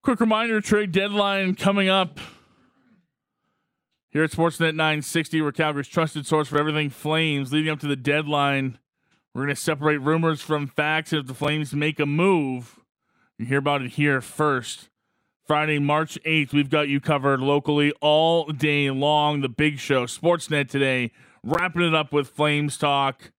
Quick 0.04 0.20
reminder 0.20 0.60
trade 0.62 0.92
deadline 0.92 1.56
coming 1.56 1.88
up 1.88 2.20
here 4.14 4.24
at 4.24 4.30
Sportsnet 4.30 4.76
960. 4.76 5.42
We're 5.42 5.52
Calgary's 5.52 5.88
trusted 5.88 6.28
source 6.28 6.48
for 6.48 6.60
everything 6.60 6.92
Flames. 6.92 7.52
Leading 7.52 7.72
up 7.72 7.80
to 7.80 7.88
the 7.88 7.96
deadline, 7.96 8.78
we're 9.34 9.46
going 9.46 9.56
to 9.56 9.60
separate 9.60 9.98
rumors 9.98 10.40
from 10.40 10.68
facts. 10.68 11.12
And 11.12 11.22
if 11.22 11.28
the 11.28 11.34
Flames 11.34 11.74
make 11.74 12.00
a 12.00 12.06
move, 12.06 12.80
you 13.40 13.48
hear 13.48 13.58
about 13.58 13.82
it 13.82 13.94
here 13.94 14.22
first. 14.22 14.90
Friday, 15.48 15.80
March 15.80 16.20
8th, 16.26 16.54
we've 16.54 16.70
got 16.70 16.88
you 16.90 17.02
covered 17.02 17.42
locally 17.42 17.92
all 18.02 18.46
day 18.46 18.92
long. 18.92 19.42
The 19.42 19.50
big 19.50 19.80
show, 19.80 20.06
Sportsnet 20.06 20.70
today, 20.70 21.12
wrapping 21.44 21.82
it 21.82 21.96
up 21.96 22.14
with 22.14 22.30
Flames 22.30 22.78
talk. 22.78 23.32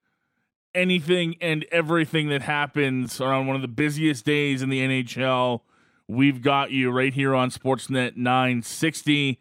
Anything 0.74 1.36
and 1.40 1.64
everything 1.70 2.30
that 2.30 2.42
happens 2.42 3.20
around 3.20 3.46
one 3.46 3.54
of 3.54 3.62
the 3.62 3.68
busiest 3.68 4.24
days 4.24 4.60
in 4.60 4.70
the 4.70 4.80
NHL, 4.80 5.60
we've 6.08 6.42
got 6.42 6.72
you 6.72 6.90
right 6.90 7.14
here 7.14 7.32
on 7.32 7.50
Sportsnet 7.50 8.16
960 8.16 9.38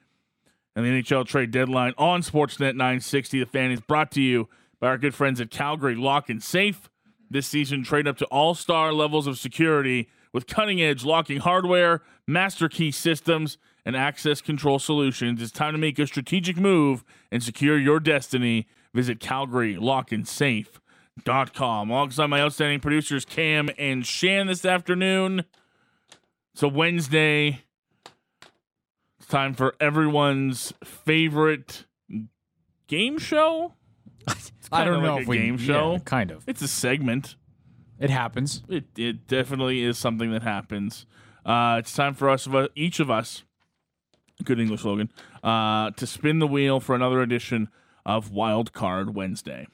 and 0.75 0.85
the 0.85 0.89
NHL 0.89 1.25
trade 1.25 1.51
deadline 1.51 1.93
on 1.97 2.21
Sportsnet 2.21 2.75
960. 2.75 3.39
The 3.39 3.45
fan 3.45 3.71
is 3.71 3.81
brought 3.81 4.11
to 4.11 4.21
you 4.21 4.49
by 4.79 4.87
our 4.87 4.97
good 4.97 5.15
friends 5.15 5.39
at 5.39 5.51
Calgary 5.51 5.95
Lock 5.95 6.29
and 6.29 6.41
Safe. 6.41 6.89
This 7.29 7.47
season, 7.47 7.83
trade 7.83 8.07
up 8.07 8.17
to 8.17 8.25
all 8.25 8.53
star 8.55 8.93
levels 8.93 9.27
of 9.27 9.37
security 9.37 10.09
with 10.31 10.47
cutting 10.47 10.81
edge 10.81 11.03
locking 11.03 11.39
hardware, 11.39 12.01
master 12.27 12.69
key 12.69 12.91
systems, 12.91 13.57
and 13.85 13.95
access 13.95 14.41
control 14.41 14.79
solutions. 14.79 15.41
It's 15.41 15.51
time 15.51 15.73
to 15.73 15.77
make 15.79 15.99
a 15.99 16.07
strategic 16.07 16.57
move 16.57 17.03
and 17.31 17.41
secure 17.41 17.77
your 17.77 17.99
destiny. 17.99 18.67
Visit 18.93 19.19
calgary 19.19 19.75
lock 19.75 20.11
and 20.11 20.27
safe.com 20.27 20.83
CalgaryLockandSafe.com. 21.21 21.89
Alongside 21.89 22.27
my 22.27 22.41
outstanding 22.41 22.79
producers, 22.79 23.25
Cam 23.25 23.69
and 23.77 24.05
Shan, 24.05 24.47
this 24.47 24.65
afternoon. 24.65 25.45
It's 26.53 26.63
a 26.63 26.67
Wednesday. 26.67 27.63
It's 29.33 29.39
time 29.39 29.55
for 29.55 29.73
everyone's 29.79 30.73
favorite 30.83 31.85
game 32.85 33.17
show. 33.17 33.73
I 34.71 34.83
don't 34.83 35.01
know 35.01 35.13
like 35.15 35.21
if 35.23 35.27
a 35.27 35.29
we 35.31 35.37
game 35.39 35.57
yeah, 35.57 35.65
show. 35.65 35.99
kind 36.05 36.29
of. 36.29 36.43
It's 36.45 36.61
a 36.61 36.67
segment. 36.67 37.35
It 37.99 38.11
happens. 38.11 38.61
It 38.69 38.85
it 38.95 39.27
definitely 39.27 39.81
is 39.81 39.97
something 39.97 40.31
that 40.33 40.43
happens. 40.43 41.07
Uh, 41.43 41.77
it's 41.79 41.95
time 41.95 42.13
for 42.13 42.29
us, 42.29 42.47
each 42.75 42.99
of 42.99 43.09
us, 43.09 43.41
good 44.43 44.59
English 44.59 44.81
slogan, 44.81 45.09
uh, 45.43 45.89
to 45.89 46.05
spin 46.05 46.37
the 46.37 46.45
wheel 46.45 46.79
for 46.79 46.93
another 46.93 47.19
edition 47.23 47.69
of 48.05 48.29
Wild 48.29 48.71
Card 48.71 49.15
Wednesday. 49.15 49.65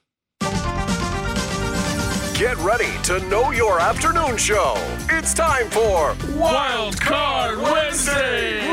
Get 2.39 2.55
ready 2.59 2.97
to 3.03 3.19
know 3.27 3.51
your 3.51 3.81
afternoon 3.81 4.37
show. 4.37 4.75
It's 5.09 5.33
time 5.33 5.69
for 5.69 6.15
Wild 6.37 7.01
Card 7.01 7.57
Wednesday. 7.57 8.68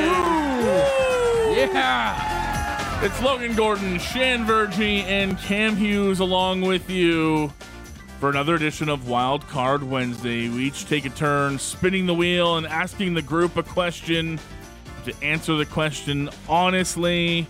Yeah. 1.72 3.04
It's 3.04 3.20
Logan 3.20 3.54
Gordon, 3.54 3.98
Shan 3.98 4.46
Virjee, 4.46 5.02
and 5.02 5.38
Cam 5.38 5.76
Hughes 5.76 6.20
along 6.20 6.62
with 6.62 6.88
you 6.88 7.52
for 8.20 8.30
another 8.30 8.54
edition 8.54 8.88
of 8.88 9.08
Wild 9.08 9.46
Card 9.48 9.82
Wednesday. 9.82 10.48
We 10.48 10.64
each 10.64 10.88
take 10.88 11.04
a 11.04 11.10
turn 11.10 11.58
spinning 11.58 12.06
the 12.06 12.14
wheel 12.14 12.56
and 12.56 12.66
asking 12.66 13.14
the 13.14 13.22
group 13.22 13.56
a 13.56 13.62
question. 13.62 14.38
To 15.04 15.14
answer 15.22 15.56
the 15.56 15.66
question 15.66 16.30
honestly, 16.48 17.46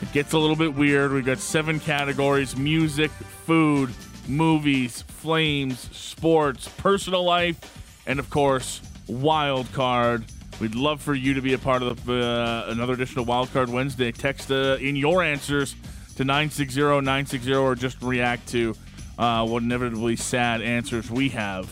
it 0.00 0.12
gets 0.12 0.32
a 0.32 0.38
little 0.38 0.56
bit 0.56 0.74
weird. 0.74 1.12
We've 1.12 1.24
got 1.24 1.38
seven 1.38 1.78
categories 1.78 2.56
music, 2.56 3.10
food, 3.10 3.90
movies, 4.26 5.02
flames, 5.02 5.80
sports, 5.96 6.68
personal 6.78 7.24
life, 7.24 7.58
and 8.06 8.18
of 8.18 8.30
course, 8.30 8.80
wild 9.06 9.70
card. 9.72 10.24
We'd 10.60 10.74
love 10.74 11.02
for 11.02 11.14
you 11.14 11.34
to 11.34 11.42
be 11.42 11.54
a 11.54 11.58
part 11.58 11.82
of 11.82 12.04
the, 12.04 12.24
uh, 12.24 12.70
another 12.70 12.92
edition 12.92 13.18
of 13.18 13.26
Wild 13.26 13.52
Card 13.52 13.68
Wednesday. 13.68 14.12
Text 14.12 14.50
uh, 14.50 14.76
in 14.80 14.94
your 14.96 15.22
answers 15.22 15.74
to 16.16 16.24
960 16.24 16.80
960 16.80 17.54
or 17.54 17.74
just 17.74 18.00
react 18.02 18.48
to 18.48 18.74
uh, 19.18 19.46
what 19.46 19.62
inevitably 19.62 20.16
sad 20.16 20.62
answers 20.62 21.10
we 21.10 21.28
have 21.30 21.66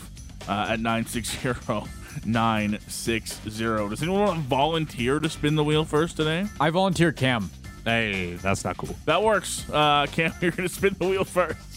uh, 0.47 0.67
at 0.69 0.79
960 0.79 1.49
960. 2.25 3.49
Does 3.49 4.01
anyone 4.01 4.19
want 4.21 4.43
to 4.43 4.47
volunteer 4.47 5.19
to 5.19 5.29
spin 5.29 5.55
the 5.55 5.63
wheel 5.63 5.85
first 5.85 6.17
today? 6.17 6.45
I 6.59 6.69
volunteer 6.69 7.11
Cam. 7.11 7.49
Hey, 7.85 8.35
that's 8.35 8.63
not 8.63 8.77
cool. 8.77 8.95
That 9.05 9.23
works. 9.23 9.65
Uh, 9.69 10.07
Cam, 10.11 10.33
you're 10.41 10.51
going 10.51 10.67
to 10.67 10.73
spin 10.73 10.95
the 10.99 11.07
wheel 11.07 11.23
first. 11.23 11.72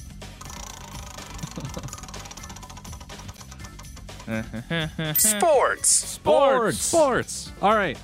Sports. 5.17 5.89
Sports. 5.89 6.79
Sports. 6.79 7.53
All 7.63 7.75
right. 7.75 7.99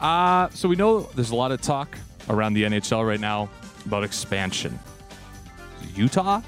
Uh, 0.00 0.48
so 0.50 0.68
we 0.68 0.76
know 0.76 1.02
there's 1.14 1.30
a 1.30 1.36
lot 1.36 1.52
of 1.52 1.60
talk 1.60 1.96
around 2.28 2.54
the 2.54 2.64
NHL 2.64 3.06
right 3.06 3.20
now 3.20 3.48
about 3.86 4.04
expansion. 4.04 4.78
Utah? 5.94 6.40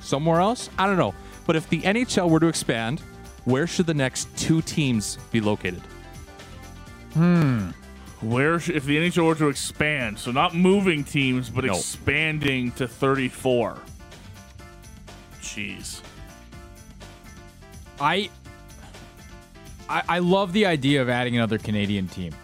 Somewhere 0.00 0.40
else? 0.40 0.68
I 0.78 0.86
don't 0.86 0.96
know. 0.98 1.14
But 1.46 1.56
if 1.56 1.68
the 1.68 1.80
NHL 1.82 2.28
were 2.30 2.40
to 2.40 2.46
expand, 2.46 3.00
where 3.44 3.66
should 3.66 3.86
the 3.86 3.94
next 3.94 4.28
two 4.36 4.62
teams 4.62 5.18
be 5.32 5.40
located? 5.40 5.82
Hmm. 7.14 7.70
Where, 8.20 8.60
sh- 8.60 8.70
if 8.70 8.84
the 8.84 8.96
NHL 8.96 9.26
were 9.26 9.34
to 9.34 9.48
expand, 9.48 10.18
so 10.18 10.30
not 10.30 10.54
moving 10.54 11.02
teams, 11.02 11.50
but 11.50 11.64
No. 11.64 11.72
expanding 11.74 12.70
to 12.72 12.86
34. 12.86 13.78
Jeez. 15.40 16.00
I, 18.02 18.30
I 19.88 20.02
I 20.08 20.18
love 20.18 20.52
the 20.52 20.66
idea 20.66 21.00
of 21.00 21.08
adding 21.08 21.36
another 21.36 21.56
Canadian 21.56 22.08
team. 22.08 22.34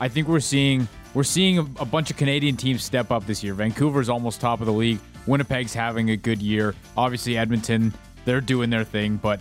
I 0.00 0.08
think 0.08 0.26
we're 0.26 0.40
seeing 0.40 0.88
we're 1.14 1.22
seeing 1.22 1.58
a, 1.58 1.62
a 1.78 1.84
bunch 1.84 2.10
of 2.10 2.16
Canadian 2.16 2.56
teams 2.56 2.82
step 2.82 3.12
up 3.12 3.24
this 3.24 3.42
year. 3.42 3.54
Vancouver's 3.54 4.08
almost 4.08 4.40
top 4.40 4.60
of 4.60 4.66
the 4.66 4.72
league. 4.72 4.98
Winnipeg's 5.26 5.72
having 5.72 6.10
a 6.10 6.16
good 6.16 6.42
year. 6.42 6.74
Obviously 6.96 7.38
Edmonton, 7.38 7.94
they're 8.24 8.40
doing 8.40 8.68
their 8.68 8.82
thing, 8.82 9.16
but 9.16 9.40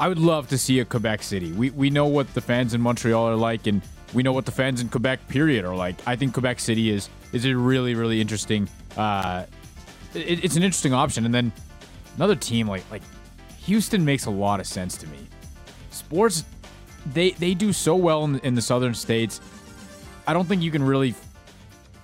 I 0.00 0.08
would 0.08 0.18
love 0.18 0.48
to 0.48 0.58
see 0.58 0.80
a 0.80 0.84
Quebec 0.84 1.22
City. 1.22 1.52
We 1.52 1.70
we 1.70 1.88
know 1.88 2.06
what 2.06 2.34
the 2.34 2.40
fans 2.40 2.74
in 2.74 2.80
Montreal 2.80 3.28
are 3.28 3.36
like 3.36 3.68
and 3.68 3.82
we 4.12 4.24
know 4.24 4.32
what 4.32 4.46
the 4.46 4.52
fans 4.52 4.80
in 4.80 4.88
Quebec 4.88 5.28
period 5.28 5.64
are 5.64 5.76
like. 5.76 5.94
I 6.08 6.16
think 6.16 6.32
Quebec 6.32 6.58
City 6.58 6.90
is 6.90 7.08
is 7.32 7.44
a 7.44 7.56
really 7.56 7.94
really 7.94 8.20
interesting 8.20 8.68
uh 8.96 9.46
it, 10.12 10.44
it's 10.44 10.56
an 10.56 10.64
interesting 10.64 10.92
option 10.92 11.24
and 11.24 11.32
then 11.32 11.52
another 12.16 12.34
team 12.34 12.66
like 12.66 12.82
like 12.90 13.02
Houston 13.66 14.04
makes 14.04 14.26
a 14.26 14.30
lot 14.30 14.60
of 14.60 14.66
sense 14.66 14.96
to 14.98 15.06
me. 15.08 15.18
Sports, 15.90 16.44
they 17.12 17.30
they 17.32 17.54
do 17.54 17.72
so 17.72 17.94
well 17.94 18.24
in, 18.24 18.38
in 18.40 18.54
the 18.54 18.62
southern 18.62 18.94
states. 18.94 19.40
I 20.26 20.32
don't 20.32 20.46
think 20.46 20.62
you 20.62 20.70
can 20.70 20.82
really 20.82 21.14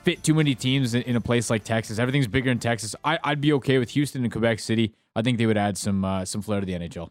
fit 0.05 0.23
too 0.23 0.35
many 0.35 0.55
teams 0.55 0.95
in, 0.95 1.03
in 1.03 1.17
a 1.17 1.21
place 1.21 1.51
like 1.51 1.65
Texas. 1.65 1.99
Everything's 1.99 2.27
bigger 2.27 2.51
in 2.51 2.59
Texas. 2.59 2.95
I, 3.05 3.19
I'd 3.23 3.41
be 3.41 3.53
okay 3.55 3.79
with 3.79 3.91
Houston 3.91 4.23
and 4.23 4.33
Quebec 4.33 4.59
City. 4.59 4.95
I 5.15 5.23
think 5.23 5.39
they 5.39 5.47
would 5.47 5.59
add 5.59 5.77
some 5.77 6.05
uh, 6.05 6.25
some 6.25 6.43
flair 6.43 6.61
to 6.61 6.67
the 6.67 6.73
NHL. 6.73 7.11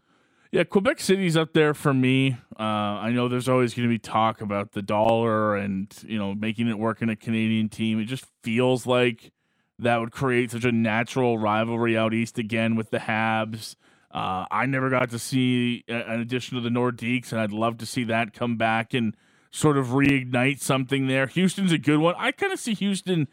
Yeah, 0.50 0.64
Quebec 0.64 1.00
City's 1.00 1.36
up 1.36 1.52
there 1.52 1.74
for 1.74 1.92
me. 1.92 2.38
Uh, 2.58 2.62
I 2.62 3.10
know 3.10 3.28
there's 3.28 3.50
always 3.50 3.74
going 3.74 3.86
to 3.86 3.92
be 3.92 3.98
talk 3.98 4.40
about 4.40 4.72
the 4.72 4.80
dollar 4.80 5.56
and 5.56 5.94
you 6.06 6.18
know 6.18 6.34
making 6.34 6.68
it 6.68 6.78
work 6.78 7.02
in 7.02 7.10
a 7.10 7.16
Canadian 7.16 7.68
team. 7.68 8.00
It 8.00 8.06
just 8.06 8.24
feels 8.42 8.86
like 8.86 9.30
that 9.78 9.98
would 9.98 10.10
create 10.10 10.50
such 10.50 10.64
a 10.64 10.72
natural 10.72 11.38
rivalry 11.38 11.96
out 11.98 12.14
east 12.14 12.38
again 12.38 12.76
with 12.76 12.90
the 12.90 12.98
Habs. 12.98 13.76
Uh, 14.10 14.46
I 14.50 14.66
never 14.66 14.88
got 14.90 15.10
to 15.10 15.18
see 15.18 15.84
an 15.88 16.20
addition 16.20 16.56
to 16.56 16.62
the 16.62 16.70
Nordiques, 16.70 17.30
and 17.32 17.40
I'd 17.40 17.52
love 17.52 17.76
to 17.78 17.86
see 17.86 18.04
that 18.04 18.32
come 18.32 18.56
back 18.56 18.94
and 18.94 19.14
sort 19.50 19.76
of 19.76 19.88
reignite 19.88 20.60
something 20.60 21.06
there. 21.08 21.26
Houston's 21.26 21.72
a 21.72 21.78
good 21.78 21.98
one. 21.98 22.14
I 22.16 22.32
kind 22.32 22.52
of 22.52 22.58
see 22.58 22.74
Houston. 22.74 23.28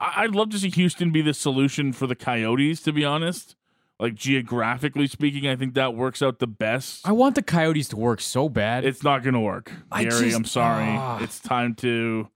I- 0.00 0.22
I'd 0.24 0.34
love 0.34 0.50
to 0.50 0.58
see 0.58 0.70
Houston 0.70 1.10
be 1.10 1.20
the 1.22 1.34
solution 1.34 1.92
for 1.92 2.06
the 2.06 2.14
Coyotes, 2.14 2.80
to 2.82 2.92
be 2.92 3.04
honest. 3.04 3.54
Like 4.00 4.14
geographically 4.14 5.06
speaking, 5.06 5.46
I 5.46 5.56
think 5.56 5.74
that 5.74 5.94
works 5.94 6.20
out 6.20 6.38
the 6.38 6.46
best. 6.48 7.06
I 7.06 7.12
want 7.12 7.34
the 7.36 7.42
Coyotes 7.42 7.88
to 7.88 7.96
work 7.96 8.20
so 8.20 8.48
bad. 8.48 8.84
It's 8.84 9.04
not 9.04 9.22
going 9.22 9.34
to 9.34 9.40
work, 9.40 9.70
I 9.92 10.04
Gary. 10.04 10.24
just- 10.24 10.36
I'm 10.36 10.44
sorry. 10.44 10.84
ah. 10.88 11.22
It's 11.22 11.38
time 11.38 11.74
to, 11.76 12.28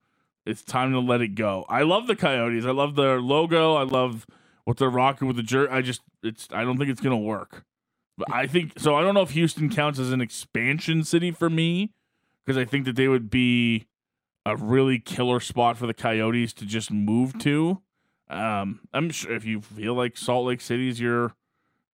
it's 0.47 0.63
time 0.63 0.93
to 0.93 1.01
let 1.01 1.21
it 1.21 1.35
go. 1.35 1.65
I 1.69 1.83
love 1.83 2.07
the 2.07 2.17
Coyotes. 2.17 2.65
I 2.65 2.71
love 2.71 2.95
their 2.97 3.21
logo. 3.21 3.75
I 3.75 3.83
love 3.83 4.25
what 4.65 4.77
they're 4.77 4.89
rocking 4.91 5.27
with 5.27 5.37
the 5.37 5.43
jerk. 5.43 5.71
I 5.73 5.83
just, 5.83 6.01
it's. 6.23 6.49
I 6.53 6.63
don't 6.65 6.77
think 6.79 6.91
it's 6.91 7.01
going 7.01 7.19
to 7.19 7.25
work. 7.27 7.65
I 8.31 8.47
think 8.47 8.79
so. 8.79 8.97
I 8.97 9.03
don't 9.03 9.15
know 9.15 9.23
if 9.23 9.31
Houston 9.31 9.69
counts 9.69 9.99
as 9.99 10.13
an 10.13 10.21
expansion 10.21 11.05
city 11.05 11.31
for 11.31 11.49
me 11.49 11.93
because 12.45 12.57
I 12.57 12.65
think 12.65 12.85
that 12.87 12.97
they 12.97 13.09
would 13.09 13.31
be 13.31 13.87
a 14.45 14.57
really 14.57 14.99
killer 14.99 15.41
spot 15.41 15.77
for 15.77 15.87
the 15.87 15.95
Coyotes 15.95 16.53
to 16.55 16.67
just 16.67 16.91
move 16.91 17.39
to. 17.41 17.83
Um, 18.29 18.81
I'm 18.93 19.11
sure 19.11 19.33
if 19.33 19.45
you 19.45 19.61
feel 19.61 19.95
like 19.95 20.17
Salt 20.17 20.47
Lake 20.47 20.61
City's 20.61 21.01
your 21.01 21.35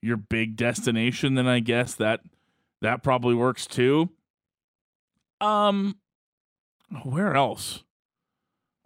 your 0.02 0.16
big 0.16 0.56
destination, 0.56 1.34
then 1.34 1.46
I 1.46 1.60
guess 1.60 1.94
that 1.94 2.20
that 2.80 3.02
probably 3.02 3.34
works 3.34 3.66
too. 3.66 4.10
Um, 5.40 5.96
where 7.02 7.34
else? 7.34 7.84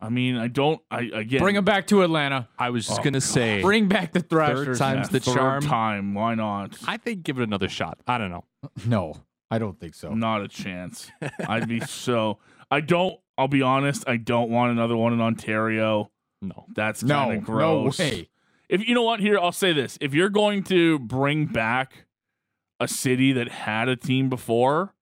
I 0.01 0.11
mean, 0.11 0.37
I 0.37 0.47
don't. 0.49 0.81
I 0.91 1.11
again 1.13 1.41
Bring 1.41 1.55
them 1.57 1.65
back 1.65 1.89
to 1.89 2.03
Atlanta. 2.03 2.49
I 2.59 2.71
was 2.71 2.87
just 2.87 3.01
Oh, 3.01 3.03
gonna 3.03 3.21
say, 3.21 3.61
Bring 3.63 3.89
back 3.89 4.13
the 4.13 4.21
Thrashers. 4.21 4.67
third 4.67 4.77
time's 4.79 5.09
the 5.09 5.19
third 5.21 5.35
charm. 5.35 5.63
time. 5.63 6.15
Why 6.15 6.35
not? 6.37 6.77
I 6.87 6.97
think 6.99 7.25
give 7.25 7.41
it 7.41 7.43
another 7.43 7.69
shot. 7.69 7.99
I 8.07 8.17
don't 8.19 8.31
know. 8.31 8.45
No, 8.87 9.15
I 9.51 9.59
don't 9.59 9.79
think 9.81 9.95
so. 9.95 10.15
Not 10.15 10.43
a 10.43 10.49
chance. 10.49 11.11
I'd 11.49 11.69
be 11.69 11.81
so. 11.81 12.39
I 12.71 12.81
don't. 12.81 13.19
I'll 13.37 13.49
be 13.49 13.63
honest. 13.63 14.05
I 14.09 14.17
don't 14.19 14.51
want 14.51 14.71
another 14.73 14.97
one 14.97 15.13
in 15.13 15.21
Ontario. 15.21 16.11
No. 16.43 16.67
That's 16.75 17.03
No, 17.03 17.15
kind 17.17 17.31
no 17.33 17.39
of 17.39 17.45
gross. 17.45 17.99
way. 17.99 18.29
If 18.69 18.87
you 18.87 18.95
know 18.95 19.03
what, 19.03 19.19
here 19.21 19.39
I'll 19.39 19.51
say 19.53 19.73
this: 19.73 19.99
if 20.01 20.15
you're 20.15 20.29
going 20.29 20.63
to 20.65 20.99
bring 21.01 21.47
back 21.47 22.05
a 22.79 22.87
city 22.87 23.33
that 23.33 23.49
had 23.49 23.89
a 23.89 23.97
team 23.97 24.29
before, 24.29 24.95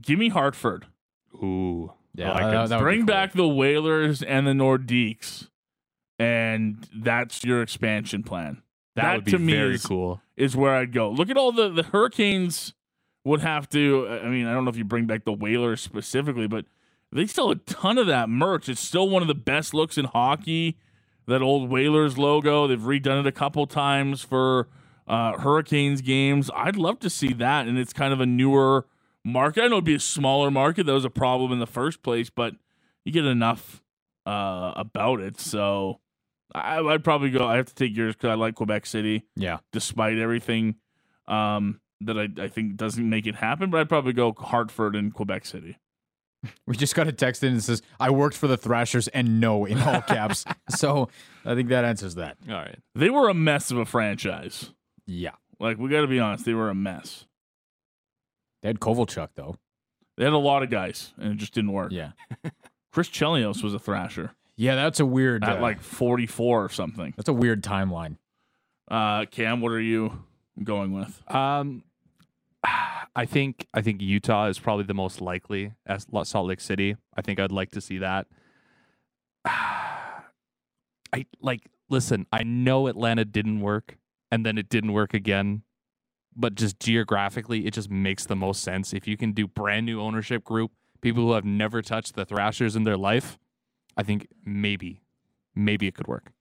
give 0.00 0.18
me 0.18 0.30
Hartford. 0.30 0.86
Ooh. 1.34 1.92
Yeah, 2.16 2.32
like 2.32 2.50
that- 2.52 2.68
that 2.70 2.80
bring 2.80 3.00
cool. 3.00 3.06
back 3.06 3.32
the 3.32 3.46
Whalers 3.48 4.22
and 4.22 4.46
the 4.46 4.52
Nordiques, 4.52 5.48
and 6.18 6.86
that's 6.94 7.44
your 7.44 7.62
expansion 7.62 8.22
plan. 8.22 8.62
That, 8.94 9.16
would 9.16 9.24
be 9.24 9.32
to 9.32 9.38
me 9.38 9.52
very 9.52 9.74
is, 9.74 9.84
cool. 9.84 10.22
is 10.36 10.56
where 10.56 10.74
I'd 10.74 10.92
go. 10.92 11.10
Look 11.10 11.28
at 11.28 11.36
all 11.36 11.52
the 11.52 11.68
the 11.68 11.82
Hurricanes 11.82 12.72
would 13.24 13.40
have 13.40 13.68
to. 13.70 14.08
I 14.08 14.28
mean, 14.28 14.46
I 14.46 14.54
don't 14.54 14.64
know 14.64 14.70
if 14.70 14.76
you 14.78 14.84
bring 14.84 15.04
back 15.06 15.24
the 15.24 15.32
Whalers 15.34 15.82
specifically, 15.82 16.46
but 16.46 16.64
they 17.12 17.26
still 17.26 17.50
have 17.50 17.58
a 17.58 17.60
ton 17.60 17.98
of 17.98 18.06
that 18.06 18.28
merch. 18.30 18.68
It's 18.68 18.80
still 18.80 19.08
one 19.08 19.20
of 19.20 19.28
the 19.28 19.34
best 19.34 19.74
looks 19.74 19.98
in 19.98 20.06
hockey. 20.06 20.78
That 21.26 21.42
old 21.42 21.68
Whalers 21.68 22.16
logo. 22.16 22.66
They've 22.66 22.80
redone 22.80 23.20
it 23.20 23.26
a 23.26 23.32
couple 23.32 23.66
times 23.66 24.22
for 24.22 24.68
uh, 25.08 25.36
Hurricanes 25.38 26.00
games. 26.00 26.50
I'd 26.54 26.76
love 26.76 26.98
to 27.00 27.10
see 27.10 27.32
that, 27.34 27.66
and 27.66 27.76
it's 27.76 27.92
kind 27.92 28.12
of 28.14 28.20
a 28.20 28.26
newer 28.26 28.86
market. 29.26 29.62
I 29.64 29.66
know 29.68 29.74
it'd 29.76 29.84
be 29.84 29.94
a 29.94 30.00
smaller 30.00 30.50
market. 30.50 30.86
That 30.86 30.92
was 30.92 31.04
a 31.04 31.10
problem 31.10 31.52
in 31.52 31.58
the 31.58 31.66
first 31.66 32.02
place, 32.02 32.30
but 32.30 32.54
you 33.04 33.12
get 33.12 33.24
enough 33.24 33.82
uh, 34.24 34.72
about 34.76 35.20
it. 35.20 35.38
So 35.40 36.00
I, 36.54 36.78
I'd 36.78 37.04
probably 37.04 37.30
go. 37.30 37.46
I 37.46 37.56
have 37.56 37.66
to 37.66 37.74
take 37.74 37.96
yours 37.96 38.14
because 38.14 38.30
I 38.30 38.34
like 38.34 38.54
Quebec 38.54 38.86
City 38.86 39.24
Yeah. 39.36 39.58
despite 39.72 40.18
everything 40.18 40.76
um, 41.28 41.80
that 42.00 42.16
I, 42.18 42.28
I 42.40 42.48
think 42.48 42.76
doesn't 42.76 43.08
make 43.08 43.26
it 43.26 43.34
happen. 43.36 43.70
But 43.70 43.80
I'd 43.80 43.88
probably 43.88 44.12
go 44.12 44.32
Hartford 44.38 44.94
and 44.96 45.12
Quebec 45.12 45.44
City. 45.46 45.76
We 46.66 46.76
just 46.76 46.94
got 46.94 47.08
a 47.08 47.12
text 47.12 47.42
in 47.42 47.52
and 47.54 47.62
says, 47.64 47.82
I 47.98 48.10
worked 48.10 48.36
for 48.36 48.46
the 48.46 48.56
Thrashers 48.56 49.08
and 49.08 49.40
no 49.40 49.64
in 49.64 49.78
all 49.78 50.00
caps. 50.02 50.44
so 50.68 51.08
I 51.44 51.54
think 51.56 51.70
that 51.70 51.84
answers 51.84 52.14
that. 52.16 52.36
All 52.48 52.54
right. 52.54 52.78
They 52.94 53.10
were 53.10 53.28
a 53.28 53.34
mess 53.34 53.72
of 53.72 53.78
a 53.78 53.84
franchise. 53.84 54.70
Yeah. 55.06 55.32
Like 55.58 55.78
we 55.78 55.88
got 55.90 56.02
to 56.02 56.06
be 56.06 56.20
honest, 56.20 56.44
they 56.44 56.54
were 56.54 56.68
a 56.70 56.74
mess. 56.74 57.26
They 58.62 58.68
had 58.68 58.80
Kovalchuk, 58.80 59.28
though. 59.34 59.56
They 60.16 60.24
had 60.24 60.32
a 60.32 60.38
lot 60.38 60.62
of 60.62 60.70
guys, 60.70 61.12
and 61.18 61.32
it 61.32 61.36
just 61.36 61.52
didn't 61.54 61.72
work. 61.72 61.92
Yeah. 61.92 62.12
Chris 62.92 63.08
Chelios 63.08 63.62
was 63.62 63.74
a 63.74 63.78
thrasher 63.78 64.30
Yeah, 64.56 64.74
that's 64.74 64.98
a 65.00 65.04
weird. 65.06 65.44
at 65.44 65.58
uh, 65.58 65.60
like 65.60 65.82
44 65.82 66.64
or 66.64 66.68
something. 66.70 67.12
that's 67.16 67.28
a 67.28 67.32
weird 67.34 67.62
timeline. 67.62 68.16
Uh, 68.90 69.26
Cam, 69.26 69.60
what 69.60 69.72
are 69.72 69.80
you 69.80 70.24
going 70.64 70.92
with? 70.92 71.22
Um, 71.32 71.82
I 72.64 73.26
think 73.26 73.66
I 73.74 73.82
think 73.82 74.00
Utah 74.00 74.46
is 74.46 74.58
probably 74.58 74.84
the 74.84 74.94
most 74.94 75.20
likely 75.20 75.72
as 75.84 76.06
Lo- 76.10 76.24
Salt 76.24 76.46
Lake 76.48 76.60
City. 76.60 76.96
I 77.16 77.22
think 77.22 77.38
I'd 77.38 77.52
like 77.52 77.70
to 77.72 77.80
see 77.80 77.98
that. 77.98 78.26
I 79.44 81.26
like 81.40 81.60
listen. 81.88 82.26
I 82.32 82.42
know 82.42 82.86
Atlanta 82.88 83.24
didn't 83.24 83.60
work, 83.60 83.96
and 84.30 84.44
then 84.44 84.58
it 84.58 84.68
didn't 84.68 84.92
work 84.92 85.14
again. 85.14 85.62
But 86.36 86.54
just 86.54 86.78
geographically, 86.78 87.66
it 87.66 87.72
just 87.72 87.90
makes 87.90 88.26
the 88.26 88.36
most 88.36 88.62
sense 88.62 88.92
if 88.92 89.08
you 89.08 89.16
can 89.16 89.32
do 89.32 89.46
brand 89.46 89.86
new 89.86 90.00
ownership 90.00 90.44
group, 90.44 90.72
people 91.00 91.22
who 91.22 91.32
have 91.32 91.44
never 91.44 91.80
touched 91.80 92.14
the 92.14 92.24
Thrashers 92.24 92.76
in 92.76 92.84
their 92.84 92.96
life. 92.96 93.38
I 93.96 94.02
think 94.02 94.28
maybe, 94.44 95.00
maybe 95.54 95.86
it 95.86 95.94
could 95.94 96.06
work. 96.06 96.32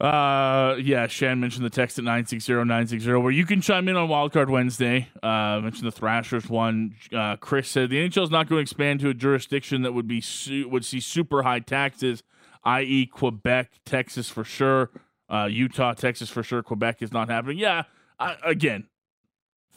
Uh, 0.00 0.76
yeah, 0.80 1.06
Shan 1.06 1.40
mentioned 1.40 1.66
the 1.66 1.70
text 1.70 1.98
at 1.98 2.04
960-960 2.06 3.22
where 3.22 3.30
you 3.30 3.44
can 3.44 3.60
chime 3.60 3.86
in 3.86 3.96
on 3.96 4.08
Wildcard 4.08 4.48
Wednesday. 4.48 5.08
Uh, 5.22 5.60
mentioned 5.62 5.86
the 5.86 5.92
Thrashers 5.92 6.48
one. 6.48 6.94
Uh, 7.12 7.36
Chris 7.36 7.68
said 7.68 7.90
the 7.90 8.08
NHL 8.08 8.22
is 8.22 8.30
not 8.30 8.48
going 8.48 8.60
to 8.60 8.62
expand 8.62 9.00
to 9.00 9.10
a 9.10 9.14
jurisdiction 9.14 9.82
that 9.82 9.92
would 9.92 10.08
be 10.08 10.22
su- 10.22 10.66
would 10.70 10.86
see 10.86 11.00
super 11.00 11.42
high 11.42 11.60
taxes, 11.60 12.22
i.e., 12.64 13.04
Quebec, 13.06 13.72
Texas 13.84 14.30
for 14.30 14.42
sure, 14.42 14.90
uh, 15.28 15.48
Utah, 15.50 15.92
Texas 15.92 16.30
for 16.30 16.42
sure. 16.42 16.62
Quebec 16.62 17.02
is 17.02 17.12
not 17.12 17.28
happening. 17.28 17.58
Yeah, 17.58 17.82
I, 18.18 18.36
again, 18.42 18.86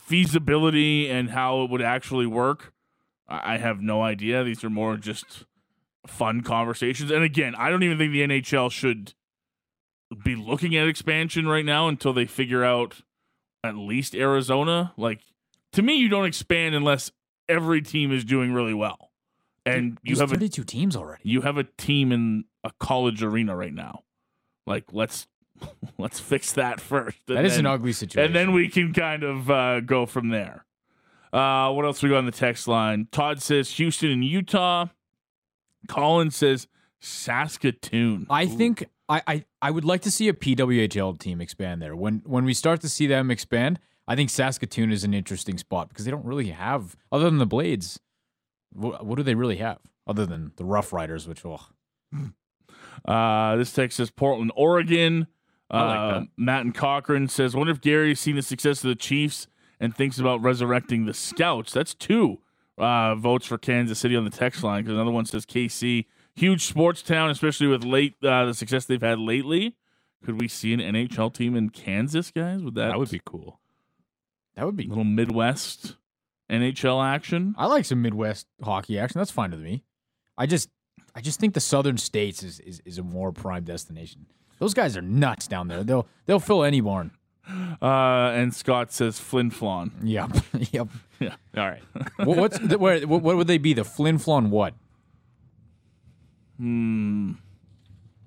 feasibility 0.06 1.10
and 1.10 1.30
how 1.30 1.64
it 1.64 1.72
would 1.72 1.82
actually 1.82 2.26
work, 2.26 2.74
I, 3.28 3.58
have 3.58 3.82
no 3.82 4.02
idea. 4.02 4.44
These 4.44 4.64
are 4.64 4.70
more 4.70 4.98
just 4.98 5.46
fun 6.06 6.42
conversations. 6.42 7.10
And 7.10 7.24
again, 7.24 7.56
I 7.56 7.70
don't 7.70 7.84
even 7.84 7.98
think 7.98 8.12
the 8.12 8.22
NHL 8.22 8.72
should 8.72 9.14
be 10.24 10.36
looking 10.36 10.76
at 10.76 10.88
expansion 10.88 11.48
right 11.48 11.66
now 11.66 11.88
until 11.88 12.14
they 12.14 12.26
figure 12.26 12.64
out 12.64 13.02
at 13.64 13.76
least 13.76 14.14
Arizona. 14.14 14.94
Like 14.98 15.22
to 15.72 15.82
me, 15.82 15.96
you 15.96 16.10
don't 16.10 16.26
expand 16.26 16.76
unless 16.76 17.12
every 17.48 17.82
team 17.82 18.12
is 18.12 18.24
doing 18.26 18.54
really 18.54 18.74
well, 18.74 19.12
and 19.66 19.98
you 20.04 20.16
There's 20.16 20.20
have 20.20 20.32
a 20.32 20.36
32 20.36 20.64
teams 20.66 20.96
already. 20.96 21.22
you 21.24 21.42
have 21.42 21.58
a 21.58 21.64
team 21.64 22.12
in 22.12 22.46
a 22.64 22.72
college 22.80 23.24
arena 23.24 23.56
right 23.56 23.74
now. 23.74 24.04
Like 24.68 24.86
let's 24.92 25.28
let's 25.98 26.20
fix 26.20 26.54
that 26.54 26.82
first. 26.82 27.18
That 27.28 27.46
is 27.46 27.58
an 27.58 27.66
ugly 27.66 27.94
situation. 27.94 28.26
and 28.26 28.36
then 28.36 28.54
we 28.54 28.70
can 28.70 28.94
kind 28.94 29.24
of 29.24 29.50
uh, 29.50 29.80
go 29.82 30.06
from 30.06 30.30
there. 30.30 30.66
Uh, 31.32 31.72
what 31.72 31.86
else 31.86 32.04
we 32.04 32.10
got 32.10 32.18
on 32.18 32.26
the 32.26 32.32
text 32.32 32.68
line? 32.68 33.08
Todd 33.12 33.42
says 33.42 33.72
Houston 33.72 34.12
and 34.12 34.24
Utah. 34.24 34.88
Colin 35.88 36.32
says 36.32 36.68
Saskatoon. 37.00 38.28
I 38.30 38.46
Ooh. 38.46 38.48
think 38.48 38.86
I, 39.10 39.22
I 39.28 39.46
I 39.62 39.72
would 39.72 39.84
like 39.84 40.02
to 40.04 40.12
see 40.12 40.28
a 40.30 40.34
PWHL 40.34 41.18
team 41.20 41.42
expand 41.42 41.82
there. 41.82 41.96
When 41.96 42.22
when 42.26 42.46
we 42.46 42.54
start 42.54 42.82
to 42.82 42.90
see 42.90 43.08
them 43.08 43.32
expand, 43.32 43.80
I 44.08 44.16
think 44.16 44.30
Saskatoon 44.30 44.92
is 44.92 45.04
an 45.04 45.14
interesting 45.14 45.58
spot 45.58 45.90
because 45.90 46.06
they 46.06 46.12
don't 46.12 46.26
really 46.26 46.50
have 46.50 46.96
other 47.12 47.26
than 47.26 47.40
the 47.40 47.46
Blades. 47.46 48.00
What, 48.72 49.06
what 49.06 49.18
do 49.18 49.24
they 49.24 49.36
really 49.36 49.58
have 49.58 49.80
other 50.08 50.26
than 50.26 50.52
the 50.56 50.66
Rough 50.66 50.94
Riders, 50.94 51.28
which 51.28 51.44
oh, 51.46 51.60
Uh, 53.06 53.56
this 53.56 53.74
text 53.74 53.98
says 53.98 54.12
Portland, 54.12 54.52
Oregon. 54.56 55.28
Uh, 55.74 55.86
like 55.86 56.22
that. 56.22 56.28
Matt 56.38 56.62
and 56.66 56.74
Cochran 56.76 57.28
says, 57.28 57.56
"Wonder 57.56 57.72
if 57.72 57.82
Gary's 57.82 58.20
seen 58.20 58.36
the 58.36 58.42
success 58.42 58.84
of 58.84 58.90
the 58.90 58.96
Chiefs 58.96 59.48
and 59.80 59.96
thinks 59.96 60.20
about 60.20 60.42
resurrecting 60.42 61.06
the 61.06 61.14
Scouts." 61.14 61.74
That's 61.74 61.94
two 61.94 62.40
uh, 62.78 63.16
votes 63.16 63.46
for 63.46 63.58
Kansas 63.58 64.00
City 64.00 64.16
on 64.16 64.24
the 64.24 64.30
text 64.30 64.64
line 64.64 64.84
because 64.84 64.96
another 64.96 65.12
one 65.12 65.26
says 65.26 65.46
KC, 65.46 66.06
huge 66.36 66.66
sports 66.66 67.02
town, 67.02 67.30
especially 67.30 67.68
with 67.68 67.84
late 67.84 68.16
uh, 68.24 68.46
the 68.46 68.54
success 68.54 68.86
they've 68.86 69.02
had 69.02 69.20
lately. 69.20 69.76
Could 70.26 70.40
we 70.40 70.48
see 70.48 70.74
an 70.74 70.80
NHL 70.80 71.34
team 71.34 71.56
in 71.56 71.70
Kansas, 71.70 72.32
guys? 72.32 72.62
Would 72.64 72.76
that 72.76 72.90
That 72.90 73.00
would 73.00 73.12
be 73.12 73.22
cool. 73.26 73.60
That 74.56 74.66
would 74.66 74.78
be. 74.78 74.88
little 74.88 75.04
Midwest 75.04 75.96
NHL 76.50 77.04
action. 77.04 77.56
I 77.58 77.66
like 77.66 77.86
some 77.86 78.02
Midwest 78.02 78.48
hockey 78.62 79.00
action. 79.00 79.20
That's 79.20 79.32
fine 79.32 79.52
with 79.52 79.62
me. 79.62 79.84
I 80.38 80.46
just, 80.46 80.70
I 81.16 81.22
just 81.22 81.40
think 81.40 81.54
the 81.56 81.60
Southern 81.60 81.98
states 81.98 82.44
is 82.44 82.60
is, 82.60 82.82
is 82.86 82.98
a 82.98 83.04
more 83.04 83.32
prime 83.32 83.64
destination. 83.64 84.28
Those 84.64 84.74
guys 84.74 84.96
are 84.96 85.02
nuts 85.02 85.46
down 85.46 85.68
there. 85.68 85.84
They'll 85.84 86.08
they'll 86.26 86.40
fill 86.40 86.64
any 86.64 86.80
barn. 86.80 87.12
Uh, 87.82 88.32
and 88.34 88.56
Scott 88.56 88.94
says 88.94 89.20
Flin 89.20 89.52
Flon. 89.52 89.92
Yep, 90.02 90.38
yep. 90.72 90.88
Yeah. 91.20 91.36
All 91.58 91.68
right. 91.70 91.84
what, 92.24 92.38
what's 92.38 92.60
the, 92.60 92.78
where, 92.78 93.02
what, 93.06 93.22
what 93.22 93.36
would 93.36 93.48
they 93.48 93.58
be? 93.58 93.74
The 93.74 93.84
Flin 93.84 94.18
Flon 94.20 94.48
what? 94.52 94.74
hmm. 96.58 97.34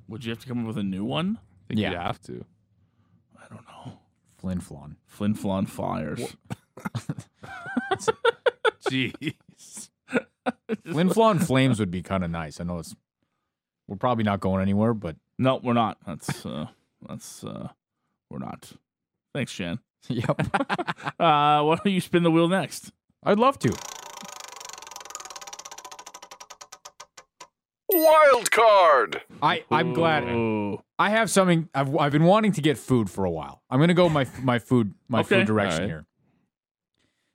Would 0.09 0.26
you 0.26 0.30
have 0.30 0.39
to 0.41 0.47
come 0.47 0.61
up 0.61 0.66
with 0.66 0.76
a 0.76 0.82
new 0.82 1.05
one? 1.07 1.39
I 1.39 1.68
think 1.68 1.80
Yeah. 1.80 1.93
you 1.93 1.97
have 1.97 2.20
to. 2.24 2.45
I 3.43 3.49
don't 3.49 3.64
know. 3.66 3.95
Flin 4.37 4.61
Flon. 4.61 4.97
Flin 5.07 5.34
Flon 5.34 5.66
Flyers. 5.66 6.37
Jeez. 8.91 9.89
Flin 10.84 11.09
Flon 11.09 11.43
Flames 11.43 11.80
would 11.80 11.91
be 11.91 12.03
kind 12.03 12.22
of 12.22 12.30
nice. 12.30 12.61
I 12.61 12.64
know 12.64 12.80
it's. 12.80 12.95
We're 13.89 13.97
probably 13.97 14.24
not 14.24 14.41
going 14.41 14.61
anywhere, 14.61 14.93
but 14.93 15.16
No, 15.39 15.61
we're 15.62 15.72
not. 15.74 15.99
That's 16.07 16.47
uh, 16.47 16.66
that's 17.09 17.45
uh, 17.45 17.68
we're 18.30 18.39
not. 18.39 18.72
Thanks, 19.34 19.53
Shan. 19.53 19.78
yep. 20.09 20.41
Uh, 21.18 21.62
why 21.62 21.76
don't 21.76 21.87
you 21.93 22.01
spin 22.01 22.22
the 22.22 22.30
wheel 22.30 22.49
next? 22.49 22.93
I'd 23.24 23.39
love 23.39 23.59
to. 23.61 23.74
Wild 27.93 28.51
card. 28.51 29.22
I 29.43 29.64
I'm 29.70 29.93
glad. 29.95 30.24
Ooh. 30.24 30.82
I 30.99 31.11
have 31.11 31.30
something. 31.30 31.68
I've 31.74 31.95
I've 31.97 32.12
been 32.12 32.24
wanting 32.24 32.53
to 32.53 32.61
get 32.61 32.76
food 32.78 33.09
for 33.09 33.24
a 33.24 33.30
while. 33.30 33.62
I'm 33.70 33.80
gonna 33.80 33.95
go 33.95 34.09
my 34.09 34.26
my 34.43 34.59
food 34.59 34.95
my 35.09 35.20
Okay. 35.20 35.39
food 35.39 35.47
direction 35.47 35.82
All 35.84 35.89
right. 35.89 36.05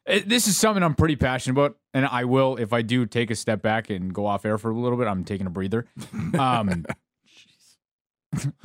here. 0.08 0.18
Uh, 0.18 0.20
This 0.28 0.48
is 0.48 0.58
something 0.58 0.84
I'm 0.84 0.96
pretty 0.96 1.16
passionate 1.16 1.54
about, 1.60 1.78
and 1.94 2.06
I 2.06 2.26
will 2.26 2.58
if 2.58 2.74
I 2.74 2.82
do 2.82 3.06
take 3.06 3.32
a 3.32 3.36
step 3.36 3.62
back 3.62 3.90
and 3.90 4.14
go 4.14 4.26
off 4.26 4.46
air 4.46 4.58
for 4.58 4.70
a 4.72 4.78
little 4.78 4.98
bit. 4.98 5.08
I'm 5.08 5.24
taking 5.24 5.48
a 5.48 5.52
breather. 5.52 5.86
Um, 6.38 6.86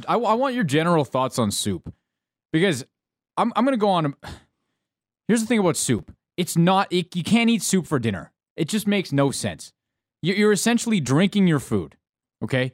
I, 0.09 0.15
I 0.15 0.35
want 0.35 0.55
your 0.55 0.65
general 0.65 1.05
thoughts 1.05 1.39
on 1.39 1.51
soup 1.51 1.93
because 2.53 2.85
I'm 3.37 3.53
I'm 3.57 3.65
gonna 3.65 3.77
go 3.77 3.89
on. 3.91 4.15
Here's 5.29 5.41
the 5.41 5.47
thing 5.47 5.59
about 5.59 5.77
soup. 5.77 6.13
It's 6.37 6.57
not. 6.57 6.93
It, 6.93 7.17
you 7.17 7.25
can't 7.25 7.51
eat 7.51 7.63
soup 7.63 7.87
for 7.87 7.99
dinner. 7.99 8.33
It 8.57 8.69
just 8.69 8.87
makes 8.87 9.13
no 9.13 9.31
sense. 9.31 9.73
You- 10.23 10.35
You're 10.35 10.53
essentially 10.53 11.01
drinking 11.01 11.47
your 11.47 11.61
food. 11.61 11.97
Okay 12.43 12.73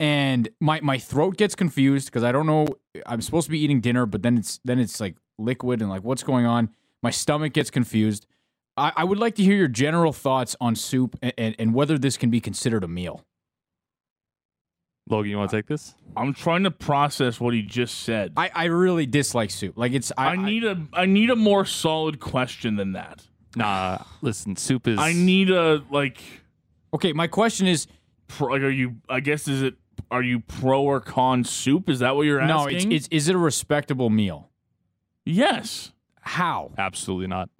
and 0.00 0.48
my 0.60 0.80
my 0.80 0.98
throat 0.98 1.36
gets 1.36 1.54
confused 1.54 2.06
because 2.06 2.24
I 2.24 2.32
don't 2.32 2.46
know. 2.46 2.66
I'm 3.06 3.20
supposed 3.22 3.46
to 3.46 3.50
be 3.52 3.60
eating 3.60 3.80
dinner, 3.80 4.06
but 4.06 4.22
then 4.22 4.36
it's 4.38 4.58
then 4.64 4.80
it's 4.80 5.00
like 5.00 5.14
liquid 5.38 5.80
and 5.80 5.88
like 5.88 6.02
what's 6.02 6.24
going 6.24 6.46
on. 6.46 6.70
My 7.00 7.10
stomach 7.10 7.52
gets 7.52 7.70
confused. 7.70 8.26
I, 8.76 8.92
I 8.96 9.04
would 9.04 9.18
like 9.18 9.36
to 9.36 9.44
hear 9.44 9.54
your 9.54 9.68
general 9.68 10.12
thoughts 10.12 10.56
on 10.60 10.74
soup 10.74 11.16
and, 11.22 11.32
and, 11.38 11.54
and 11.60 11.74
whether 11.74 11.96
this 11.96 12.16
can 12.16 12.28
be 12.28 12.40
considered 12.40 12.82
a 12.82 12.88
meal. 12.88 13.24
Logan, 15.08 15.30
you 15.30 15.36
want 15.36 15.50
to 15.50 15.56
take 15.56 15.66
this? 15.66 15.94
I'm 16.16 16.32
trying 16.32 16.64
to 16.64 16.70
process 16.70 17.38
what 17.38 17.52
he 17.52 17.62
just 17.62 18.02
said. 18.02 18.32
I, 18.36 18.50
I 18.54 18.64
really 18.66 19.06
dislike 19.06 19.50
soup. 19.50 19.76
Like 19.76 19.92
it's 19.92 20.12
I, 20.16 20.28
I 20.28 20.36
need 20.36 20.64
a 20.64 20.80
I 20.92 21.06
need 21.06 21.30
a 21.30 21.36
more 21.36 21.64
solid 21.64 22.20
question 22.20 22.76
than 22.76 22.92
that. 22.92 23.22
Nah, 23.56 23.98
listen, 24.22 24.56
soup 24.56 24.88
is. 24.88 24.98
I 24.98 25.12
need 25.12 25.50
a 25.50 25.82
like 25.90 26.22
okay. 26.94 27.12
My 27.12 27.26
question 27.26 27.66
is 27.66 27.86
pro, 28.28 28.52
like 28.52 28.62
are 28.62 28.70
you 28.70 28.96
I 29.08 29.20
guess 29.20 29.46
is 29.46 29.62
it 29.62 29.74
are 30.10 30.22
you 30.22 30.40
pro 30.40 30.82
or 30.82 31.00
con 31.00 31.44
soup? 31.44 31.88
Is 31.90 31.98
that 31.98 32.16
what 32.16 32.22
you're 32.22 32.44
no. 32.44 32.60
asking? 32.60 32.88
No, 32.88 32.94
it's, 32.94 33.06
it's 33.06 33.08
is 33.10 33.28
it 33.28 33.34
a 33.34 33.38
respectable 33.38 34.10
meal? 34.10 34.50
yes. 35.24 35.90
How? 36.26 36.72
Absolutely 36.78 37.26
not. 37.26 37.50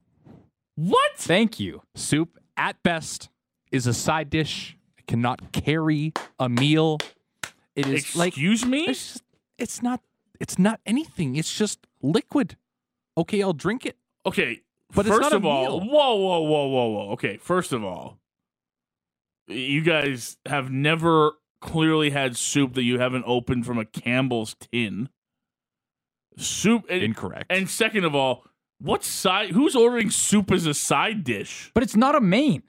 What? 0.74 1.12
Thank 1.16 1.60
you. 1.60 1.82
Soup, 1.94 2.38
at 2.56 2.82
best, 2.82 3.28
is 3.70 3.86
a 3.86 3.92
side 3.92 4.30
dish. 4.30 4.78
It 4.96 5.06
cannot 5.06 5.52
carry 5.52 6.14
a 6.38 6.48
meal. 6.48 6.98
It 7.76 7.86
is 7.88 8.14
like 8.16 8.28
Excuse 8.34 8.64
me? 8.64 8.84
it's 8.86 9.12
just, 9.14 9.24
it's 9.58 9.82
not 9.82 10.00
it's 10.40 10.58
not 10.58 10.80
anything. 10.86 11.36
It's 11.36 11.56
just 11.56 11.86
liquid. 12.02 12.56
Okay, 13.16 13.42
I'll 13.42 13.52
drink 13.52 13.86
it. 13.86 13.96
Okay, 14.26 14.62
But 14.94 15.06
it's 15.06 15.14
first 15.14 15.22
not 15.22 15.32
a 15.32 15.36
of 15.36 15.44
all, 15.46 15.80
meal. 15.80 15.90
whoa, 15.90 16.14
whoa, 16.16 16.40
whoa, 16.40 16.66
whoa, 16.68 16.86
whoa. 16.88 17.10
Okay, 17.12 17.36
first 17.36 17.72
of 17.72 17.84
all, 17.84 18.18
you 19.46 19.82
guys 19.82 20.36
have 20.46 20.70
never 20.70 21.32
clearly 21.60 22.10
had 22.10 22.36
soup 22.36 22.74
that 22.74 22.82
you 22.82 22.98
haven't 22.98 23.24
opened 23.26 23.64
from 23.66 23.78
a 23.78 23.84
Campbell's 23.84 24.54
tin. 24.60 25.08
Soup, 26.36 26.84
and, 26.90 27.02
Incorrect. 27.02 27.46
and 27.48 27.70
second 27.70 28.04
of 28.04 28.14
all, 28.14 28.44
what 28.80 29.04
side? 29.04 29.50
Who's 29.50 29.76
ordering 29.76 30.10
soup 30.10 30.50
as 30.50 30.66
a 30.66 30.74
side 30.74 31.22
dish? 31.22 31.70
But 31.74 31.84
it's 31.84 31.94
not 31.96 32.16
a 32.16 32.20
main. 32.20 32.64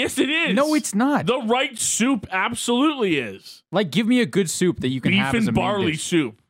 Yes, 0.00 0.18
it 0.18 0.30
is. 0.30 0.54
No, 0.54 0.74
it's 0.74 0.94
not. 0.94 1.26
The 1.26 1.38
right 1.40 1.78
soup 1.78 2.26
absolutely 2.30 3.18
is. 3.18 3.62
Like, 3.70 3.90
give 3.90 4.06
me 4.06 4.20
a 4.20 4.26
good 4.26 4.48
soup 4.48 4.80
that 4.80 4.88
you 4.88 5.00
can 5.00 5.12
Beef 5.12 5.20
have 5.20 5.34
as 5.34 5.44
a 5.44 5.48
and 5.48 5.54
barley 5.54 5.96
soup, 5.96 6.40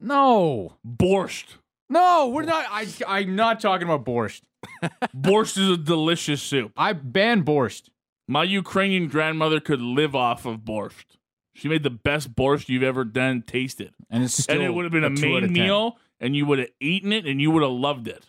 No, 0.00 0.76
borscht. 0.86 1.56
no, 1.90 2.28
we're 2.28 2.42
not. 2.44 2.64
I 2.70 2.86
I'm 3.06 3.36
not 3.36 3.60
talking 3.60 3.88
about 3.88 4.04
borscht. 4.04 4.42
borscht 5.14 5.58
is 5.58 5.70
a 5.70 5.76
delicious 5.76 6.42
soup. 6.42 6.72
I 6.76 6.92
ban 6.92 7.44
borscht. 7.44 7.88
My 8.28 8.42
Ukrainian 8.42 9.08
grandmother 9.08 9.60
could 9.60 9.80
live 9.80 10.16
off 10.16 10.46
of 10.46 10.60
borscht. 10.60 11.16
She 11.54 11.68
made 11.68 11.82
the 11.84 11.90
best 11.90 12.34
borscht 12.34 12.68
you've 12.68 12.82
ever 12.82 13.04
done 13.04 13.42
tasted. 13.42 13.92
And 14.10 14.24
it's 14.24 14.42
still 14.42 14.56
and 14.56 14.64
it 14.64 14.74
would 14.74 14.84
have 14.84 14.92
been 14.92 15.04
a, 15.04 15.06
out 15.06 15.18
main 15.20 15.52
meal, 15.52 15.96
and 16.20 16.34
you 16.34 16.44
would 16.46 16.58
have 16.58 16.68
eaten 16.80 17.12
it, 17.12 17.24
and 17.26 17.40
you 17.40 17.50
would 17.50 17.62
have 17.62 17.72
loved 17.72 18.08
it. 18.08 18.26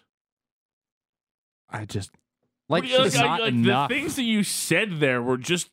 I 1.70 1.86
just 1.86 2.12
Like, 2.70 2.84
like, 2.84 3.14
not 3.14 3.42
like, 3.42 3.54
enough. 3.54 3.90
The 3.90 3.96
things 3.96 4.16
that 4.18 4.24
you 4.24 4.44
said 4.44 5.00
there 5.00 5.22
were 5.22 5.38
just 5.38 5.70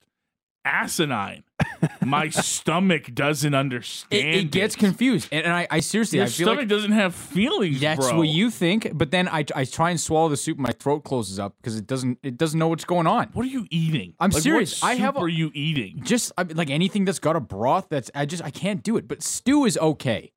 asinine. 0.65 1.45
My 2.05 2.29
stomach 2.29 3.15
doesn't 3.15 3.55
understand. 3.55 4.35
it 4.37 4.51
gets 4.51 4.75
it. 4.75 4.79
confused, 4.79 5.29
and, 5.33 5.45
and 5.45 5.53
I, 5.53 5.67
I 5.71 5.81
seriously, 5.81 6.19
Your 6.19 6.27
I 6.27 6.31
feel 6.31 6.47
stomach 6.47 6.61
like 6.61 6.69
doesn't 6.69 6.93
have 6.93 7.15
feelings. 7.15 7.81
that's 7.81 8.09
bro. 8.09 8.19
what 8.19 8.29
you 8.29 8.51
think. 8.51 8.91
But 8.95 9.11
then 9.11 9.29
I, 9.29 9.45
I 9.55 9.65
try 9.65 9.91
and 9.91 10.01
swallow 10.01 10.29
the 10.29 10.37
soup, 10.37 10.57
and 10.59 10.67
my 10.67 10.73
throat 10.73 11.05
closes 11.05 11.39
up 11.39 11.55
because 11.59 11.77
it 11.77 11.87
doesn't, 11.87 12.19
it 12.23 12.37
doesn't 12.37 12.59
know 12.59 12.69
what's 12.69 12.85
going 12.85 13.07
on. 13.07 13.29
What 13.33 13.45
are 13.45 13.49
you 13.49 13.67
eating? 13.71 14.15
I'm 14.21 14.31
Like, 14.31 14.43
serious. 14.43 14.81
What 14.83 14.89
I 14.91 14.95
have 14.95 15.17
a- 15.17 15.21
are 15.21 15.29
you 15.29 15.51
eating? 15.55 16.03
Just 16.05 16.33
I, 16.39 16.43
like 16.45 16.71
anything 16.71 17.05
that's 17.05 17.19
got 17.19 17.37
a 17.37 17.41
broth, 17.41 17.89
that's 17.91 18.11
I 18.15 18.27
just 18.27 18.43
I 18.43 18.51
can't 18.51 18.83
do 18.83 18.97
it. 18.97 19.07
But 19.09 19.23
stew 19.23 19.65
is 19.65 19.77
okay. 19.79 20.33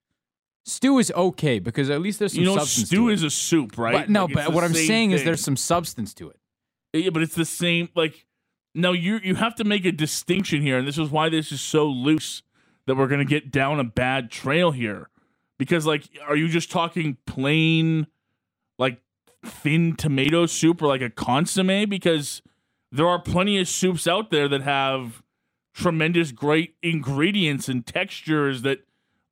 Stew 0.65 0.99
is 0.99 1.11
okay 1.15 1.59
because 1.59 1.89
at 1.89 2.01
least 2.01 2.19
there's 2.19 2.33
some 2.33 2.41
You 2.41 2.47
know, 2.47 2.57
substance 2.57 2.87
stew 2.87 3.07
is 3.09 3.23
a 3.23 3.29
soup, 3.29 3.77
right? 3.77 3.93
But 3.93 4.09
no, 4.09 4.25
Like, 4.25 4.33
but 4.33 4.53
what 4.53 4.65
I'm 4.65 4.73
saying 4.73 5.11
is 5.11 5.23
there's 5.23 5.41
some 5.41 5.55
substance 5.55 6.13
to 6.15 6.29
it. 6.29 6.39
Yeah, 7.03 7.11
but 7.11 7.21
it's 7.23 7.35
the 7.35 7.45
same. 7.45 7.89
Like, 7.95 8.25
no, 8.75 8.91
you 8.93 9.19
you 9.23 9.35
have 9.35 9.55
to 9.55 9.63
make 9.63 9.85
a 9.85 9.91
distinction 9.91 10.61
here, 10.61 10.77
and 10.77 10.87
this 10.87 10.97
is 10.97 11.09
why 11.09 11.29
this 11.29 11.51
is 11.51 11.61
so 11.61 11.87
loose 11.87 12.43
that 12.85 12.95
we're 12.95 13.07
gonna 13.07 13.25
get 13.25 13.51
down 13.51 13.79
a 13.79 13.83
bad 13.83 14.31
trail 14.31 14.71
here. 14.71 15.09
Because, 15.57 15.85
like, 15.85 16.03
are 16.27 16.35
you 16.35 16.47
just 16.47 16.71
talking 16.71 17.17
plain, 17.25 18.07
like, 18.77 19.01
thin 19.43 19.95
tomato 19.95 20.45
soup 20.45 20.81
or 20.81 20.87
like 20.87 21.01
a 21.01 21.09
consomme? 21.09 21.89
Because 21.89 22.41
there 22.91 23.07
are 23.07 23.19
plenty 23.19 23.59
of 23.59 23.67
soups 23.67 24.07
out 24.07 24.29
there 24.31 24.47
that 24.47 24.61
have 24.61 25.23
tremendous, 25.73 26.31
great 26.31 26.75
ingredients 26.81 27.69
and 27.69 27.85
textures 27.85 28.61
that 28.63 28.79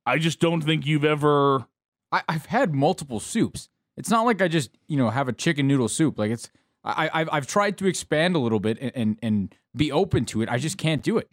I 0.04 0.18
just 0.18 0.40
don't 0.40 0.62
think 0.62 0.86
you've 0.86 1.04
ever. 1.04 1.66
I, 2.12 2.22
I've 2.28 2.46
had 2.46 2.74
multiple 2.74 3.20
soups. 3.20 3.68
It's 3.96 4.10
not 4.10 4.24
like 4.24 4.40
I 4.42 4.48
just 4.48 4.70
you 4.88 4.96
know 4.96 5.10
have 5.10 5.28
a 5.28 5.32
chicken 5.32 5.66
noodle 5.66 5.88
soup. 5.88 6.18
Like 6.18 6.30
it's 6.30 6.50
I, 6.86 7.10
I've 7.12 7.28
I've 7.32 7.46
tried 7.46 7.78
to 7.78 7.86
expand 7.86 8.36
a 8.36 8.38
little 8.38 8.60
bit 8.60 8.78
and, 8.80 8.92
and 8.94 9.18
and 9.22 9.54
be 9.74 9.90
open 9.90 10.24
to 10.26 10.42
it. 10.42 10.48
I 10.48 10.58
just 10.58 10.78
can't 10.78 11.02
do 11.02 11.18
it. 11.18 11.28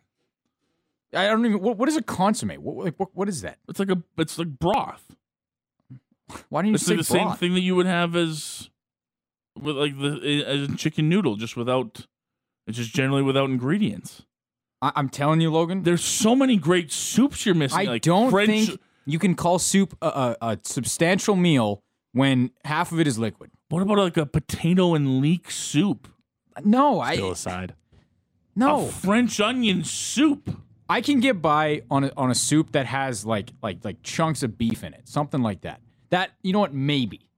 I 1.15 1.27
don't 1.27 1.45
even. 1.45 1.61
What, 1.61 1.77
what 1.77 1.87
is 1.87 1.95
a 1.95 2.01
consomme? 2.01 2.55
What, 2.55 2.85
like, 2.85 2.95
what 2.97 3.09
what 3.13 3.29
is 3.29 3.41
that? 3.41 3.59
It's 3.69 3.79
like 3.79 3.91
a. 3.91 4.01
It's 4.17 4.37
like 4.39 4.47
broth. 4.47 5.15
Why 6.49 6.61
don't 6.63 6.69
you 6.69 6.75
It's 6.75 6.85
say 6.85 6.93
like 6.93 6.99
the 6.99 7.03
same 7.03 7.31
thing 7.33 7.53
that 7.53 7.61
you 7.61 7.75
would 7.75 7.85
have 7.85 8.15
as 8.15 8.69
with 9.59 9.77
like 9.77 9.97
the 9.99 10.43
as 10.45 10.75
chicken 10.77 11.07
noodle, 11.09 11.35
just 11.35 11.55
without 11.55 12.07
it's 12.65 12.77
just 12.77 12.93
generally 12.93 13.21
without 13.21 13.49
ingredients. 13.49 14.23
I, 14.81 14.91
I'm 14.95 15.09
telling 15.09 15.39
you, 15.41 15.51
Logan. 15.51 15.83
There's 15.83 16.03
so 16.03 16.35
many 16.35 16.57
great 16.57 16.91
soups 16.91 17.45
you're 17.45 17.55
missing. 17.55 17.79
I 17.79 17.83
like 17.83 18.01
don't 18.01 18.31
French, 18.31 18.67
think 18.67 18.81
you 19.05 19.19
can 19.19 19.35
call 19.35 19.59
soup 19.59 19.95
a, 20.01 20.07
a, 20.07 20.37
a 20.41 20.59
substantial 20.63 21.35
meal 21.35 21.83
when 22.13 22.51
half 22.65 22.91
of 22.91 22.99
it 22.99 23.05
is 23.05 23.19
liquid. 23.19 23.51
What 23.73 23.81
about 23.81 23.97
like 23.97 24.17
a 24.17 24.27
potato 24.27 24.93
and 24.93 25.19
leek 25.19 25.49
soup? 25.49 26.07
No, 26.63 26.99
I 26.99 27.15
still 27.15 27.29
I 27.29 27.31
aside. 27.31 27.73
no. 28.55 28.85
A 28.85 28.87
French 28.87 29.39
onion 29.39 29.83
soup. 29.83 30.61
I 30.87 31.01
can 31.01 31.19
get 31.19 31.41
by 31.41 31.81
on 31.89 32.03
a, 32.03 32.11
on 32.15 32.29
a 32.29 32.35
soup 32.35 32.73
that 32.73 32.85
has 32.85 33.25
like 33.25 33.49
like 33.63 33.83
like 33.83 34.03
chunks 34.03 34.43
of 34.43 34.59
beef 34.59 34.83
in 34.83 34.93
it, 34.93 35.09
something 35.09 35.41
like 35.41 35.61
that. 35.61 35.81
That 36.11 36.33
you 36.43 36.53
know 36.53 36.59
what? 36.59 36.71
Maybe, 36.71 37.31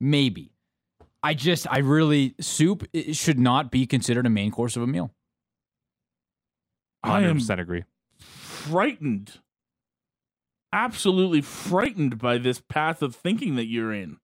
maybe. 0.00 0.52
I 1.22 1.34
just 1.34 1.66
I 1.70 1.80
really 1.80 2.34
soup 2.40 2.88
it 2.94 3.14
should 3.14 3.38
not 3.38 3.70
be 3.70 3.84
considered 3.84 4.24
a 4.24 4.30
main 4.30 4.52
course 4.52 4.76
of 4.76 4.82
a 4.82 4.86
meal. 4.86 5.10
I 7.02 7.24
am 7.24 7.36
100% 7.36 7.60
agree. 7.60 7.84
frightened, 8.16 9.32
absolutely 10.72 11.42
frightened 11.42 12.16
by 12.16 12.38
this 12.38 12.58
path 12.58 13.02
of 13.02 13.14
thinking 13.14 13.56
that 13.56 13.66
you're 13.66 13.92
in. 13.92 14.16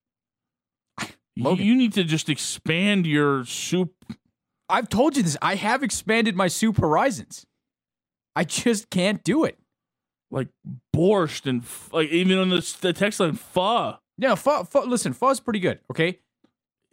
Logan. 1.43 1.65
You 1.67 1.75
need 1.77 1.93
to 1.95 2.05
just 2.05 2.29
expand 2.29 3.07
your 3.07 3.45
soup. 3.45 3.93
I've 4.69 4.89
told 4.89 5.17
you 5.17 5.23
this. 5.23 5.37
I 5.43 5.57
have 5.57 5.83
expanded 5.83 6.37
my 6.37 6.49
soup 6.49 6.77
horizons. 6.79 7.47
I 8.37 8.45
just 8.45 8.91
can't 8.91 9.23
do 9.25 9.45
it. 9.45 9.59
like 10.31 10.49
borscht 10.95 11.47
and 11.47 11.63
f- 11.63 11.91
like 11.93 12.09
even 12.11 12.39
on 12.39 12.49
the, 12.51 12.77
the 12.81 12.93
text 12.93 13.19
line 13.21 13.35
pho. 13.35 13.97
Yeah, 14.17 14.35
pho, 14.37 14.63
pho, 14.65 14.83
listen, 14.85 15.13
pho's 15.13 15.41
pretty 15.41 15.59
good. 15.59 15.81
Okay, 15.91 16.21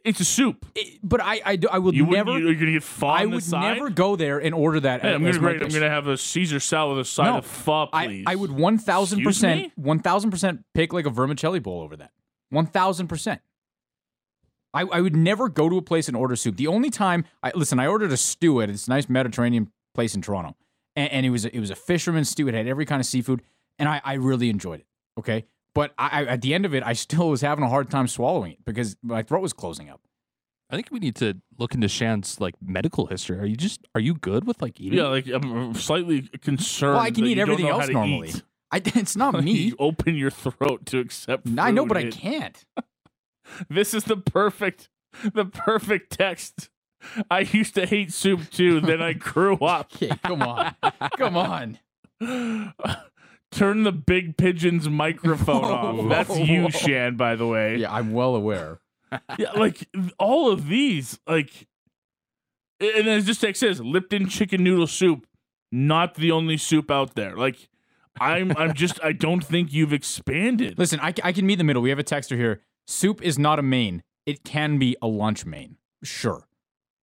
It's 0.03 0.19
a 0.19 0.25
soup. 0.25 0.65
It- 0.73 0.99
but 1.03 1.21
I, 1.21 1.41
I, 1.45 1.55
do, 1.57 1.67
I 1.71 1.77
will 1.77 1.93
You 1.93 2.05
never. 2.07 2.31
wouldn't. 2.31 2.45
You, 2.45 2.51
are 2.51 2.59
gonna 2.59 2.71
get 2.71 2.83
pho 2.83 3.05
I 3.07 3.23
on 3.25 3.29
the 3.29 3.35
would 3.35 3.51
never 3.51 3.89
go 3.91 4.15
there 4.15 4.39
and 4.39 4.55
order 4.55 4.79
that. 4.79 5.01
Hey, 5.01 5.13
I'm 5.13 5.23
gonna 5.23 5.37
great. 5.37 5.61
I'm 5.61 5.69
gonna 5.69 5.87
have 5.89 6.07
a 6.07 6.17
Caesar 6.17 6.59
salad 6.59 6.97
with 6.97 7.05
a 7.05 7.09
side 7.09 7.25
No. 7.31 7.37
of 7.37 7.45
pho, 7.45 7.89
I, 7.93 8.07
please. 8.07 8.23
I 8.25 8.33
would 8.35 8.51
one 8.51 8.79
thousand 8.79 9.23
percent, 9.23 9.71
one 9.75 9.99
thousand 9.99 10.31
percent 10.31 10.63
pick 10.73 10.91
like 10.93 11.05
a 11.05 11.11
vermicelli 11.11 11.59
bowl 11.59 11.81
over 11.81 11.95
that. 11.97 12.11
One 12.49 12.65
thousand 12.65 13.07
percent. 13.07 13.41
I, 14.77 14.81
I 14.91 15.01
would 15.01 15.15
never 15.15 15.49
go 15.49 15.69
to 15.69 15.77
a 15.77 15.81
place 15.81 16.07
and 16.07 16.15
order 16.15 16.35
soup. 16.35 16.57
The 16.57 16.67
only 16.67 16.91
time 16.91 17.25
I 17.41 17.51
listen, 17.55 17.79
I 17.79 17.87
ordered 17.87 18.11
a 18.11 18.17
stew 18.17 18.61
at 18.61 18.69
this 18.69 18.87
nice 18.87 19.09
Mediterranean 19.09 19.71
place 19.95 20.13
in 20.13 20.21
Toronto, 20.21 20.55
and, 20.95 21.11
and 21.11 21.25
it 21.25 21.31
was 21.31 21.45
a, 21.45 21.55
it 21.55 21.59
was 21.59 21.71
a 21.71 21.75
fisherman's 21.75 22.29
stew. 22.29 22.47
It 22.47 22.53
had 22.53 22.67
every 22.67 22.85
kind 22.85 22.99
of 22.99 23.07
seafood, 23.07 23.41
and 23.79 23.89
I, 23.89 24.01
I 24.03 24.13
really 24.13 24.51
enjoyed 24.51 24.81
it. 24.81 24.85
Okay, 25.17 25.45
but 25.73 25.93
I, 25.97 26.21
I 26.21 26.25
at 26.25 26.41
the 26.41 26.53
end 26.53 26.65
of 26.65 26.75
it, 26.75 26.83
I 26.85 26.93
still 26.93 27.29
was 27.29 27.41
having 27.41 27.63
a 27.63 27.69
hard 27.69 27.89
time 27.89 28.07
swallowing 28.07 28.51
it 28.51 28.65
because 28.65 28.95
my 29.01 29.23
throat 29.23 29.41
was 29.41 29.51
closing 29.51 29.89
up. 29.89 30.01
I 30.69 30.75
think 30.75 30.89
we 30.91 30.99
need 30.99 31.15
to 31.15 31.41
look 31.57 31.73
into 31.73 31.87
Shan's 31.87 32.39
like 32.39 32.53
medical 32.61 33.07
history. 33.07 33.39
Are 33.39 33.45
you 33.45 33.55
just 33.55 33.87
are 33.95 34.01
you 34.01 34.13
good 34.13 34.45
with 34.45 34.61
like 34.61 34.79
eating? 34.79 34.99
Yeah, 34.99 35.07
like 35.07 35.27
I'm 35.27 35.73
slightly 35.73 36.29
concerned. 36.41 36.97
Well, 36.97 37.03
I 37.03 37.09
can 37.09 37.23
that 37.23 37.31
eat 37.31 37.39
everything 37.39 37.67
else 37.67 37.89
normally. 37.89 38.29
eat. 38.29 38.43
I, 38.71 38.77
it's 38.85 39.15
not 39.15 39.43
me. 39.43 39.53
You 39.53 39.75
open 39.79 40.15
your 40.15 40.29
throat 40.29 40.85
to 40.87 40.99
accept. 40.99 41.47
I 41.57 41.71
know, 41.71 41.87
but 41.87 41.97
I 41.97 42.11
can't. 42.11 42.63
This 43.69 43.93
is 43.93 44.03
the 44.05 44.17
perfect, 44.17 44.89
the 45.33 45.45
perfect 45.45 46.17
text. 46.17 46.69
I 47.29 47.41
used 47.41 47.75
to 47.75 47.85
hate 47.85 48.11
soup 48.11 48.49
too. 48.49 48.81
Then 48.81 49.01
I 49.01 49.13
grew 49.13 49.55
up. 49.61 49.91
Okay, 49.95 50.11
come 50.23 50.41
on, 50.41 50.75
come 51.17 51.37
on. 51.37 51.79
Turn 53.51 53.83
the 53.83 53.91
big 53.91 54.37
pigeon's 54.37 54.89
microphone 54.89 55.63
off. 55.63 56.09
That's 56.09 56.37
you, 56.37 56.69
Shan. 56.69 57.15
By 57.15 57.35
the 57.35 57.47
way. 57.47 57.77
Yeah, 57.77 57.93
I'm 57.93 58.11
well 58.11 58.35
aware. 58.35 58.79
Yeah, 59.37 59.51
like 59.53 59.87
all 60.19 60.51
of 60.51 60.67
these, 60.67 61.17
like, 61.27 61.67
and 62.81 63.07
as 63.07 63.25
this 63.25 63.39
text 63.39 63.61
says, 63.61 63.79
Lipton 63.79 64.27
chicken 64.27 64.63
noodle 64.63 64.85
soup, 64.87 65.25
not 65.71 66.15
the 66.15 66.31
only 66.31 66.57
soup 66.57 66.91
out 66.91 67.15
there. 67.15 67.37
Like, 67.37 67.69
I'm, 68.19 68.51
I'm 68.57 68.73
just, 68.73 68.99
I 69.01 69.13
don't 69.13 69.43
think 69.43 69.71
you've 69.71 69.93
expanded. 69.93 70.77
Listen, 70.77 70.99
I, 70.99 71.13
I 71.23 71.31
can 71.31 71.45
meet 71.45 71.55
the 71.57 71.63
middle. 71.63 71.81
We 71.81 71.89
have 71.89 71.99
a 71.99 72.03
texter 72.03 72.35
here. 72.35 72.61
Soup 72.87 73.21
is 73.21 73.37
not 73.37 73.59
a 73.59 73.63
main. 73.63 74.01
It 74.25 74.43
can 74.43 74.77
be 74.79 74.95
a 75.01 75.07
lunch 75.07 75.45
main. 75.45 75.77
Sure. 76.03 76.47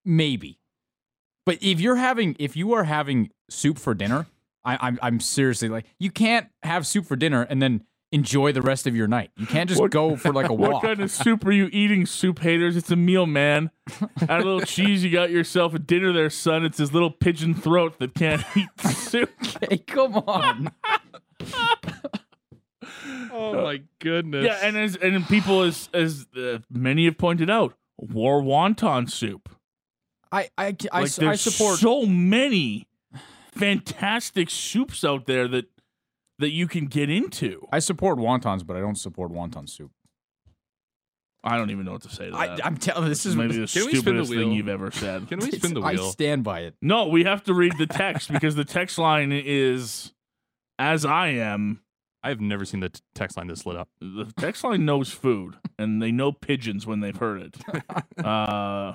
Maybe. 0.05 0.59
But 1.47 1.59
if 1.63 1.81
you're 1.81 1.97
having 1.97 2.37
if 2.39 2.57
you 2.57 2.73
are 2.73 2.85
having 2.85 3.31
soup 3.51 3.79
for 3.79 3.95
dinner, 3.95 4.27
I, 4.65 4.79
I'm 4.81 4.99
I'm 5.03 5.21
seriously 5.21 5.69
like 5.69 5.85
you 5.99 6.11
can't 6.11 6.49
have 6.63 6.87
soup 6.87 7.05
for 7.07 7.17
dinner 7.17 7.43
and 7.43 7.61
then 7.61 7.85
enjoy 8.13 8.53
the 8.53 8.63
rest 8.63 8.87
of 8.87 8.95
your 8.95 9.09
night. 9.09 9.31
You 9.37 9.45
can't 9.47 9.69
just 9.69 9.81
What- 9.81 9.91
go 9.91 10.17
for 10.17 10.33
like 10.33 10.49
a 10.49 10.53
walk. 10.55 10.75
What 10.75 10.83
kind 10.83 11.01
of 11.01 11.11
soup 11.11 11.45
are 11.47 11.53
you 11.53 11.69
eating, 11.73 12.07
soup 12.07 12.39
haters? 12.39 12.77
It's 12.77 12.91
a 12.91 12.97
meal, 12.97 13.27
man. 13.27 13.71
Add 14.23 14.31
a 14.41 14.45
little 14.45 14.61
cheese. 14.63 15.03
You 15.05 15.11
got 15.11 15.31
yourself 15.31 15.75
a 15.75 15.79
dinner 15.79 16.13
there, 16.13 16.31
son. 16.31 16.65
It's 16.65 16.79
his 16.79 16.93
little 16.95 17.11
pigeon 17.11 17.55
throat 17.55 17.99
that 17.99 18.15
can't 18.15 18.43
eat 18.57 18.69
soup. 18.81 19.31
hey, 19.69 19.79
come 19.79 20.15
on. 20.17 20.73
Oh 23.33 23.63
my 23.63 23.83
goodness. 23.99 24.45
Yeah, 24.45 24.59
and 24.63 24.77
as 24.77 24.97
and 24.97 25.27
people 25.29 25.63
as 25.63 25.89
as 25.93 26.27
uh, 26.37 26.59
many 26.71 27.05
have 27.07 27.19
pointed 27.19 27.51
out, 27.51 27.75
war 27.99 28.43
wonton 28.43 29.11
soup. 29.11 29.49
I 30.31 30.49
I 30.57 30.67
I, 30.93 31.01
Like, 31.01 31.05
s- 31.07 31.19
I 31.19 31.25
there's 31.27 31.41
support 31.41 31.79
so 31.79 32.07
many 32.07 32.87
fantastic 33.53 34.51
soups 34.51 35.05
out 35.05 35.27
there 35.27 35.49
that 35.49 35.67
that 36.39 36.51
you 36.51 36.67
can 36.69 36.87
get 36.87 37.11
into. 37.11 37.67
I 37.73 37.79
support 37.79 38.19
wontons, 38.19 38.67
but 38.67 38.77
I 38.77 38.81
don't 38.81 38.97
support 38.99 39.31
wonton 39.33 39.69
soup. 39.69 39.91
I 41.47 41.59
don't 41.59 41.71
even 41.71 41.85
know 41.85 41.93
what 41.93 42.03
to 42.03 42.09
say 42.11 42.31
to 42.31 42.35
I, 42.37 42.47
that. 42.49 42.65
I'm 42.67 42.77
telling 42.79 43.09
this 43.09 43.27
is 43.27 43.37
maybe 43.37 43.59
the 43.59 43.67
Can 43.67 43.85
we 43.87 43.95
spin 43.97 44.17
the 44.17 44.25
stupidest 44.25 44.33
thing 44.33 44.53
you've 44.53 44.69
ever 44.69 44.91
said. 44.91 45.29
Can 45.29 45.41
we 45.41 45.51
spin 45.51 45.75
the 45.75 45.81
wheel? 45.83 46.07
I 46.07 46.11
stand 46.11 46.43
by 46.43 46.61
it. 46.61 46.75
no, 46.81 47.09
we 47.09 47.25
have 47.25 47.45
to 47.45 47.55
read 47.55 47.75
the 47.79 47.87
text 47.87 48.33
because 48.33 48.55
the 48.55 48.65
text 48.65 48.97
line 48.99 49.31
is 49.31 50.13
as 50.79 51.05
I 51.05 51.29
am. 51.29 51.81
I've 52.25 52.41
never 52.41 52.65
seen 52.65 52.81
the 52.81 52.89
t- 52.89 53.01
text 53.15 53.37
line 53.37 53.47
this 53.49 53.67
lit 53.67 53.77
up. 53.77 53.89
The 54.01 54.33
text 54.39 54.65
line 54.65 54.85
knows 54.85 55.11
food 55.11 55.57
and 55.79 56.01
they 56.03 56.11
know 56.11 56.33
pigeons 56.33 56.87
when 56.87 57.01
they've 57.01 57.17
heard 57.17 57.43
it. 57.43 58.25
uh, 58.25 58.95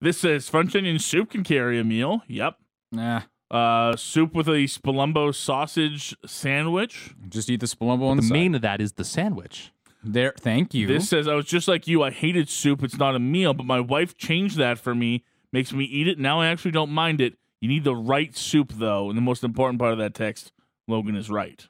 this 0.00 0.18
says 0.18 0.48
French 0.48 0.74
onion 0.76 0.98
soup 0.98 1.30
can 1.30 1.42
carry 1.44 1.78
a 1.78 1.84
meal. 1.84 2.22
Yep. 2.28 2.56
Nah, 2.92 3.22
Uh, 3.50 3.96
soup 3.96 4.34
with 4.34 4.48
a 4.48 4.64
Spolumbo 4.66 5.34
sausage 5.34 6.14
sandwich. 6.26 7.14
just 7.28 7.50
eat 7.50 7.60
the 7.60 7.66
Spolumbo 7.66 8.04
on 8.04 8.16
the, 8.16 8.22
The 8.22 8.28
side. 8.28 8.32
main 8.34 8.54
of 8.54 8.62
that 8.62 8.80
is 8.80 8.92
the 8.92 9.04
sandwich. 9.04 9.72
There, 10.04 10.34
thank 10.38 10.74
you. 10.74 10.86
This 10.88 11.08
says 11.08 11.28
I 11.28 11.34
was 11.34 11.44
just 11.46 11.68
like 11.68 11.86
you. 11.86 12.02
I 12.02 12.10
hated 12.10 12.48
soup. 12.48 12.82
It's 12.82 12.98
not 12.98 13.14
a 13.14 13.20
meal, 13.20 13.54
but 13.54 13.66
my 13.66 13.78
wife 13.80 14.16
changed 14.16 14.56
that 14.58 14.78
for 14.78 14.94
me. 14.94 15.24
Makes 15.52 15.72
me 15.72 15.84
eat 15.84 16.08
it. 16.08 16.18
Now 16.18 16.40
I 16.40 16.48
actually 16.48 16.72
don't 16.72 16.90
mind 16.90 17.20
it. 17.20 17.38
You 17.60 17.68
need 17.68 17.84
the 17.84 17.94
right 17.94 18.36
soup 18.36 18.72
though, 18.74 19.08
and 19.08 19.16
the 19.16 19.22
most 19.22 19.44
important 19.44 19.78
part 19.78 19.92
of 19.92 19.98
that 19.98 20.14
text, 20.14 20.50
Logan 20.88 21.14
is 21.14 21.30
right. 21.30 21.68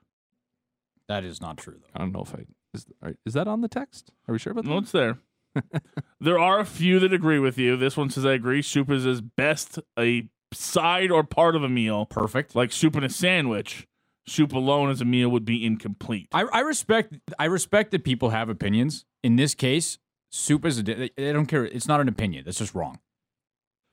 That 1.09 1.25
is 1.25 1.41
not 1.41 1.57
true 1.59 1.77
though. 1.81 1.89
I 1.95 1.99
don't 2.01 2.13
know 2.13 2.23
if 2.23 2.35
I 2.35 2.45
is, 2.75 2.87
are- 3.03 3.15
is 3.27 3.35
that 3.35 3.49
on 3.49 3.61
the 3.61 3.69
text. 3.69 4.11
Are 4.29 4.33
we 4.33 4.39
sure 4.39 4.53
about 4.53 4.65
that? 4.65 4.71
No, 4.71 4.79
it's 4.79 4.93
there. 4.93 5.19
there 6.21 6.39
are 6.39 6.59
a 6.61 6.65
few 6.65 6.99
that 7.01 7.13
agree 7.13 7.39
with 7.39 7.59
you. 7.59 7.77
This 7.77 7.97
one 7.97 8.09
says 8.11 8.25
I 8.25 8.33
agree. 8.33 8.63
Soup 8.63 8.91
is 8.91 9.05
as 9.07 9.21
best 9.21 9.79
a 9.99 10.29
side 10.53 11.11
or 11.11 11.25
part 11.25 11.55
of 11.57 11.63
a 11.63 11.69
meal, 11.69 12.07
Perfect. 12.07 12.55
like 12.55 12.73
soup 12.73 12.97
in 12.97 13.05
a 13.05 13.09
sandwich. 13.11 13.87
Soup 14.27 14.53
alone 14.53 14.89
as 14.89 15.01
a 15.01 15.05
meal 15.05 15.29
would 15.29 15.45
be 15.45 15.65
incomplete. 15.67 16.29
I, 16.33 16.43
I 16.45 16.61
respect 16.61 17.19
I 17.41 17.47
respect 17.47 17.91
that 17.91 18.05
people 18.05 18.31
have 18.31 18.49
opinions. 18.49 19.05
In 19.25 19.35
this 19.37 19.53
case, 19.55 19.99
soup 20.31 20.65
is 20.65 20.79
a. 20.79 20.83
di- 20.85 21.11
I 21.19 21.33
don't 21.33 21.47
care. 21.47 21.65
It's 21.65 21.89
not 21.89 22.01
an 22.01 22.07
opinion. 22.09 22.45
That's 22.45 22.59
just 22.59 22.75
wrong. 22.75 23.01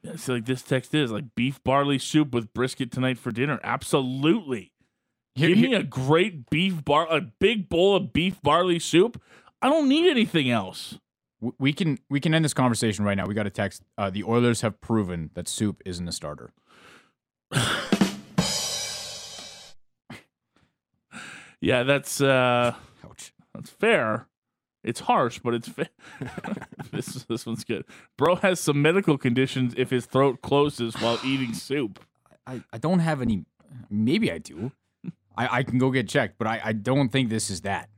Yeah, 0.03 0.15
so 0.17 0.33
like 0.35 0.45
this 0.45 0.61
text 0.61 0.93
is 0.93 1.11
like 1.11 1.25
beef 1.35 1.61
barley 1.63 1.97
soup 1.97 2.31
with 2.33 2.53
brisket 2.53 2.91
tonight 2.91 3.17
for 3.17 3.31
dinner. 3.31 3.59
Absolutely. 3.63 4.71
Give 5.47 5.57
me 5.57 5.73
a 5.73 5.83
great 5.83 6.49
beef 6.49 6.83
bar, 6.83 7.07
a 7.09 7.21
big 7.21 7.69
bowl 7.69 7.95
of 7.95 8.13
beef 8.13 8.41
barley 8.41 8.79
soup. 8.79 9.21
I 9.61 9.69
don't 9.69 9.87
need 9.89 10.09
anything 10.09 10.49
else. 10.49 10.99
we 11.57 11.73
can 11.73 11.97
we 12.09 12.19
can 12.19 12.33
end 12.33 12.43
this 12.45 12.53
conversation 12.53 13.05
right 13.05 13.15
now. 13.15 13.25
We 13.25 13.33
got 13.33 13.47
a 13.47 13.51
text. 13.51 13.83
Uh, 13.97 14.09
the 14.09 14.23
Oilers 14.23 14.61
have 14.61 14.81
proven 14.81 15.29
that 15.35 15.47
soup 15.47 15.81
isn't 15.85 16.07
a 16.07 16.11
starter. 16.11 16.51
Yeah, 21.61 21.83
that's 21.83 22.21
uh 22.21 22.73
Ouch. 23.05 23.33
that's 23.53 23.69
fair. 23.69 24.27
It's 24.83 25.01
harsh, 25.01 25.39
but 25.43 25.53
it's 25.53 25.67
fair. 25.67 25.89
this 26.91 27.25
this 27.25 27.45
one's 27.45 27.63
good. 27.65 27.83
Bro 28.17 28.37
has 28.37 28.59
some 28.59 28.81
medical 28.81 29.17
conditions 29.17 29.73
if 29.75 29.89
his 29.89 30.05
throat 30.05 30.41
closes 30.41 30.95
while 30.95 31.19
eating 31.23 31.53
soup. 31.53 31.99
I, 32.47 32.63
I 32.71 32.77
don't 32.77 32.99
have 32.99 33.21
any. 33.21 33.43
Maybe 33.89 34.31
I 34.31 34.37
do. 34.37 34.71
I, 35.37 35.59
I 35.59 35.63
can 35.63 35.77
go 35.77 35.91
get 35.91 36.07
checked, 36.09 36.37
but 36.37 36.47
I, 36.47 36.61
I 36.63 36.73
don't 36.73 37.09
think 37.09 37.29
this 37.29 37.49
is 37.49 37.61
that. 37.61 37.89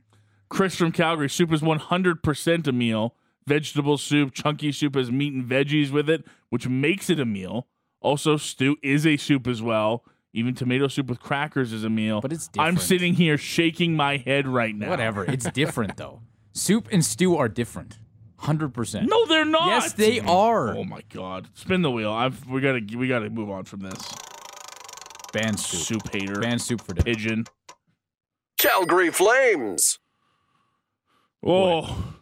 Chris 0.49 0.75
from 0.75 0.91
Calgary, 0.91 1.29
soup 1.29 1.51
is 1.53 1.61
100% 1.61 2.67
a 2.67 2.71
meal. 2.71 3.15
Vegetable 3.47 3.97
soup, 3.97 4.33
chunky 4.33 4.71
soup 4.71 4.95
has 4.95 5.11
meat 5.11 5.33
and 5.33 5.45
veggies 5.45 5.91
with 5.91 6.09
it, 6.09 6.25
which 6.49 6.67
makes 6.67 7.09
it 7.09 7.19
a 7.19 7.25
meal. 7.25 7.67
Also, 8.01 8.37
stew 8.37 8.77
is 8.83 9.05
a 9.05 9.17
soup 9.17 9.47
as 9.47 9.61
well. 9.61 10.03
Even 10.33 10.53
tomato 10.55 10.87
soup 10.87 11.07
with 11.07 11.19
crackers 11.19 11.73
is 11.73 11.83
a 11.83 11.89
meal. 11.89 12.21
But 12.21 12.31
it's 12.31 12.47
different. 12.47 12.67
I'm 12.67 12.77
sitting 12.77 13.15
here 13.15 13.37
shaking 13.37 13.95
my 13.95 14.17
head 14.17 14.47
right 14.47 14.75
now. 14.75 14.89
Whatever. 14.89 15.25
It's 15.25 15.49
different 15.53 15.97
though. 15.97 16.21
Soup 16.53 16.87
and 16.91 17.03
stew 17.03 17.35
are 17.37 17.49
different. 17.49 17.97
Hundred 18.37 18.73
percent. 18.73 19.07
No, 19.09 19.25
they're 19.27 19.45
not. 19.45 19.67
Yes, 19.67 19.93
they 19.93 20.19
are. 20.19 20.75
Oh 20.75 20.83
my 20.83 21.01
god! 21.09 21.49
Spin 21.53 21.83
the 21.83 21.91
wheel. 21.91 22.11
I've 22.11 22.47
we 22.47 22.59
gotta 22.59 22.81
we 22.97 23.07
gotta 23.07 23.29
move 23.29 23.51
on 23.51 23.65
from 23.65 23.81
this. 23.81 24.01
Ban 25.31 25.57
soup. 25.57 26.01
Soup 26.01 26.13
hater, 26.13 26.39
Ban 26.39 26.59
soup 26.59 26.81
for 26.81 26.93
dinner. 26.93 27.03
pigeon. 27.05 27.45
Calgary 28.57 29.11
Flames. 29.11 29.97
Oh, 31.45 32.13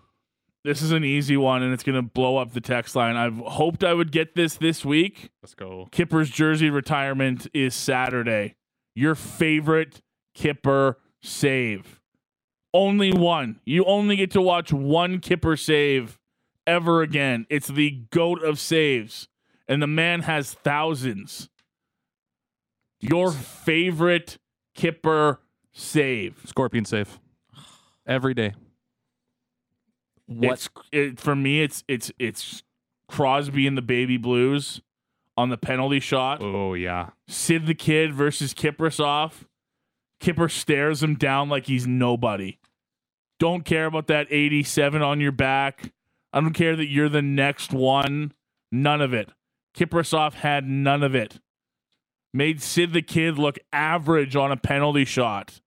this 0.64 0.82
is 0.82 0.92
an 0.92 1.04
easy 1.04 1.36
one, 1.36 1.62
and 1.64 1.74
it's 1.74 1.84
gonna 1.84 2.02
blow 2.02 2.38
up 2.38 2.54
the 2.54 2.62
text 2.62 2.96
line. 2.96 3.16
I've 3.16 3.38
hoped 3.38 3.84
I 3.84 3.94
would 3.94 4.12
get 4.12 4.36
this 4.36 4.56
this 4.56 4.86
week. 4.86 5.30
Let's 5.42 5.56
go. 5.56 5.88
Kipper's 5.92 6.30
jersey 6.30 6.70
retirement 6.70 7.48
is 7.54 7.76
Saturday. 7.76 8.56
Your 8.96 9.16
favorite 9.16 10.02
Kipper 10.34 10.98
save. 11.22 12.00
Only 12.74 13.12
one. 13.12 13.60
You 13.66 13.84
only 13.86 14.16
get 14.16 14.32
to 14.32 14.42
watch 14.42 14.72
one 14.72 15.20
Kipper 15.20 15.58
save 15.58 16.20
ever 16.68 17.02
again. 17.02 17.46
It's 17.50 17.68
the 17.68 18.04
goat 18.12 18.44
of 18.44 18.60
saves, 18.60 19.28
and 19.68 19.82
the 19.82 19.88
man 19.88 20.22
has 20.22 20.54
thousands. 20.54 21.50
Your 23.00 23.32
favorite 23.32 24.38
Kipper 24.76 25.40
save. 25.72 26.42
Scorpion 26.46 26.86
save. 26.86 27.20
Every 28.06 28.34
day. 28.34 28.54
What? 30.26 30.54
It's 30.54 30.70
it, 30.92 31.20
for 31.20 31.36
me. 31.36 31.62
It's 31.62 31.84
it's 31.88 32.12
it's 32.20 32.64
Crosby 33.08 33.66
and 33.68 33.78
the 33.78 33.82
Baby 33.82 34.18
Blues 34.18 34.82
on 35.38 35.50
the 35.50 35.58
penalty 35.58 36.00
shot. 36.00 36.42
Oh 36.42 36.74
yeah. 36.74 37.12
Sid 37.28 37.66
the 37.66 37.74
Kid 37.74 38.14
versus 38.14 38.54
Kiprusoff. 38.54 39.46
Kipper 40.20 40.50
stares 40.50 41.02
him 41.02 41.16
down 41.16 41.50
like 41.50 41.68
he's 41.68 41.88
nobody. 41.88 42.58
Don't 43.40 43.64
care 43.64 43.86
about 43.86 44.08
that 44.08 44.28
87 44.30 45.02
on 45.02 45.22
your 45.22 45.32
back. 45.32 45.94
I 46.34 46.42
don't 46.42 46.54
care 46.54 46.76
that 46.76 46.88
you're 46.88 47.10
the 47.10 47.22
next 47.22 47.72
one. 47.72 48.34
None 48.72 49.02
of 49.02 49.14
it. 49.14 49.30
Kiprusoff 49.76 50.34
had 50.34 50.68
none 50.68 51.04
of 51.04 51.16
it. 51.16 51.40
Made 52.34 52.62
Sid 52.62 52.94
the 52.94 53.02
Kid 53.02 53.38
look 53.40 53.58
average 53.74 54.36
on 54.36 54.52
a 54.52 54.58
penalty 54.58 55.06
shot. 55.06 55.62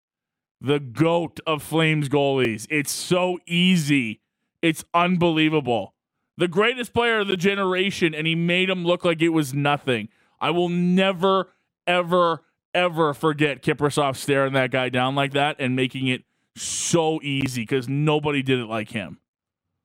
The 0.61 0.81
goat 0.81 1.39
of 1.47 1.63
Flames 1.63 2.09
goalies. 2.09 2.67
It's 2.69 2.91
so 2.91 3.39
easy. 3.47 4.21
It's 4.61 4.85
unbelievable. 4.93 5.95
The 6.37 6.49
greatest 6.49 6.93
player 6.93 7.21
of 7.21 7.29
the 7.29 7.37
generation, 7.37 8.15
and 8.15 8.27
he 8.27 8.35
made 8.35 8.69
him 8.71 8.85
look 8.85 9.05
like 9.05 9.23
it 9.23 9.31
was 9.31 9.55
nothing. 9.55 10.09
I 10.41 10.51
will 10.51 10.69
never, 10.69 11.51
ever, 11.87 12.43
ever 12.75 13.15
forget 13.15 13.63
Kiprusoff 13.63 14.17
staring 14.17 14.53
that 14.55 14.71
guy 14.71 14.89
down 14.89 15.15
like 15.15 15.33
that 15.33 15.57
and 15.59 15.77
making 15.77 16.09
it 16.09 16.25
so 16.57 17.21
easy 17.23 17.63
because 17.63 17.89
nobody 17.89 18.43
did 18.43 18.59
it 18.59 18.67
like 18.67 18.91
him. 18.91 19.19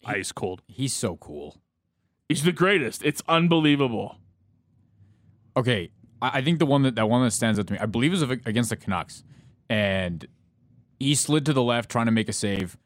Ice 0.05 0.31
cold. 0.31 0.61
He's 0.67 0.93
so 0.93 1.17
cool. 1.17 1.57
He's 2.29 2.43
the 2.43 2.51
greatest. 2.51 3.03
It's 3.03 3.21
unbelievable. 3.27 4.17
Okay, 5.55 5.91
I, 6.23 6.39
I 6.39 6.41
think 6.41 6.57
the 6.57 6.65
one 6.65 6.81
that 6.81 6.95
that 6.95 7.07
one 7.07 7.23
that 7.23 7.31
stands 7.31 7.59
out 7.59 7.67
to 7.67 7.73
me, 7.73 7.79
I 7.79 7.85
believe, 7.85 8.13
is 8.13 8.23
against 8.23 8.71
the 8.71 8.75
Canucks, 8.75 9.23
and 9.69 10.25
he 10.99 11.13
slid 11.13 11.45
to 11.45 11.53
the 11.53 11.61
left 11.61 11.91
trying 11.91 12.07
to 12.07 12.11
make 12.11 12.29
a 12.29 12.33
save. 12.33 12.77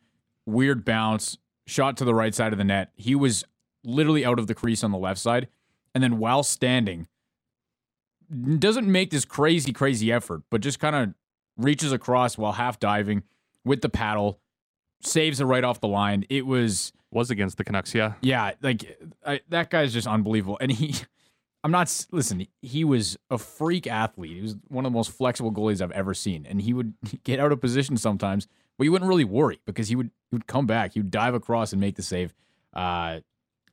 Weird 0.46 0.84
bounce, 0.84 1.38
shot 1.66 1.96
to 1.98 2.06
the 2.06 2.14
right 2.14 2.34
side 2.36 2.52
of 2.52 2.58
the 2.58 2.66
net. 2.66 2.92
He 2.96 3.16
was 3.16 3.46
literally 3.84 4.26
out 4.26 4.40
of 4.40 4.48
the 4.48 4.56
crease 4.56 4.84
on 4.84 4.92
the 4.92 4.98
left 4.98 5.20
side, 5.20 5.48
and 5.94 6.04
then 6.04 6.18
while 6.18 6.44
standing, 6.44 7.08
doesn't 8.60 8.92
make 8.92 9.12
this 9.12 9.24
crazy 9.24 9.72
crazy 9.72 10.12
effort, 10.12 10.42
but 10.50 10.62
just 10.62 10.80
kind 10.80 10.96
of 10.96 11.14
reaches 11.56 11.92
across 11.94 12.38
while 12.38 12.54
half 12.54 12.80
diving 12.80 13.24
with 13.64 13.82
the 13.82 13.90
paddle, 13.90 14.40
saves 15.02 15.40
it 15.40 15.46
right 15.46 15.64
off 15.64 15.80
the 15.80 15.88
line. 15.88 16.26
It 16.30 16.46
was 16.46 16.92
Was 17.12 17.32
against 17.32 17.58
the 17.58 17.64
Canucks, 17.64 17.96
yeah. 17.96 18.14
yeah, 18.22 18.52
like 18.62 19.00
I, 19.26 19.40
that 19.50 19.70
guy's 19.70 19.94
just 19.94 20.08
unbelievable. 20.08 20.58
And 20.60 20.72
he, 20.72 20.94
I'm 21.64 21.72
not 21.72 22.06
listen. 22.12 22.48
He 22.62 22.84
was 22.84 23.18
a 23.30 23.38
freak 23.38 23.88
athlete. 23.88 24.36
He 24.36 24.42
was 24.42 24.56
one 24.68 24.86
of 24.86 24.92
the 24.92 24.96
most 24.96 25.12
flexible 25.12 25.52
goalies 25.52 25.82
I've 25.82 25.92
ever 25.92 26.14
seen. 26.14 26.46
And 26.46 26.62
he 26.62 26.74
would 26.74 26.94
get 27.24 27.40
out 27.40 27.52
of 27.52 27.60
position 27.60 27.98
sometimes, 27.98 28.48
but 28.78 28.86
you 28.86 28.92
wouldn't 28.92 29.10
really 29.10 29.26
worry 29.26 29.60
because 29.66 29.88
he 29.88 29.96
would 29.96 30.12
he 30.30 30.36
would 30.36 30.48
come 30.48 30.66
back. 30.66 30.94
He 30.94 31.00
would 31.00 31.12
dive 31.12 31.34
across 31.34 31.72
and 31.72 31.82
make 31.82 31.96
the 31.96 32.04
save. 32.04 32.34
Uh, 32.74 33.20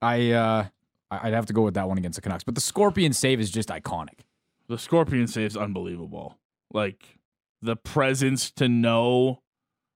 I 0.00 0.30
uh, 0.32 0.66
I'd 1.10 1.34
have 1.34 1.46
to 1.46 1.52
go 1.52 1.62
with 1.62 1.74
that 1.74 1.88
one 1.88 1.98
against 1.98 2.16
the 2.16 2.22
Canucks. 2.22 2.44
But 2.44 2.54
the 2.54 2.60
Scorpion 2.60 3.12
save 3.12 3.40
is 3.40 3.50
just 3.50 3.68
iconic. 3.68 4.20
The 4.68 4.78
Scorpion 4.78 5.26
save 5.26 5.48
is 5.48 5.56
unbelievable. 5.56 6.38
Like 6.72 7.18
the 7.60 7.76
presence 7.76 8.50
to 8.52 8.68
know 8.68 9.40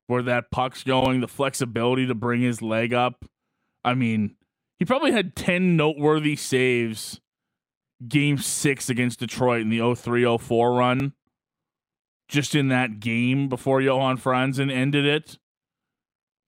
where 0.07 0.23
that 0.23 0.51
puck's 0.51 0.83
going, 0.83 1.21
the 1.21 1.29
flexibility 1.29 2.07
to 2.07 2.15
bring 2.15 2.43
his 2.43 2.63
leg 2.63 2.95
up. 2.95 3.25
I 3.85 3.95
mean, 3.95 4.37
he 4.79 4.85
probably 4.85 5.13
had 5.13 5.37
10 5.37 5.77
noteworthy 5.77 6.35
saves 6.37 7.21
game 8.07 8.39
six 8.39 8.89
against 8.89 9.21
Detroit 9.21 9.63
in 9.63 9.71
the 9.71 9.95
03 9.95 10.39
04 10.39 10.73
run, 10.73 11.13
just 12.29 12.55
in 12.55 12.69
that 12.69 13.01
game 13.01 13.49
before 13.49 13.81
Johan 13.81 14.19
Franzen 14.19 14.71
ended 14.71 15.05
it. 15.05 15.39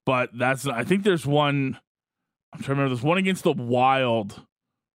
But 0.07 0.31
that's, 0.37 0.67
I 0.67 0.85
think 0.85 1.05
there's 1.05 1.27
one, 1.27 1.79
I'm 2.53 2.61
trying 2.61 2.65
to 2.65 2.71
remember, 2.71 2.89
there's 2.95 3.03
one 3.05 3.19
against 3.19 3.45
the 3.45 3.53
Wild 3.53 4.47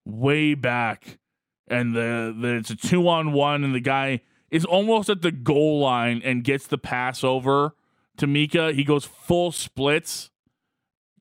way 0.05 0.53
back 0.53 1.19
and 1.67 1.95
the, 1.95 2.35
the 2.39 2.55
it's 2.55 2.69
a 2.69 2.75
two 2.75 3.07
on 3.07 3.33
one, 3.33 3.63
and 3.63 3.73
the 3.73 3.79
guy 3.79 4.21
is 4.51 4.65
almost 4.65 5.09
at 5.09 5.21
the 5.21 5.31
goal 5.31 5.79
line 5.79 6.21
and 6.23 6.43
gets 6.43 6.67
the 6.67 6.77
pass 6.77 7.23
over 7.23 7.75
to 8.17 8.27
Miikka. 8.27 8.73
He 8.75 8.83
goes 8.83 9.05
full 9.05 9.51
splits, 9.51 10.29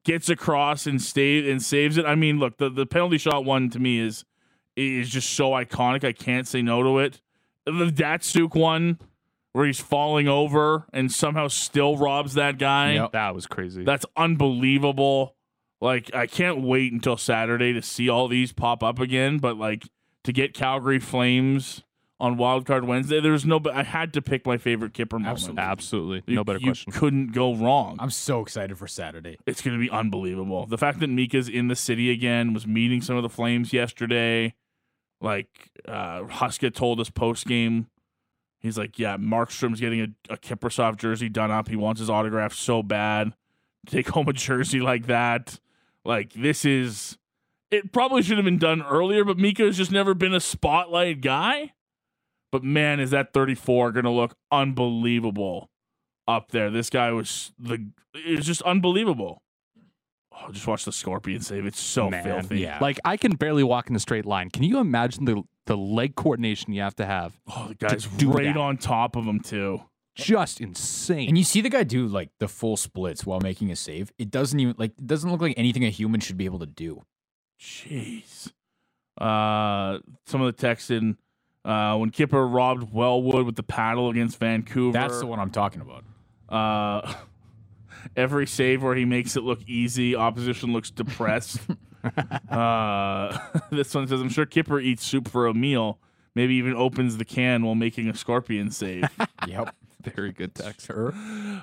gets 0.04 0.28
across 0.28 0.86
and 0.86 1.00
stay 1.00 1.50
and 1.50 1.62
saves 1.62 1.96
it. 1.96 2.04
I 2.04 2.14
mean, 2.14 2.38
look, 2.38 2.58
the, 2.58 2.68
the 2.68 2.86
penalty 2.86 3.18
shot 3.18 3.44
one 3.44 3.70
to 3.70 3.78
me 3.78 3.98
is 3.98 4.24
is 4.76 5.08
just 5.10 5.30
so 5.34 5.50
iconic. 5.50 6.04
I 6.04 6.12
can't 6.12 6.46
say 6.46 6.62
no 6.62 6.82
to 6.82 6.98
it. 6.98 7.20
The 7.66 7.72
Datsyuk 7.90 8.54
one 8.54 8.98
where 9.52 9.66
he's 9.66 9.80
falling 9.80 10.26
over 10.28 10.84
and 10.92 11.10
somehow 11.12 11.48
still 11.48 11.96
robs 11.96 12.34
that 12.34 12.58
guy. 12.58 12.94
Yep. 12.94 13.12
That 13.12 13.34
was 13.34 13.46
crazy. 13.46 13.84
That's 13.84 14.04
unbelievable. 14.16 15.36
Like 15.80 16.14
I 16.14 16.26
can't 16.26 16.62
wait 16.62 16.92
until 16.92 17.16
Saturday 17.16 17.72
to 17.72 17.82
see 17.82 18.08
all 18.08 18.28
these 18.28 18.52
pop 18.52 18.82
up 18.82 18.98
again. 18.98 19.38
But 19.38 19.56
like 19.58 19.84
to 20.24 20.32
get 20.32 20.54
Calgary 20.54 20.98
Flames 20.98 21.82
on 22.20 22.36
Wild 22.36 22.64
Card 22.64 22.84
Wednesday, 22.84 23.20
there's 23.20 23.44
no. 23.44 23.60
But 23.60 23.74
I 23.74 23.82
had 23.82 24.12
to 24.14 24.22
pick 24.22 24.46
my 24.46 24.56
favorite 24.56 24.94
Kipper 24.94 25.18
moment. 25.18 25.32
Absolutely. 25.32 25.62
Absolutely. 25.62 26.22
You- 26.26 26.34
No 26.36 26.44
better 26.44 26.58
you 26.60 26.66
question. 26.68 26.92
couldn't 26.92 27.32
go 27.32 27.54
wrong. 27.54 27.96
I'm 27.98 28.10
so 28.10 28.40
excited 28.40 28.78
for 28.78 28.86
Saturday. 28.86 29.36
it's 29.46 29.60
going 29.62 29.76
to 29.76 29.80
be 29.80 29.90
unbelievable. 29.90 30.66
The 30.66 30.78
fact 30.78 31.00
that 31.00 31.10
Miikka's 31.10 31.48
in 31.48 31.68
the 31.68 31.76
city 31.76 32.10
again 32.10 32.54
was 32.54 32.66
meeting 32.66 33.02
some 33.02 33.16
of 33.16 33.22
the 33.22 33.28
Flames 33.28 33.72
yesterday. 33.72 34.54
Like 35.24 35.70
uh, 35.88 36.24
Huska 36.24 36.72
told 36.72 37.00
us 37.00 37.08
post 37.08 37.46
game, 37.46 37.86
he's 38.60 38.76
like, 38.76 38.98
"Yeah, 38.98 39.16
Markstrom's 39.16 39.80
getting 39.80 40.00
a, 40.02 40.34
a 40.34 40.36
Kiprusoff 40.36 40.96
jersey 40.96 41.30
done 41.30 41.50
up. 41.50 41.68
He 41.68 41.76
wants 41.76 41.98
his 41.98 42.10
autograph 42.10 42.52
so 42.52 42.82
bad. 42.82 43.32
To 43.86 43.96
take 43.96 44.08
home 44.10 44.28
a 44.28 44.34
jersey 44.34 44.80
like 44.80 45.06
that. 45.06 45.58
Like 46.04 46.34
this 46.34 46.64
is." 46.64 47.16
It 47.70 47.90
probably 47.90 48.22
should 48.22 48.36
have 48.36 48.44
been 48.44 48.58
done 48.58 48.82
earlier, 48.82 49.24
but 49.24 49.38
Miikka 49.38 49.66
has 49.66 49.76
just 49.76 49.90
never 49.90 50.14
been 50.14 50.34
a 50.34 50.38
spotlight 50.38 51.22
guy. 51.22 51.72
But 52.52 52.62
man, 52.62 53.00
is 53.00 53.10
that 53.10 53.32
34 53.32 53.90
going 53.90 54.04
to 54.04 54.10
look 54.10 54.36
unbelievable 54.52 55.70
up 56.28 56.52
there? 56.52 56.70
This 56.70 56.90
guy 56.90 57.10
was 57.10 57.52
the 57.58 57.88
it 58.14 58.36
was 58.36 58.46
just 58.46 58.62
unbelievable. 58.62 59.42
Oh, 60.42 60.50
just 60.50 60.66
watch 60.66 60.84
the 60.84 60.92
Scorpion 60.92 61.40
save. 61.40 61.64
It's 61.66 61.80
so 61.80 62.10
Man, 62.10 62.24
filthy. 62.24 62.60
yeah. 62.60 62.78
Like 62.80 62.98
I 63.04 63.16
can 63.16 63.36
barely 63.36 63.62
walk 63.62 63.88
in 63.88 63.96
a 63.96 64.00
straight 64.00 64.26
line. 64.26 64.50
Can 64.50 64.62
you 64.62 64.78
imagine 64.78 65.24
the 65.24 65.42
the 65.66 65.76
leg 65.76 66.14
coordination 66.16 66.72
you 66.72 66.82
have 66.82 66.96
to 66.96 67.06
have? 67.06 67.38
Oh, 67.48 67.68
the 67.68 67.74
guy's 67.74 68.06
do 68.06 68.30
right 68.30 68.44
that. 68.46 68.56
on 68.56 68.76
top 68.76 69.16
of 69.16 69.24
him 69.24 69.40
too. 69.40 69.82
Just 70.16 70.60
insane. 70.60 71.28
And 71.28 71.36
you 71.38 71.42
see 71.44 71.60
the 71.60 71.70
guy 71.70 71.82
do 71.82 72.06
like 72.06 72.30
the 72.38 72.46
full 72.48 72.76
splits 72.76 73.24
while 73.26 73.40
making 73.40 73.70
a 73.70 73.76
save. 73.76 74.12
It 74.18 74.30
doesn't 74.30 74.58
even 74.60 74.74
like 74.78 74.92
it 74.98 75.06
doesn't 75.06 75.30
look 75.30 75.40
like 75.40 75.54
anything 75.56 75.84
a 75.84 75.90
human 75.90 76.20
should 76.20 76.36
be 76.36 76.44
able 76.44 76.60
to 76.60 76.66
do. 76.66 77.02
Jeez. 77.60 78.52
Uh, 79.18 79.98
some 80.26 80.40
of 80.40 80.46
the 80.46 80.52
text 80.52 80.90
in 80.90 81.16
uh, 81.64 81.96
when 81.96 82.10
Kipper 82.10 82.46
robbed 82.46 82.92
Wellwood 82.92 83.46
with 83.46 83.56
the 83.56 83.62
paddle 83.62 84.10
against 84.10 84.38
Vancouver. 84.38 84.92
That's 84.92 85.18
the 85.20 85.26
one 85.26 85.40
I'm 85.40 85.50
talking 85.50 85.80
about. 85.80 86.04
Uh, 86.48 87.14
every 88.16 88.46
save 88.46 88.82
where 88.82 88.94
he 88.94 89.04
makes 89.04 89.36
it 89.36 89.42
look 89.42 89.60
easy, 89.66 90.14
opposition 90.14 90.72
looks 90.72 90.90
depressed. 90.90 91.58
uh, 92.50 93.38
this 93.70 93.94
one 93.94 94.06
says, 94.06 94.20
"I'm 94.20 94.28
sure 94.28 94.46
Kipper 94.46 94.80
eats 94.80 95.04
soup 95.04 95.28
for 95.28 95.46
a 95.46 95.54
meal. 95.54 95.98
Maybe 96.34 96.54
even 96.54 96.74
opens 96.74 97.16
the 97.16 97.24
can 97.24 97.64
while 97.64 97.74
making 97.74 98.08
a 98.08 98.14
scorpion 98.14 98.70
save." 98.70 99.04
Yep. 99.46 99.74
Very 100.02 100.32
good 100.32 100.54
text. 100.54 100.86
Sure. 100.86 101.08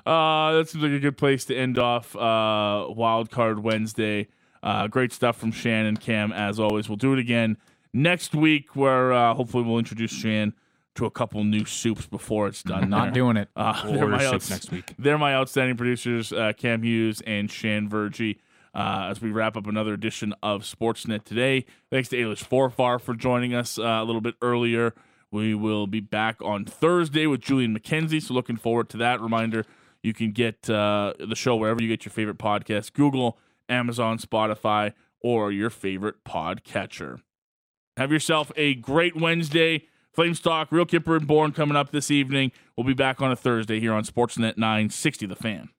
Uh, 0.06 0.52
that 0.52 0.68
seems 0.68 0.82
like 0.82 0.92
a 0.92 0.98
good 0.98 1.16
place 1.16 1.44
to 1.46 1.56
end 1.56 1.78
off 1.78 2.14
uh, 2.16 2.86
Wild 2.88 3.30
Card 3.30 3.60
Wednesday. 3.60 4.28
Uh, 4.62 4.86
great 4.88 5.12
stuff 5.12 5.36
from 5.36 5.52
Shan 5.52 5.86
and 5.86 6.00
Cam, 6.00 6.32
as 6.32 6.58
always. 6.58 6.88
We'll 6.88 6.96
do 6.96 7.12
it 7.12 7.18
again 7.18 7.56
next 7.92 8.34
week, 8.34 8.74
where 8.74 9.12
uh, 9.12 9.34
hopefully 9.34 9.64
we'll 9.64 9.78
introduce 9.78 10.12
Shan 10.12 10.54
to 10.94 11.06
a 11.06 11.10
couple 11.10 11.42
new 11.44 11.64
soups 11.64 12.06
before 12.06 12.46
it's 12.48 12.62
done. 12.62 12.90
Not 12.90 13.14
doing 13.14 13.36
it. 13.36 13.48
Uh, 13.56 13.90
they're, 13.90 14.06
my 14.08 14.18
soup 14.24 14.34
outs- 14.34 14.50
next 14.50 14.70
week. 14.70 14.94
they're 14.98 15.18
my 15.18 15.34
outstanding 15.34 15.76
producers, 15.76 16.32
uh, 16.32 16.52
Cam 16.56 16.82
Hughes 16.82 17.22
and 17.26 17.50
Shan 17.50 17.88
Virjee. 17.88 18.38
Uh, 18.74 19.08
as 19.10 19.20
we 19.20 19.30
wrap 19.30 19.56
up 19.56 19.66
another 19.66 19.92
edition 19.92 20.34
of 20.42 20.62
Sportsnet 20.62 21.24
today, 21.24 21.66
thanks 21.90 22.08
to 22.08 22.16
Ailish 22.16 22.42
Forfar 22.46 22.98
for 23.00 23.14
joining 23.14 23.54
us 23.54 23.78
uh, 23.78 23.82
a 23.82 24.04
little 24.04 24.22
bit 24.22 24.34
earlier. 24.40 24.94
We 25.30 25.54
will 25.54 25.86
be 25.86 26.00
back 26.00 26.36
on 26.42 26.64
Thursday 26.64 27.26
with 27.26 27.40
Julian 27.42 27.78
McKenzie, 27.78 28.22
so 28.22 28.32
looking 28.34 28.56
forward 28.56 28.88
to 28.90 28.96
that. 28.98 29.20
Reminder: 29.20 29.66
you 30.02 30.14
can 30.14 30.30
get 30.32 30.68
uh, 30.70 31.12
the 31.18 31.36
show 31.36 31.54
wherever 31.56 31.82
you 31.82 31.88
get 31.88 32.04
your 32.06 32.12
favorite 32.12 32.38
podcast: 32.38 32.92
Google, 32.94 33.38
Amazon, 33.68 34.18
Spotify, 34.18 34.92
or 35.20 35.52
your 35.52 35.68
favorite 35.70 36.24
podcatcher. 36.24 37.20
Have 37.98 38.10
yourself 38.10 38.50
a 38.56 38.74
great 38.74 39.16
Wednesday. 39.16 39.86
Flames 40.12 40.40
Talk, 40.40 40.70
Real 40.70 40.84
Kipper 40.84 41.16
and 41.16 41.26
Born 41.26 41.52
coming 41.52 41.76
up 41.76 41.90
this 41.90 42.10
evening. 42.10 42.52
We'll 42.76 42.86
be 42.86 42.94
back 42.94 43.22
on 43.22 43.32
a 43.32 43.36
Thursday 43.36 43.80
here 43.80 43.94
on 43.94 44.04
Sportsnet 44.04 44.58
960 44.58 45.26
The 45.26 45.36
Fan. 45.36 45.70